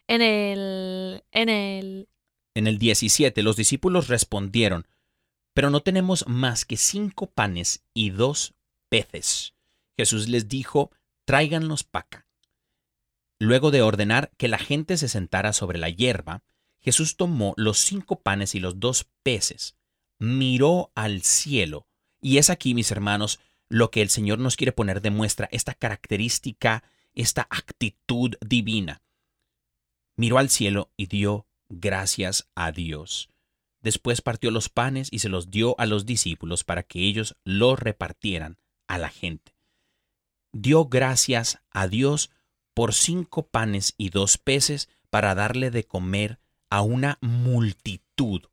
En 0.07 0.21
el, 0.21 1.23
en 1.31 1.49
el, 1.49 2.09
en 2.53 2.67
el 2.67 2.77
17, 2.77 3.41
los 3.41 3.55
discípulos 3.55 4.09
respondieron, 4.09 4.85
pero 5.53 5.71
no 5.71 5.81
tenemos 5.81 6.27
más 6.27 6.65
que 6.65 6.77
cinco 6.77 7.31
panes 7.31 7.83
y 7.95 8.11
dos 8.11 8.53
peces. 8.89 9.55
Jesús 9.97 10.27
les 10.27 10.47
dijo, 10.47 10.91
tráiganlos 11.25 11.83
para 11.83 12.05
acá. 12.05 12.26
Luego 13.39 13.71
de 13.71 13.81
ordenar 13.81 14.31
que 14.37 14.47
la 14.47 14.57
gente 14.57 14.97
se 14.97 15.07
sentara 15.07 15.53
sobre 15.53 15.77
la 15.77 15.89
hierba, 15.89 16.43
Jesús 16.79 17.17
tomó 17.17 17.53
los 17.57 17.77
cinco 17.79 18.21
panes 18.21 18.55
y 18.55 18.59
los 18.59 18.79
dos 18.79 19.07
peces, 19.23 19.75
miró 20.19 20.91
al 20.95 21.21
cielo, 21.21 21.87
y 22.21 22.37
es 22.37 22.49
aquí, 22.49 22.73
mis 22.73 22.91
hermanos, 22.91 23.39
lo 23.69 23.91
que 23.91 24.01
el 24.01 24.09
Señor 24.09 24.39
nos 24.39 24.55
quiere 24.55 24.71
poner 24.71 25.01
de 25.01 25.11
muestra, 25.11 25.49
esta 25.51 25.73
característica, 25.73 26.83
esta 27.13 27.47
actitud 27.49 28.35
divina. 28.41 29.01
Miró 30.15 30.39
al 30.39 30.49
cielo 30.49 30.91
y 30.97 31.07
dio 31.07 31.47
gracias 31.69 32.49
a 32.55 32.71
Dios. 32.71 33.29
Después 33.81 34.21
partió 34.21 34.49
los 34.49 34.69
panes 34.69 35.09
y 35.11 35.19
se 35.19 35.29
los 35.29 35.51
dio 35.51 35.79
a 35.79 35.85
los 35.85 36.05
discípulos 36.05 36.63
para 36.63 36.83
que 36.83 37.01
ellos 37.01 37.35
los 37.43 37.79
repartieran 37.79 38.57
a 38.87 38.97
la 38.97 39.09
gente. 39.09 39.55
Dio 40.53 40.85
gracias 40.85 41.61
a 41.69 41.87
Dios 41.87 42.31
por 42.77 42.93
cinco 42.93 43.47
panes 43.47 43.95
y 43.97 44.11
dos 44.11 44.37
peces 44.37 44.87
para 45.09 45.33
darle 45.33 45.71
de 45.71 45.85
comer 45.85 46.37
a 46.69 46.83
una 46.83 47.17
multitud 47.21 48.43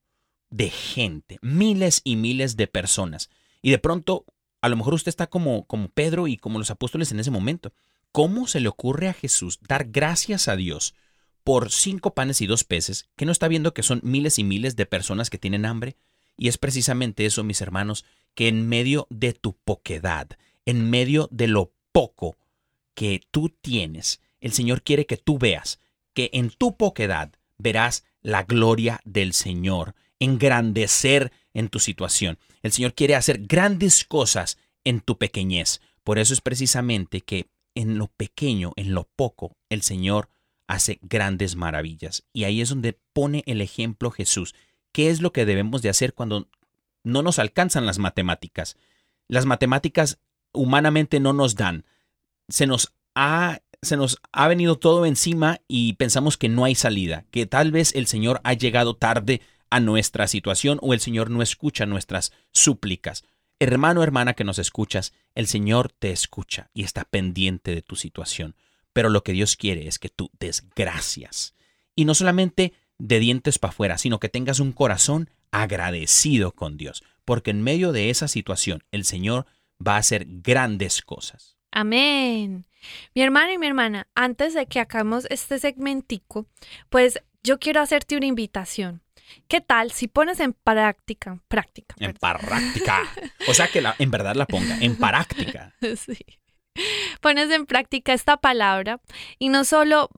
de 0.48 0.70
gente, 0.70 1.38
miles 1.42 2.00
y 2.04 2.16
miles 2.16 2.56
de 2.56 2.66
personas. 2.66 3.28
Y 3.60 3.70
de 3.70 3.78
pronto, 3.78 4.24
a 4.62 4.70
lo 4.70 4.76
mejor 4.76 4.94
usted 4.94 5.10
está 5.10 5.26
como, 5.26 5.66
como 5.66 5.90
Pedro 5.90 6.26
y 6.26 6.38
como 6.38 6.58
los 6.58 6.70
apóstoles 6.70 7.12
en 7.12 7.20
ese 7.20 7.30
momento. 7.30 7.74
¿Cómo 8.12 8.46
se 8.46 8.60
le 8.60 8.68
ocurre 8.68 9.08
a 9.08 9.12
Jesús 9.12 9.58
dar 9.60 9.90
gracias 9.90 10.48
a 10.48 10.56
Dios 10.56 10.94
por 11.42 11.70
cinco 11.70 12.14
panes 12.14 12.40
y 12.40 12.46
dos 12.46 12.64
peces, 12.64 13.10
que 13.16 13.26
no 13.26 13.32
está 13.32 13.46
viendo 13.46 13.74
que 13.74 13.82
son 13.82 14.00
miles 14.02 14.38
y 14.38 14.44
miles 14.44 14.74
de 14.74 14.86
personas 14.86 15.28
que 15.28 15.36
tienen 15.36 15.66
hambre? 15.66 15.98
Y 16.38 16.48
es 16.48 16.56
precisamente 16.56 17.26
eso, 17.26 17.44
mis 17.44 17.60
hermanos, 17.60 18.06
que 18.34 18.48
en 18.48 18.70
medio 18.70 19.06
de 19.10 19.34
tu 19.34 19.52
poquedad, 19.52 20.28
en 20.64 20.88
medio 20.88 21.28
de 21.30 21.46
lo 21.46 21.74
poco 21.92 22.38
que 22.94 23.22
tú 23.30 23.48
tienes, 23.48 24.20
el 24.40 24.52
Señor 24.52 24.82
quiere 24.82 25.06
que 25.06 25.16
tú 25.16 25.38
veas 25.38 25.80
que 26.14 26.30
en 26.32 26.50
tu 26.50 26.76
poquedad 26.76 27.32
verás 27.58 28.04
la 28.22 28.44
gloria 28.44 29.00
del 29.04 29.32
Señor, 29.32 29.94
engrandecer 30.18 31.32
en 31.52 31.68
tu 31.68 31.78
situación. 31.78 32.38
El 32.62 32.72
Señor 32.72 32.94
quiere 32.94 33.14
hacer 33.14 33.40
grandes 33.46 34.04
cosas 34.04 34.58
en 34.84 35.00
tu 35.00 35.18
pequeñez. 35.18 35.80
Por 36.02 36.18
eso 36.18 36.32
es 36.32 36.40
precisamente 36.40 37.20
que 37.20 37.48
en 37.74 37.98
lo 37.98 38.08
pequeño, 38.08 38.72
en 38.76 38.94
lo 38.94 39.04
poco, 39.16 39.56
el 39.68 39.82
Señor 39.82 40.28
hace 40.66 40.98
grandes 41.02 41.56
maravillas. 41.56 42.24
Y 42.32 42.44
ahí 42.44 42.60
es 42.60 42.68
donde 42.68 42.98
pone 43.12 43.42
el 43.46 43.60
ejemplo 43.60 44.10
Jesús. 44.10 44.54
¿Qué 44.92 45.10
es 45.10 45.20
lo 45.20 45.32
que 45.32 45.44
debemos 45.44 45.82
de 45.82 45.88
hacer 45.88 46.14
cuando 46.14 46.48
no 47.02 47.22
nos 47.22 47.38
alcanzan 47.38 47.86
las 47.86 47.98
matemáticas? 47.98 48.76
Las 49.28 49.46
matemáticas 49.46 50.18
humanamente 50.52 51.20
no 51.20 51.32
nos 51.32 51.56
dan. 51.56 51.84
Se 52.48 52.66
nos 52.66 52.94
ha 53.14 53.60
se 53.82 53.96
nos 53.98 54.18
ha 54.32 54.48
venido 54.48 54.78
todo 54.78 55.04
encima 55.04 55.60
y 55.68 55.92
pensamos 55.94 56.38
que 56.38 56.48
no 56.48 56.64
hay 56.64 56.74
salida, 56.74 57.26
que 57.30 57.46
tal 57.46 57.70
vez 57.70 57.94
el 57.94 58.06
Señor 58.06 58.40
ha 58.42 58.54
llegado 58.54 58.96
tarde 58.96 59.42
a 59.70 59.80
nuestra 59.80 60.26
situación 60.26 60.78
o 60.80 60.94
el 60.94 61.00
Señor 61.00 61.30
no 61.30 61.42
escucha 61.42 61.84
nuestras 61.84 62.32
súplicas. 62.50 63.24
Hermano, 63.60 64.02
hermana 64.02 64.34
que 64.34 64.44
nos 64.44 64.58
escuchas, 64.58 65.12
el 65.34 65.46
Señor 65.46 65.92
te 65.92 66.10
escucha 66.10 66.70
y 66.74 66.82
está 66.82 67.04
pendiente 67.04 67.74
de 67.74 67.82
tu 67.82 67.96
situación. 67.96 68.56
Pero 68.92 69.08
lo 69.08 69.22
que 69.22 69.32
Dios 69.32 69.56
quiere 69.56 69.86
es 69.86 69.98
que 69.98 70.08
tú 70.08 70.30
des 70.38 70.64
gracias. 70.74 71.54
Y 71.96 72.04
no 72.04 72.14
solamente 72.14 72.72
de 72.98 73.18
dientes 73.18 73.58
para 73.58 73.72
afuera, 73.72 73.98
sino 73.98 74.20
que 74.20 74.28
tengas 74.28 74.60
un 74.60 74.72
corazón 74.72 75.30
agradecido 75.50 76.52
con 76.52 76.76
Dios, 76.76 77.04
porque 77.24 77.50
en 77.50 77.62
medio 77.62 77.92
de 77.92 78.10
esa 78.10 78.28
situación 78.28 78.84
el 78.92 79.04
Señor 79.04 79.46
va 79.84 79.96
a 79.96 79.98
hacer 79.98 80.26
grandes 80.28 81.02
cosas. 81.02 81.56
Amén. 81.74 82.66
Mi 83.16 83.22
hermano 83.22 83.52
y 83.52 83.58
mi 83.58 83.66
hermana, 83.66 84.06
antes 84.14 84.54
de 84.54 84.66
que 84.66 84.78
acabemos 84.78 85.26
este 85.28 85.58
segmentico, 85.58 86.46
pues 86.88 87.20
yo 87.42 87.58
quiero 87.58 87.80
hacerte 87.80 88.16
una 88.16 88.26
invitación. 88.26 89.02
¿Qué 89.48 89.60
tal 89.60 89.90
si 89.90 90.06
pones 90.06 90.38
en 90.38 90.52
práctica, 90.52 91.40
práctica, 91.48 91.96
En 91.98 92.12
práctica. 92.12 93.02
O 93.48 93.54
sea 93.54 93.66
que 93.66 93.80
la, 93.80 93.96
en 93.98 94.12
verdad 94.12 94.36
la 94.36 94.46
ponga, 94.46 94.78
en 94.80 94.96
práctica. 94.96 95.74
Sí. 95.96 96.16
Pones 97.20 97.50
en 97.50 97.66
práctica 97.66 98.12
esta 98.12 98.36
palabra 98.36 99.00
y 99.38 99.48
no 99.48 99.64
solo 99.64 100.10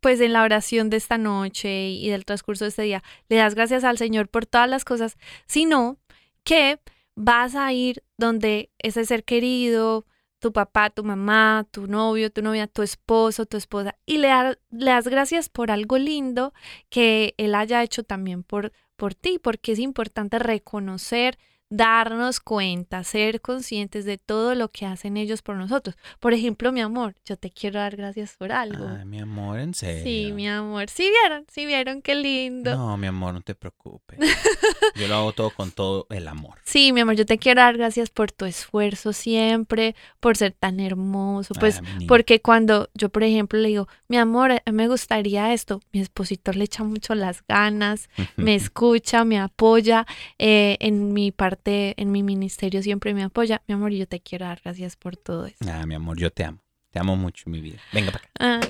pues 0.00 0.20
en 0.20 0.32
la 0.32 0.42
oración 0.42 0.90
de 0.90 0.96
esta 0.96 1.18
noche 1.18 1.88
y 1.88 2.08
del 2.08 2.24
transcurso 2.24 2.64
de 2.64 2.70
este 2.70 2.82
día 2.82 3.02
le 3.28 3.36
das 3.36 3.54
gracias 3.54 3.84
al 3.84 3.98
Señor 3.98 4.28
por 4.28 4.46
todas 4.46 4.68
las 4.68 4.84
cosas, 4.84 5.16
sino 5.46 5.98
que 6.42 6.80
vas 7.14 7.54
a 7.54 7.72
ir 7.72 8.02
donde 8.18 8.70
ese 8.78 9.04
ser 9.06 9.24
querido, 9.24 10.06
tu 10.42 10.52
papá, 10.52 10.90
tu 10.90 11.04
mamá, 11.04 11.66
tu 11.70 11.86
novio, 11.86 12.30
tu 12.30 12.42
novia, 12.42 12.66
tu 12.66 12.82
esposo, 12.82 13.46
tu 13.46 13.56
esposa, 13.56 13.96
y 14.06 14.18
le, 14.18 14.28
da- 14.28 14.58
le 14.70 14.90
das 14.92 15.08
gracias 15.08 15.48
por 15.48 15.70
algo 15.70 15.96
lindo 15.98 16.52
que 16.90 17.34
él 17.38 17.54
haya 17.54 17.82
hecho 17.82 18.02
también 18.04 18.42
por, 18.42 18.72
por 18.96 19.14
ti, 19.14 19.38
porque 19.38 19.72
es 19.72 19.78
importante 19.78 20.38
reconocer, 20.38 21.38
darnos 21.72 22.38
cuenta, 22.38 23.02
ser 23.02 23.40
conscientes 23.40 24.04
de 24.04 24.18
todo 24.18 24.54
lo 24.54 24.68
que 24.68 24.84
hacen 24.84 25.16
ellos 25.16 25.40
por 25.40 25.56
nosotros. 25.56 25.96
Por 26.20 26.34
ejemplo, 26.34 26.70
mi 26.70 26.82
amor, 26.82 27.14
yo 27.24 27.38
te 27.38 27.50
quiero 27.50 27.80
dar 27.80 27.96
gracias 27.96 28.36
por 28.36 28.52
algo. 28.52 28.86
Ay, 28.88 29.06
mi 29.06 29.20
amor, 29.20 29.58
en 29.58 29.72
serio. 29.72 30.02
Sí, 30.02 30.32
mi 30.32 30.46
amor. 30.48 30.90
Sí 30.90 31.10
vieron, 31.10 31.46
sí 31.50 31.64
vieron, 31.64 32.02
qué 32.02 32.14
lindo. 32.14 32.76
No, 32.76 32.96
mi 32.98 33.06
amor, 33.06 33.32
no 33.32 33.40
te 33.40 33.54
preocupes. 33.54 34.18
Yo 34.96 35.08
lo 35.08 35.14
hago 35.14 35.32
todo 35.32 35.50
con 35.50 35.70
todo 35.70 36.06
el 36.10 36.28
amor. 36.28 36.58
Sí, 36.64 36.92
mi 36.92 37.00
amor, 37.00 37.14
yo 37.14 37.24
te 37.24 37.38
quiero 37.38 37.60
dar 37.62 37.76
gracias 37.76 38.10
por 38.10 38.30
tu 38.30 38.44
esfuerzo 38.44 39.12
siempre, 39.12 39.94
por 40.20 40.36
ser 40.36 40.52
tan 40.52 40.80
hermoso. 40.80 41.54
Pues, 41.54 41.80
Ay, 41.98 42.06
porque 42.06 42.40
cuando 42.40 42.90
yo, 42.94 43.08
por 43.08 43.22
ejemplo, 43.22 43.58
le 43.58 43.68
digo, 43.68 43.88
mi 44.08 44.18
amor, 44.18 44.52
mí 44.66 44.72
me 44.72 44.88
gustaría 44.88 45.52
esto, 45.52 45.80
mi 45.92 46.00
esposito 46.00 46.52
le 46.52 46.64
echa 46.64 46.84
mucho 46.84 47.14
las 47.14 47.42
ganas, 47.46 48.10
me 48.36 48.54
escucha, 48.54 49.24
me 49.24 49.38
apoya, 49.38 50.06
eh, 50.38 50.76
en 50.80 51.12
mi 51.12 51.30
parte, 51.30 51.61
en 51.64 52.10
mi 52.12 52.22
ministerio 52.22 52.82
siempre 52.82 53.14
me 53.14 53.22
apoya. 53.22 53.62
Mi 53.68 53.74
amor, 53.74 53.92
y 53.92 53.98
yo 53.98 54.06
te 54.08 54.20
quiero 54.20 54.46
dar 54.46 54.60
gracias 54.64 54.96
por 54.96 55.16
todo 55.16 55.46
eso. 55.46 55.56
Ah, 55.68 55.86
mi 55.86 55.94
amor, 55.94 56.18
yo 56.18 56.30
te 56.30 56.44
amo. 56.44 56.58
Te 56.90 56.98
amo 56.98 57.16
mucho, 57.16 57.48
mi 57.48 57.60
vida. 57.60 57.78
Venga 57.92 58.12
para 58.12 58.24
acá. 58.24 58.30
Ah, 58.40 58.60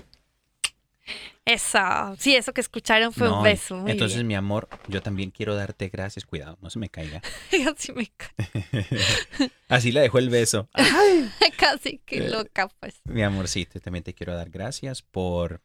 eso, 1.45 1.79
sí, 2.19 2.37
eso 2.37 2.53
que 2.55 2.61
escucharon 2.61 3.13
fue 3.13 3.27
No, 3.27 3.39
un 3.39 3.43
beso. 3.43 3.77
muy 3.77 3.91
Entonces, 3.91 4.19
bien. 4.19 4.29
mi 4.29 4.35
amor, 4.37 4.69
yo 4.87 5.03
también 5.03 5.33
quiero 5.33 5.57
darte 5.57 5.89
gracias. 5.89 6.25
Cuidado, 6.25 6.57
no 6.63 6.71
se 6.71 6.79
me 6.79 6.89
caiga. 6.89 7.21
Así 7.77 7.93
me 7.93 8.07
ca- 8.17 8.33
Así 9.69 9.91
le 9.91 10.01
dejó 10.01 10.19
el 10.19 10.31
beso. 10.31 10.69
casi 11.59 11.99
que 12.07 12.19
Eh, 12.27 12.29
loca, 12.31 12.69
pues. 12.81 13.01
Mi 13.05 13.23
amorcito, 13.25 13.81
también 13.81 14.05
te 14.05 14.15
quiero 14.15 14.37
dar 14.37 14.51
gracias 14.51 15.03
por 15.03 15.61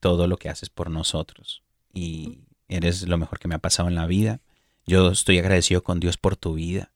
todo 0.00 0.26
lo 0.26 0.38
que 0.38 0.48
haces 0.48 0.70
por 0.70 0.90
nosotros. 0.90 1.62
Y 1.94 2.40
eres 2.68 3.06
lo 3.06 3.16
mejor 3.16 3.38
que 3.38 3.46
me 3.46 3.54
ha 3.54 3.58
pasado 3.60 3.88
en 3.88 3.94
la 3.94 4.06
vida. 4.06 4.40
Yo 4.86 5.10
estoy 5.10 5.38
agradecido 5.38 5.82
con 5.82 6.00
Dios 6.00 6.16
por 6.16 6.36
tu 6.36 6.54
vida 6.54 6.92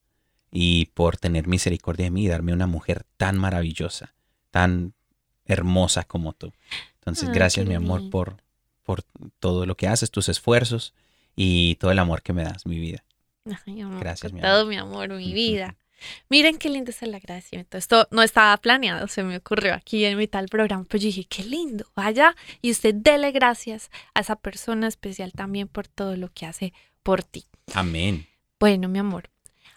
y 0.49 0.85
por 0.87 1.17
tener 1.17 1.47
misericordia 1.47 2.05
de 2.05 2.11
mí 2.11 2.25
y 2.25 2.27
darme 2.27 2.53
una 2.53 2.67
mujer 2.67 3.05
tan 3.17 3.37
maravillosa, 3.37 4.13
tan 4.49 4.93
hermosa 5.45 6.03
como 6.03 6.33
tú. 6.33 6.53
Entonces, 6.95 7.29
gracias, 7.29 7.65
mi 7.65 7.75
amor, 7.75 7.99
lindo. 8.01 8.11
por, 8.11 8.37
por 8.83 9.03
todo 9.39 9.65
lo 9.65 9.75
que 9.75 9.87
haces, 9.87 10.11
tus 10.11 10.29
esfuerzos 10.29 10.93
y 11.35 11.75
todo 11.75 11.91
el 11.91 11.99
amor 11.99 12.21
que 12.21 12.33
me 12.33 12.43
das, 12.43 12.65
mi 12.65 12.79
vida. 12.79 13.03
Ay, 13.65 13.81
amor, 13.81 13.99
Gracias, 13.99 14.31
mi 14.33 14.41
todo 14.41 14.61
amor. 14.61 14.67
mi 14.67 14.77
amor, 14.77 15.09
mi 15.09 15.33
vida. 15.33 15.75
Miren 16.29 16.57
qué 16.57 16.69
lindo 16.69 16.91
es 16.91 17.01
el 17.03 17.13
agradecimiento. 17.13 17.77
Esto 17.77 18.07
no 18.11 18.23
estaba 18.23 18.55
planeado, 18.57 19.07
se 19.07 19.23
me 19.23 19.37
ocurrió 19.37 19.73
aquí 19.73 20.03
en 20.05 20.17
mitad 20.17 20.39
del 20.39 20.49
programa, 20.49 20.85
pero 20.87 21.01
yo 21.01 21.07
dije, 21.07 21.25
qué 21.25 21.43
lindo, 21.43 21.85
vaya 21.95 22.35
y 22.61 22.71
usted 22.71 22.95
dele 22.95 23.31
gracias 23.31 23.91
a 24.13 24.21
esa 24.21 24.35
persona 24.35 24.87
especial 24.87 25.31
también 25.33 25.67
por 25.67 25.87
todo 25.87 26.15
lo 26.15 26.29
que 26.29 26.45
hace 26.45 26.73
por 27.03 27.23
ti. 27.23 27.45
Amén. 27.73 28.27
Bueno, 28.59 28.87
mi 28.87 28.99
amor. 28.99 29.29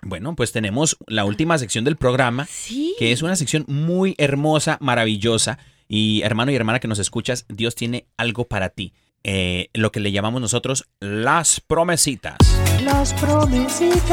Bueno, 0.03 0.37
pues 0.37 0.53
tenemos 0.53 0.97
la 1.07 1.25
última 1.25 1.57
sección 1.59 1.85
del 1.85 1.97
programa. 1.97 2.47
Sí. 2.51 2.95
que 2.99 3.13
es 3.13 3.23
una 3.23 3.37
sección 3.37 3.65
muy 3.69 4.15
hermosa, 4.19 4.77
maravillosa. 4.81 5.59
Y 5.89 6.23
hermano 6.23 6.51
y 6.53 6.57
hermana 6.57 6.81
que 6.81 6.89
nos 6.89 6.99
escuchas, 6.99 7.47
Dios 7.49 7.75
tiene 7.75 8.07
algo 8.17 8.47
para 8.47 8.69
ti. 8.71 8.93
Eh, 9.23 9.71
lo 9.73 9.91
que 9.93 10.01
le 10.01 10.13
llamamos 10.13 10.41
nosotros 10.43 10.87
las 11.01 11.61
promesitas. 11.61 12.37
Las 12.83 13.15
promesitas. 13.15 14.05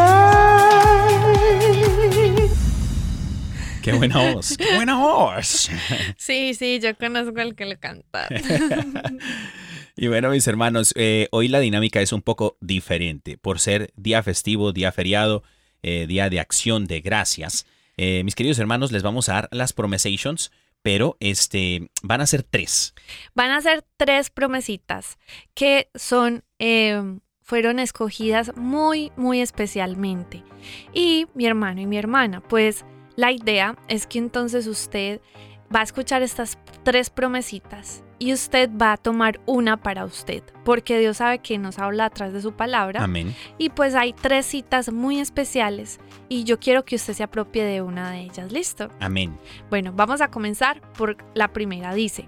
¡Qué 3.81 3.93
buena 3.93 4.33
voz! 4.33 4.55
¡Qué 4.57 4.75
buena 4.75 4.95
voz! 4.97 5.69
Sí, 6.17 6.53
sí, 6.53 6.79
yo 6.81 6.95
conozco 6.95 7.41
al 7.41 7.55
que 7.55 7.65
lo 7.65 7.77
canta. 7.79 8.27
Y 9.95 10.07
bueno, 10.07 10.29
mis 10.29 10.47
hermanos, 10.47 10.93
eh, 10.95 11.27
hoy 11.31 11.47
la 11.47 11.59
dinámica 11.59 12.01
es 12.01 12.13
un 12.13 12.21
poco 12.21 12.57
diferente. 12.61 13.37
Por 13.37 13.59
ser 13.59 13.91
día 13.95 14.23
festivo, 14.23 14.71
día 14.71 14.91
feriado, 14.91 15.43
eh, 15.83 16.05
día 16.07 16.29
de 16.29 16.39
acción 16.39 16.85
de 16.85 17.01
gracias. 17.01 17.65
Eh, 17.97 18.23
mis 18.23 18.35
queridos 18.35 18.59
hermanos, 18.59 18.91
les 18.91 19.03
vamos 19.03 19.29
a 19.29 19.33
dar 19.33 19.49
las 19.51 19.73
promesations, 19.73 20.51
pero 20.81 21.17
este, 21.19 21.89
van 22.03 22.21
a 22.21 22.27
ser 22.27 22.43
tres. 22.43 22.93
Van 23.35 23.51
a 23.51 23.61
ser 23.61 23.83
tres 23.97 24.29
promesitas 24.29 25.17
que 25.53 25.89
son, 25.95 26.43
eh, 26.59 27.01
fueron 27.41 27.79
escogidas 27.79 28.55
muy, 28.55 29.11
muy 29.17 29.41
especialmente. 29.41 30.43
Y 30.93 31.27
mi 31.33 31.45
hermano 31.45 31.81
y 31.81 31.85
mi 31.85 31.97
hermana, 31.97 32.41
pues 32.41 32.85
la 33.15 33.31
idea 33.31 33.77
es 33.87 34.07
que 34.07 34.19
entonces 34.19 34.67
usted 34.67 35.19
va 35.73 35.81
a 35.81 35.83
escuchar 35.83 36.21
estas 36.21 36.57
tres 36.83 37.09
promesitas 37.09 38.03
y 38.21 38.33
usted 38.33 38.69
va 38.79 38.93
a 38.93 38.97
tomar 38.97 39.39
una 39.47 39.77
para 39.77 40.05
usted, 40.05 40.43
porque 40.63 40.99
Dios 40.99 41.17
sabe 41.17 41.39
que 41.39 41.57
nos 41.57 41.79
habla 41.79 42.05
a 42.05 42.09
través 42.11 42.35
de 42.35 42.41
su 42.43 42.51
palabra. 42.51 43.03
Amén. 43.03 43.33
Y 43.57 43.69
pues 43.69 43.95
hay 43.95 44.13
tres 44.13 44.45
citas 44.45 44.93
muy 44.93 45.19
especiales 45.19 45.99
y 46.29 46.43
yo 46.43 46.59
quiero 46.59 46.85
que 46.85 46.97
usted 46.97 47.13
se 47.13 47.23
apropie 47.23 47.63
de 47.63 47.81
una 47.81 48.11
de 48.11 48.19
ellas. 48.19 48.51
¿Listo? 48.51 48.89
Amén. 48.99 49.35
Bueno, 49.71 49.91
vamos 49.95 50.21
a 50.21 50.29
comenzar 50.29 50.81
por 50.93 51.17
la 51.33 51.47
primera. 51.47 51.95
Dice, 51.95 52.27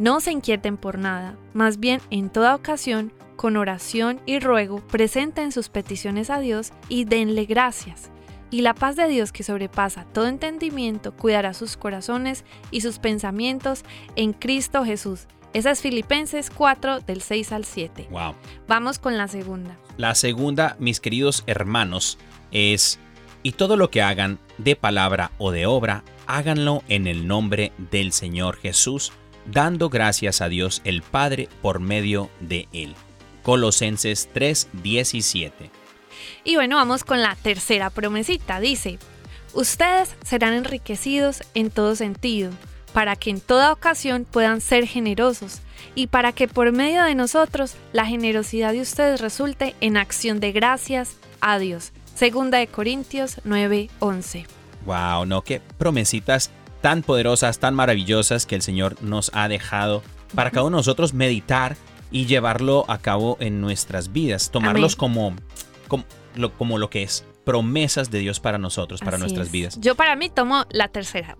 no 0.00 0.18
se 0.18 0.32
inquieten 0.32 0.76
por 0.76 0.98
nada, 0.98 1.36
más 1.54 1.78
bien 1.78 2.00
en 2.10 2.30
toda 2.30 2.56
ocasión, 2.56 3.12
con 3.36 3.56
oración 3.56 4.20
y 4.26 4.40
ruego, 4.40 4.80
presenten 4.88 5.52
sus 5.52 5.68
peticiones 5.68 6.30
a 6.30 6.40
Dios 6.40 6.72
y 6.88 7.04
denle 7.04 7.44
gracias. 7.44 8.10
Y 8.50 8.62
la 8.62 8.74
paz 8.74 8.96
de 8.96 9.08
Dios 9.08 9.32
que 9.32 9.42
sobrepasa 9.42 10.04
todo 10.12 10.26
entendimiento 10.26 11.12
cuidará 11.14 11.52
sus 11.54 11.76
corazones 11.76 12.44
y 12.70 12.80
sus 12.80 12.98
pensamientos 12.98 13.84
en 14.16 14.32
Cristo 14.32 14.84
Jesús. 14.84 15.26
Esa 15.54 15.70
es 15.70 15.80
Filipenses 15.80 16.50
4 16.50 17.00
del 17.00 17.22
6 17.22 17.52
al 17.52 17.64
7. 17.64 18.08
Wow. 18.10 18.34
Vamos 18.66 18.98
con 18.98 19.16
la 19.16 19.28
segunda. 19.28 19.78
La 19.96 20.14
segunda, 20.14 20.76
mis 20.78 21.00
queridos 21.00 21.42
hermanos, 21.46 22.18
es, 22.50 22.98
y 23.42 23.52
todo 23.52 23.76
lo 23.76 23.90
que 23.90 24.02
hagan, 24.02 24.38
de 24.58 24.76
palabra 24.76 25.30
o 25.38 25.50
de 25.50 25.66
obra, 25.66 26.04
háganlo 26.26 26.82
en 26.88 27.06
el 27.06 27.26
nombre 27.26 27.72
del 27.90 28.12
Señor 28.12 28.56
Jesús, 28.56 29.12
dando 29.46 29.88
gracias 29.88 30.40
a 30.40 30.48
Dios 30.48 30.82
el 30.84 31.02
Padre 31.02 31.48
por 31.62 31.80
medio 31.80 32.30
de 32.40 32.68
Él. 32.72 32.94
Colosenses 33.42 34.28
3:17. 34.34 35.70
Y 36.44 36.56
bueno, 36.56 36.76
vamos 36.76 37.04
con 37.04 37.20
la 37.20 37.34
tercera 37.36 37.90
promesita. 37.90 38.60
Dice, 38.60 38.98
ustedes 39.54 40.14
serán 40.24 40.54
enriquecidos 40.54 41.42
en 41.54 41.70
todo 41.70 41.96
sentido, 41.96 42.50
para 42.92 43.16
que 43.16 43.30
en 43.30 43.40
toda 43.40 43.72
ocasión 43.72 44.26
puedan 44.30 44.60
ser 44.60 44.86
generosos 44.86 45.60
y 45.94 46.08
para 46.08 46.32
que 46.32 46.48
por 46.48 46.72
medio 46.72 47.04
de 47.04 47.14
nosotros 47.14 47.74
la 47.92 48.06
generosidad 48.06 48.72
de 48.72 48.80
ustedes 48.80 49.20
resulte 49.20 49.74
en 49.80 49.96
acción 49.96 50.40
de 50.40 50.52
gracias 50.52 51.16
a 51.40 51.58
Dios. 51.58 51.92
Segunda 52.14 52.58
de 52.58 52.66
Corintios 52.66 53.40
9:11. 53.44 54.46
Wow, 54.86 55.26
no, 55.26 55.42
qué 55.42 55.60
promesitas 55.76 56.50
tan 56.80 57.02
poderosas, 57.02 57.58
tan 57.58 57.74
maravillosas 57.74 58.46
que 58.46 58.54
el 58.54 58.62
Señor 58.62 59.02
nos 59.02 59.30
ha 59.34 59.48
dejado 59.48 60.02
para 60.34 60.50
cada 60.50 60.64
uno 60.64 60.76
de 60.76 60.80
nosotros 60.80 61.14
meditar 61.14 61.76
y 62.10 62.26
llevarlo 62.26 62.84
a 62.88 62.98
cabo 62.98 63.36
en 63.40 63.60
nuestras 63.60 64.12
vidas, 64.12 64.50
tomarlos 64.50 64.96
como, 64.96 65.34
como, 65.88 66.04
lo, 66.36 66.56
como 66.56 66.78
lo 66.78 66.90
que 66.90 67.02
es, 67.02 67.24
promesas 67.44 68.10
de 68.10 68.18
Dios 68.20 68.40
para 68.40 68.58
nosotros, 68.58 69.00
para 69.00 69.16
Así 69.16 69.22
nuestras 69.22 69.46
es. 69.46 69.52
vidas. 69.52 69.80
Yo 69.80 69.94
para 69.94 70.14
mí 70.16 70.28
tomo 70.28 70.64
la 70.70 70.88
tercera. 70.88 71.36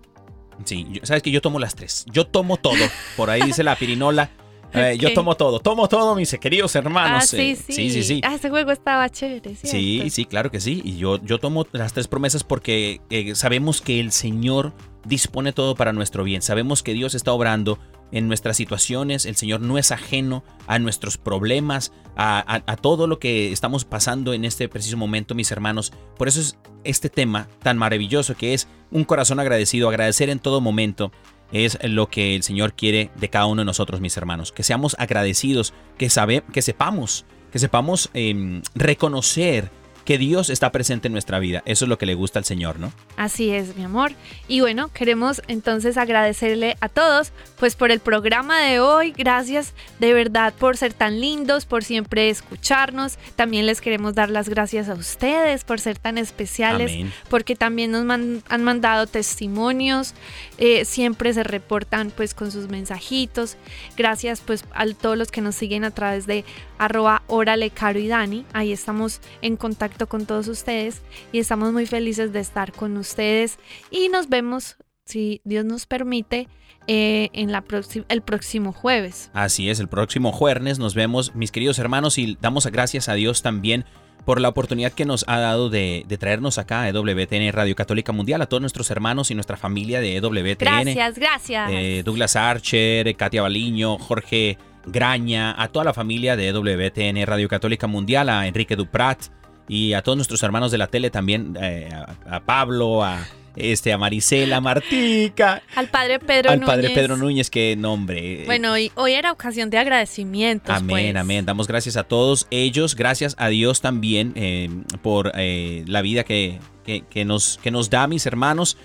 Sí, 0.65 0.85
yo- 0.89 1.05
sabes 1.05 1.23
que 1.23 1.31
yo 1.31 1.41
tomo 1.41 1.59
las 1.59 1.75
tres, 1.75 2.05
yo 2.11 2.27
tomo 2.27 2.57
todo, 2.57 2.83
por 3.15 3.29
ahí 3.29 3.41
dice 3.43 3.63
la 3.63 3.75
pirinola, 3.77 4.29
eh, 4.73 4.97
yo 4.99 5.13
tomo 5.13 5.35
todo, 5.37 5.59
tomo 5.59 5.87
todo, 5.87 6.15
mis 6.15 6.31
queridos 6.39 6.75
ah, 6.75 6.79
hermanos. 6.79 7.25
sí, 7.27 7.51
eh, 7.51 7.55
sí. 7.55 7.73
sí, 7.73 7.89
sí, 7.91 8.03
sí. 8.03 8.21
Ah, 8.25 8.35
ese 8.35 8.49
juego 8.49 8.71
estaba 8.71 9.07
chévere, 9.09 9.55
¿cierto? 9.55 9.67
Sí, 9.69 10.09
sí, 10.09 10.25
claro 10.25 10.51
que 10.51 10.59
sí. 10.59 10.81
Y 10.83 10.97
yo, 10.97 11.23
yo 11.23 11.39
tomo 11.39 11.65
las 11.71 11.93
tres 11.93 12.07
promesas 12.07 12.43
porque 12.43 12.99
eh, 13.09 13.35
sabemos 13.35 13.81
que 13.81 13.99
el 13.99 14.11
Señor 14.11 14.73
dispone 15.05 15.53
todo 15.53 15.75
para 15.75 15.93
nuestro 15.93 16.23
bien. 16.23 16.41
Sabemos 16.41 16.83
que 16.83 16.93
Dios 16.93 17.15
está 17.15 17.31
obrando 17.31 17.79
en 18.11 18.27
nuestras 18.27 18.57
situaciones. 18.57 19.25
El 19.25 19.35
Señor 19.35 19.61
no 19.61 19.77
es 19.77 19.91
ajeno 19.91 20.43
a 20.67 20.79
nuestros 20.79 21.17
problemas, 21.17 21.91
a, 22.15 22.77
todo 22.81 23.07
lo 23.07 23.19
que 23.19 23.51
estamos 23.51 23.85
pasando 23.85 24.33
en 24.33 24.45
este 24.45 24.67
preciso 24.67 24.97
momento, 24.97 25.35
mis 25.35 25.51
hermanos. 25.51 25.93
Por 26.17 26.27
eso 26.27 26.41
es 26.41 26.57
este 26.83 27.09
tema 27.09 27.47
tan 27.61 27.77
maravilloso 27.77 28.35
que 28.35 28.53
es 28.53 28.67
un 28.91 29.03
corazón 29.03 29.39
agradecido, 29.39 29.89
agradecer 29.89 30.29
en 30.29 30.39
todo 30.39 30.61
momento. 30.61 31.11
Es 31.51 31.79
lo 31.83 32.09
que 32.09 32.35
el 32.35 32.43
Señor 32.43 32.73
quiere 32.73 33.09
de 33.15 33.29
cada 33.29 33.47
uno 33.47 33.61
de 33.61 33.65
nosotros, 33.65 34.01
mis 34.01 34.17
hermanos. 34.17 34.51
Que 34.51 34.63
seamos 34.63 34.95
agradecidos, 34.99 35.73
que, 35.97 36.09
sabe, 36.09 36.43
que 36.53 36.61
sepamos 36.61 37.25
que 37.51 37.59
sepamos 37.59 38.09
em, 38.13 38.61
reconocer 38.75 39.71
que 40.05 40.17
Dios 40.17 40.49
está 40.49 40.71
presente 40.71 41.07
en 41.07 41.11
nuestra 41.13 41.37
vida. 41.39 41.61
Eso 41.65 41.85
es 41.85 41.89
lo 41.89 41.97
que 41.99 42.05
le 42.07 42.15
gusta 42.15 42.39
al 42.39 42.45
Señor, 42.45 42.79
¿no? 42.79 42.91
Así 43.15 43.51
es, 43.51 43.75
mi 43.75 43.83
amor. 43.83 44.11
Y 44.47 44.61
bueno, 44.61 44.89
queremos 44.91 45.41
entonces 45.47 45.97
agradecerle 45.97 46.77
a 46.81 46.89
todos, 46.89 47.31
pues 47.59 47.75
por 47.75 47.91
el 47.91 47.99
programa 47.99 48.59
de 48.61 48.79
hoy. 48.79 49.11
Gracias 49.15 49.73
de 49.99 50.13
verdad 50.13 50.53
por 50.57 50.77
ser 50.77 50.93
tan 50.93 51.19
lindos, 51.21 51.65
por 51.65 51.83
siempre 51.83 52.29
escucharnos. 52.29 53.19
También 53.35 53.65
les 53.67 53.81
queremos 53.81 54.15
dar 54.15 54.29
las 54.31 54.49
gracias 54.49 54.89
a 54.89 54.93
ustedes 54.95 55.63
por 55.63 55.79
ser 55.79 55.99
tan 55.99 56.17
especiales, 56.17 56.91
Amén. 56.91 57.13
porque 57.29 57.55
también 57.55 57.91
nos 57.91 58.03
man- 58.05 58.41
han 58.49 58.63
mandado 58.63 59.05
testimonios. 59.07 60.13
eh, 60.57 60.83
siempre 60.85 61.33
se 61.33 61.43
reportan 61.43 62.11
pues 62.15 62.33
con 62.33 62.51
sus 62.51 62.67
mensajitos. 62.67 63.57
Gracias 63.95 64.41
pues 64.45 64.65
a 64.73 64.85
todos 64.87 65.17
los 65.17 65.31
que 65.31 65.41
nos 65.41 65.55
siguen 65.55 65.83
a 65.83 65.91
través 65.91 66.25
de 66.27 66.43
arroba 66.77 67.21
órale 67.27 67.69
caro 67.69 67.99
y 67.99 68.07
Dani. 68.07 68.45
Ahí 68.53 68.71
estamos 68.73 69.21
en 69.41 69.55
contacto 69.55 69.98
con 70.07 70.25
todos 70.25 70.47
ustedes 70.47 71.01
y 71.31 71.39
estamos 71.39 71.73
muy 71.73 71.85
felices 71.85 72.33
de 72.33 72.39
estar 72.39 72.71
con 72.71 72.97
ustedes 72.97 73.57
y 73.91 74.09
nos 74.09 74.29
vemos, 74.29 74.77
si 75.05 75.41
Dios 75.43 75.65
nos 75.65 75.85
permite, 75.85 76.47
eh, 76.87 77.29
en 77.33 77.51
la 77.51 77.63
el 78.07 78.21
próximo 78.23 78.71
jueves. 78.73 79.29
Así 79.33 79.69
es, 79.69 79.79
el 79.79 79.87
próximo 79.87 80.31
jueves 80.31 80.79
nos 80.79 80.95
vemos, 80.95 81.35
mis 81.35 81.51
queridos 81.51 81.77
hermanos, 81.77 82.17
y 82.17 82.35
damos 82.41 82.65
gracias 82.65 83.09
a 83.09 83.13
Dios 83.13 83.43
también 83.43 83.85
por 84.25 84.41
la 84.41 84.49
oportunidad 84.49 84.91
que 84.91 85.05
nos 85.05 85.23
ha 85.27 85.39
dado 85.39 85.69
de, 85.69 86.03
de 86.07 86.17
traernos 86.17 86.57
acá 86.57 86.81
a 86.81 86.89
EWTN 86.89 87.51
Radio 87.51 87.75
Católica 87.75 88.11
Mundial, 88.11 88.41
a 88.41 88.47
todos 88.47 88.61
nuestros 88.61 88.89
hermanos 88.91 89.31
y 89.31 89.35
nuestra 89.35 89.57
familia 89.57 90.01
de 90.01 90.15
EWTN. 90.17 90.55
Gracias, 90.59 91.15
gracias. 91.15 91.71
eh, 91.71 92.01
Douglas 92.03 92.35
Archer, 92.35 93.15
Katia 93.15 93.41
Baliño, 93.41 93.97
Jorge 93.97 94.57
Graña, 94.85 95.61
a 95.61 95.67
toda 95.67 95.85
la 95.85 95.93
familia 95.93 96.35
de 96.35 96.47
EWTN 96.47 97.25
Radio 97.25 97.47
Católica 97.47 97.87
Mundial, 97.87 98.29
a 98.29 98.47
Enrique 98.47 98.75
Duprat 98.75 99.27
y 99.69 99.93
a 99.93 100.01
todos 100.01 100.17
nuestros 100.17 100.43
hermanos 100.43 100.71
de 100.71 100.77
la 100.79 100.87
tele 100.87 101.09
también, 101.09 101.55
eh, 101.61 101.89
a, 101.93 102.35
a 102.35 102.39
Pablo, 102.41 103.03
a, 103.03 103.25
este, 103.55 103.93
a 103.93 103.97
Marisela, 103.97 104.59
Martica, 104.61 105.61
Al 105.75 105.87
padre 105.89 106.19
Pedro 106.19 106.51
al 106.51 106.59
padre 106.61 106.83
Núñez. 106.89 106.97
Pedro 106.97 107.17
Núñez, 107.17 107.49
qué 107.49 107.75
nombre. 107.75 108.43
Bueno, 108.45 108.71
hoy, 108.73 108.91
hoy 108.95 109.13
era 109.13 109.31
ocasión 109.31 109.69
de 109.69 109.77
agradecimientos. 109.77 110.75
Amén, 110.75 111.11
pues. 111.13 111.15
amén. 111.15 111.45
Damos 111.45 111.67
gracias 111.67 111.95
a 111.97 112.03
todos 112.03 112.47
ellos, 112.51 112.95
gracias 112.95 113.35
a 113.37 113.47
Dios 113.49 113.81
también 113.81 114.33
eh, 114.35 114.69
por 115.01 115.31
eh, 115.35 115.83
la 115.87 116.01
vida 116.01 116.23
que, 116.23 116.59
que- 116.85 117.03
que 117.09 117.23
nos, 117.25 117.59
que 117.61 117.69
nos 117.71 117.89
da, 117.89 118.07
mis 118.07 118.25
hermanos. 118.25 118.77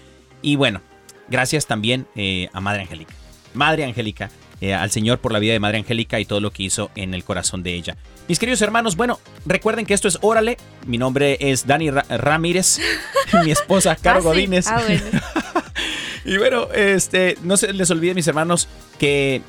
Y 0.43 0.57
bueno, 0.57 0.83
gracias 1.29 1.67
también 1.67 2.07
eh, 2.17 2.49
a 2.53 2.61
Madre 2.61 2.83
Angélica. 2.83 3.15
Madre 3.55 3.85
Angélica, 3.85 4.31
eh, 4.61 4.75
al 4.75 4.91
Señor 4.91 5.19
por 5.19 5.33
la 5.33 5.39
vida 5.39 5.53
de 5.53 5.61
Madre 5.61 5.79
Angélica 5.79 6.21
y 6.21 6.25
todo 6.25 6.41
lo 6.41 6.51
que 6.51 6.63
hizo 6.65 6.91
en 6.95 7.15
el 7.15 7.25
corazón 7.25 7.63
de 7.63 7.75
ella. 7.75 7.97
Mis 8.29 8.39
queridos 8.39 8.63
hermanos, 8.63 8.97
bueno, 8.97 9.21
recuerden 9.47 9.85
que 9.87 9.95
esto 9.95 10.09
es 10.09 10.19
Órale. 10.23 10.57
Mi 10.87 10.97
nombre 10.99 11.37
es 11.41 11.67
Dani 11.67 11.91
Ra- 11.91 12.07
Ramírez, 12.09 12.79
mi 13.45 13.51
esposa 13.51 13.97
Caro 14.03 14.19
Ah, 14.19 14.23
sí. 14.23 14.27
Godínez. 14.29 14.67
Ah, 14.69 14.83
bueno. 14.87 15.03
Y 16.27 16.39
bueno, 16.39 16.69
este, 16.75 17.37
no 17.43 17.59
se 17.59 17.71
les 17.75 17.91
olvide, 17.91 18.15
mis 18.15 18.27
hermanos, 18.27 18.67
que 18.99 19.43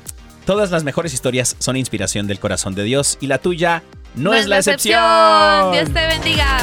todas 0.44 0.70
las 0.70 0.84
mejores 0.84 1.14
historias 1.14 1.56
son 1.58 1.78
inspiración 1.78 2.26
del 2.26 2.38
corazón 2.38 2.74
de 2.74 2.82
Dios 2.84 3.16
y 3.22 3.28
la 3.28 3.38
tuya 3.38 3.82
no, 4.14 4.34
es 4.34 4.46
la 4.46 4.58
excepción. 4.58 5.72
Dios 5.72 5.86
te 5.94 6.06
bendiga. 6.06 6.58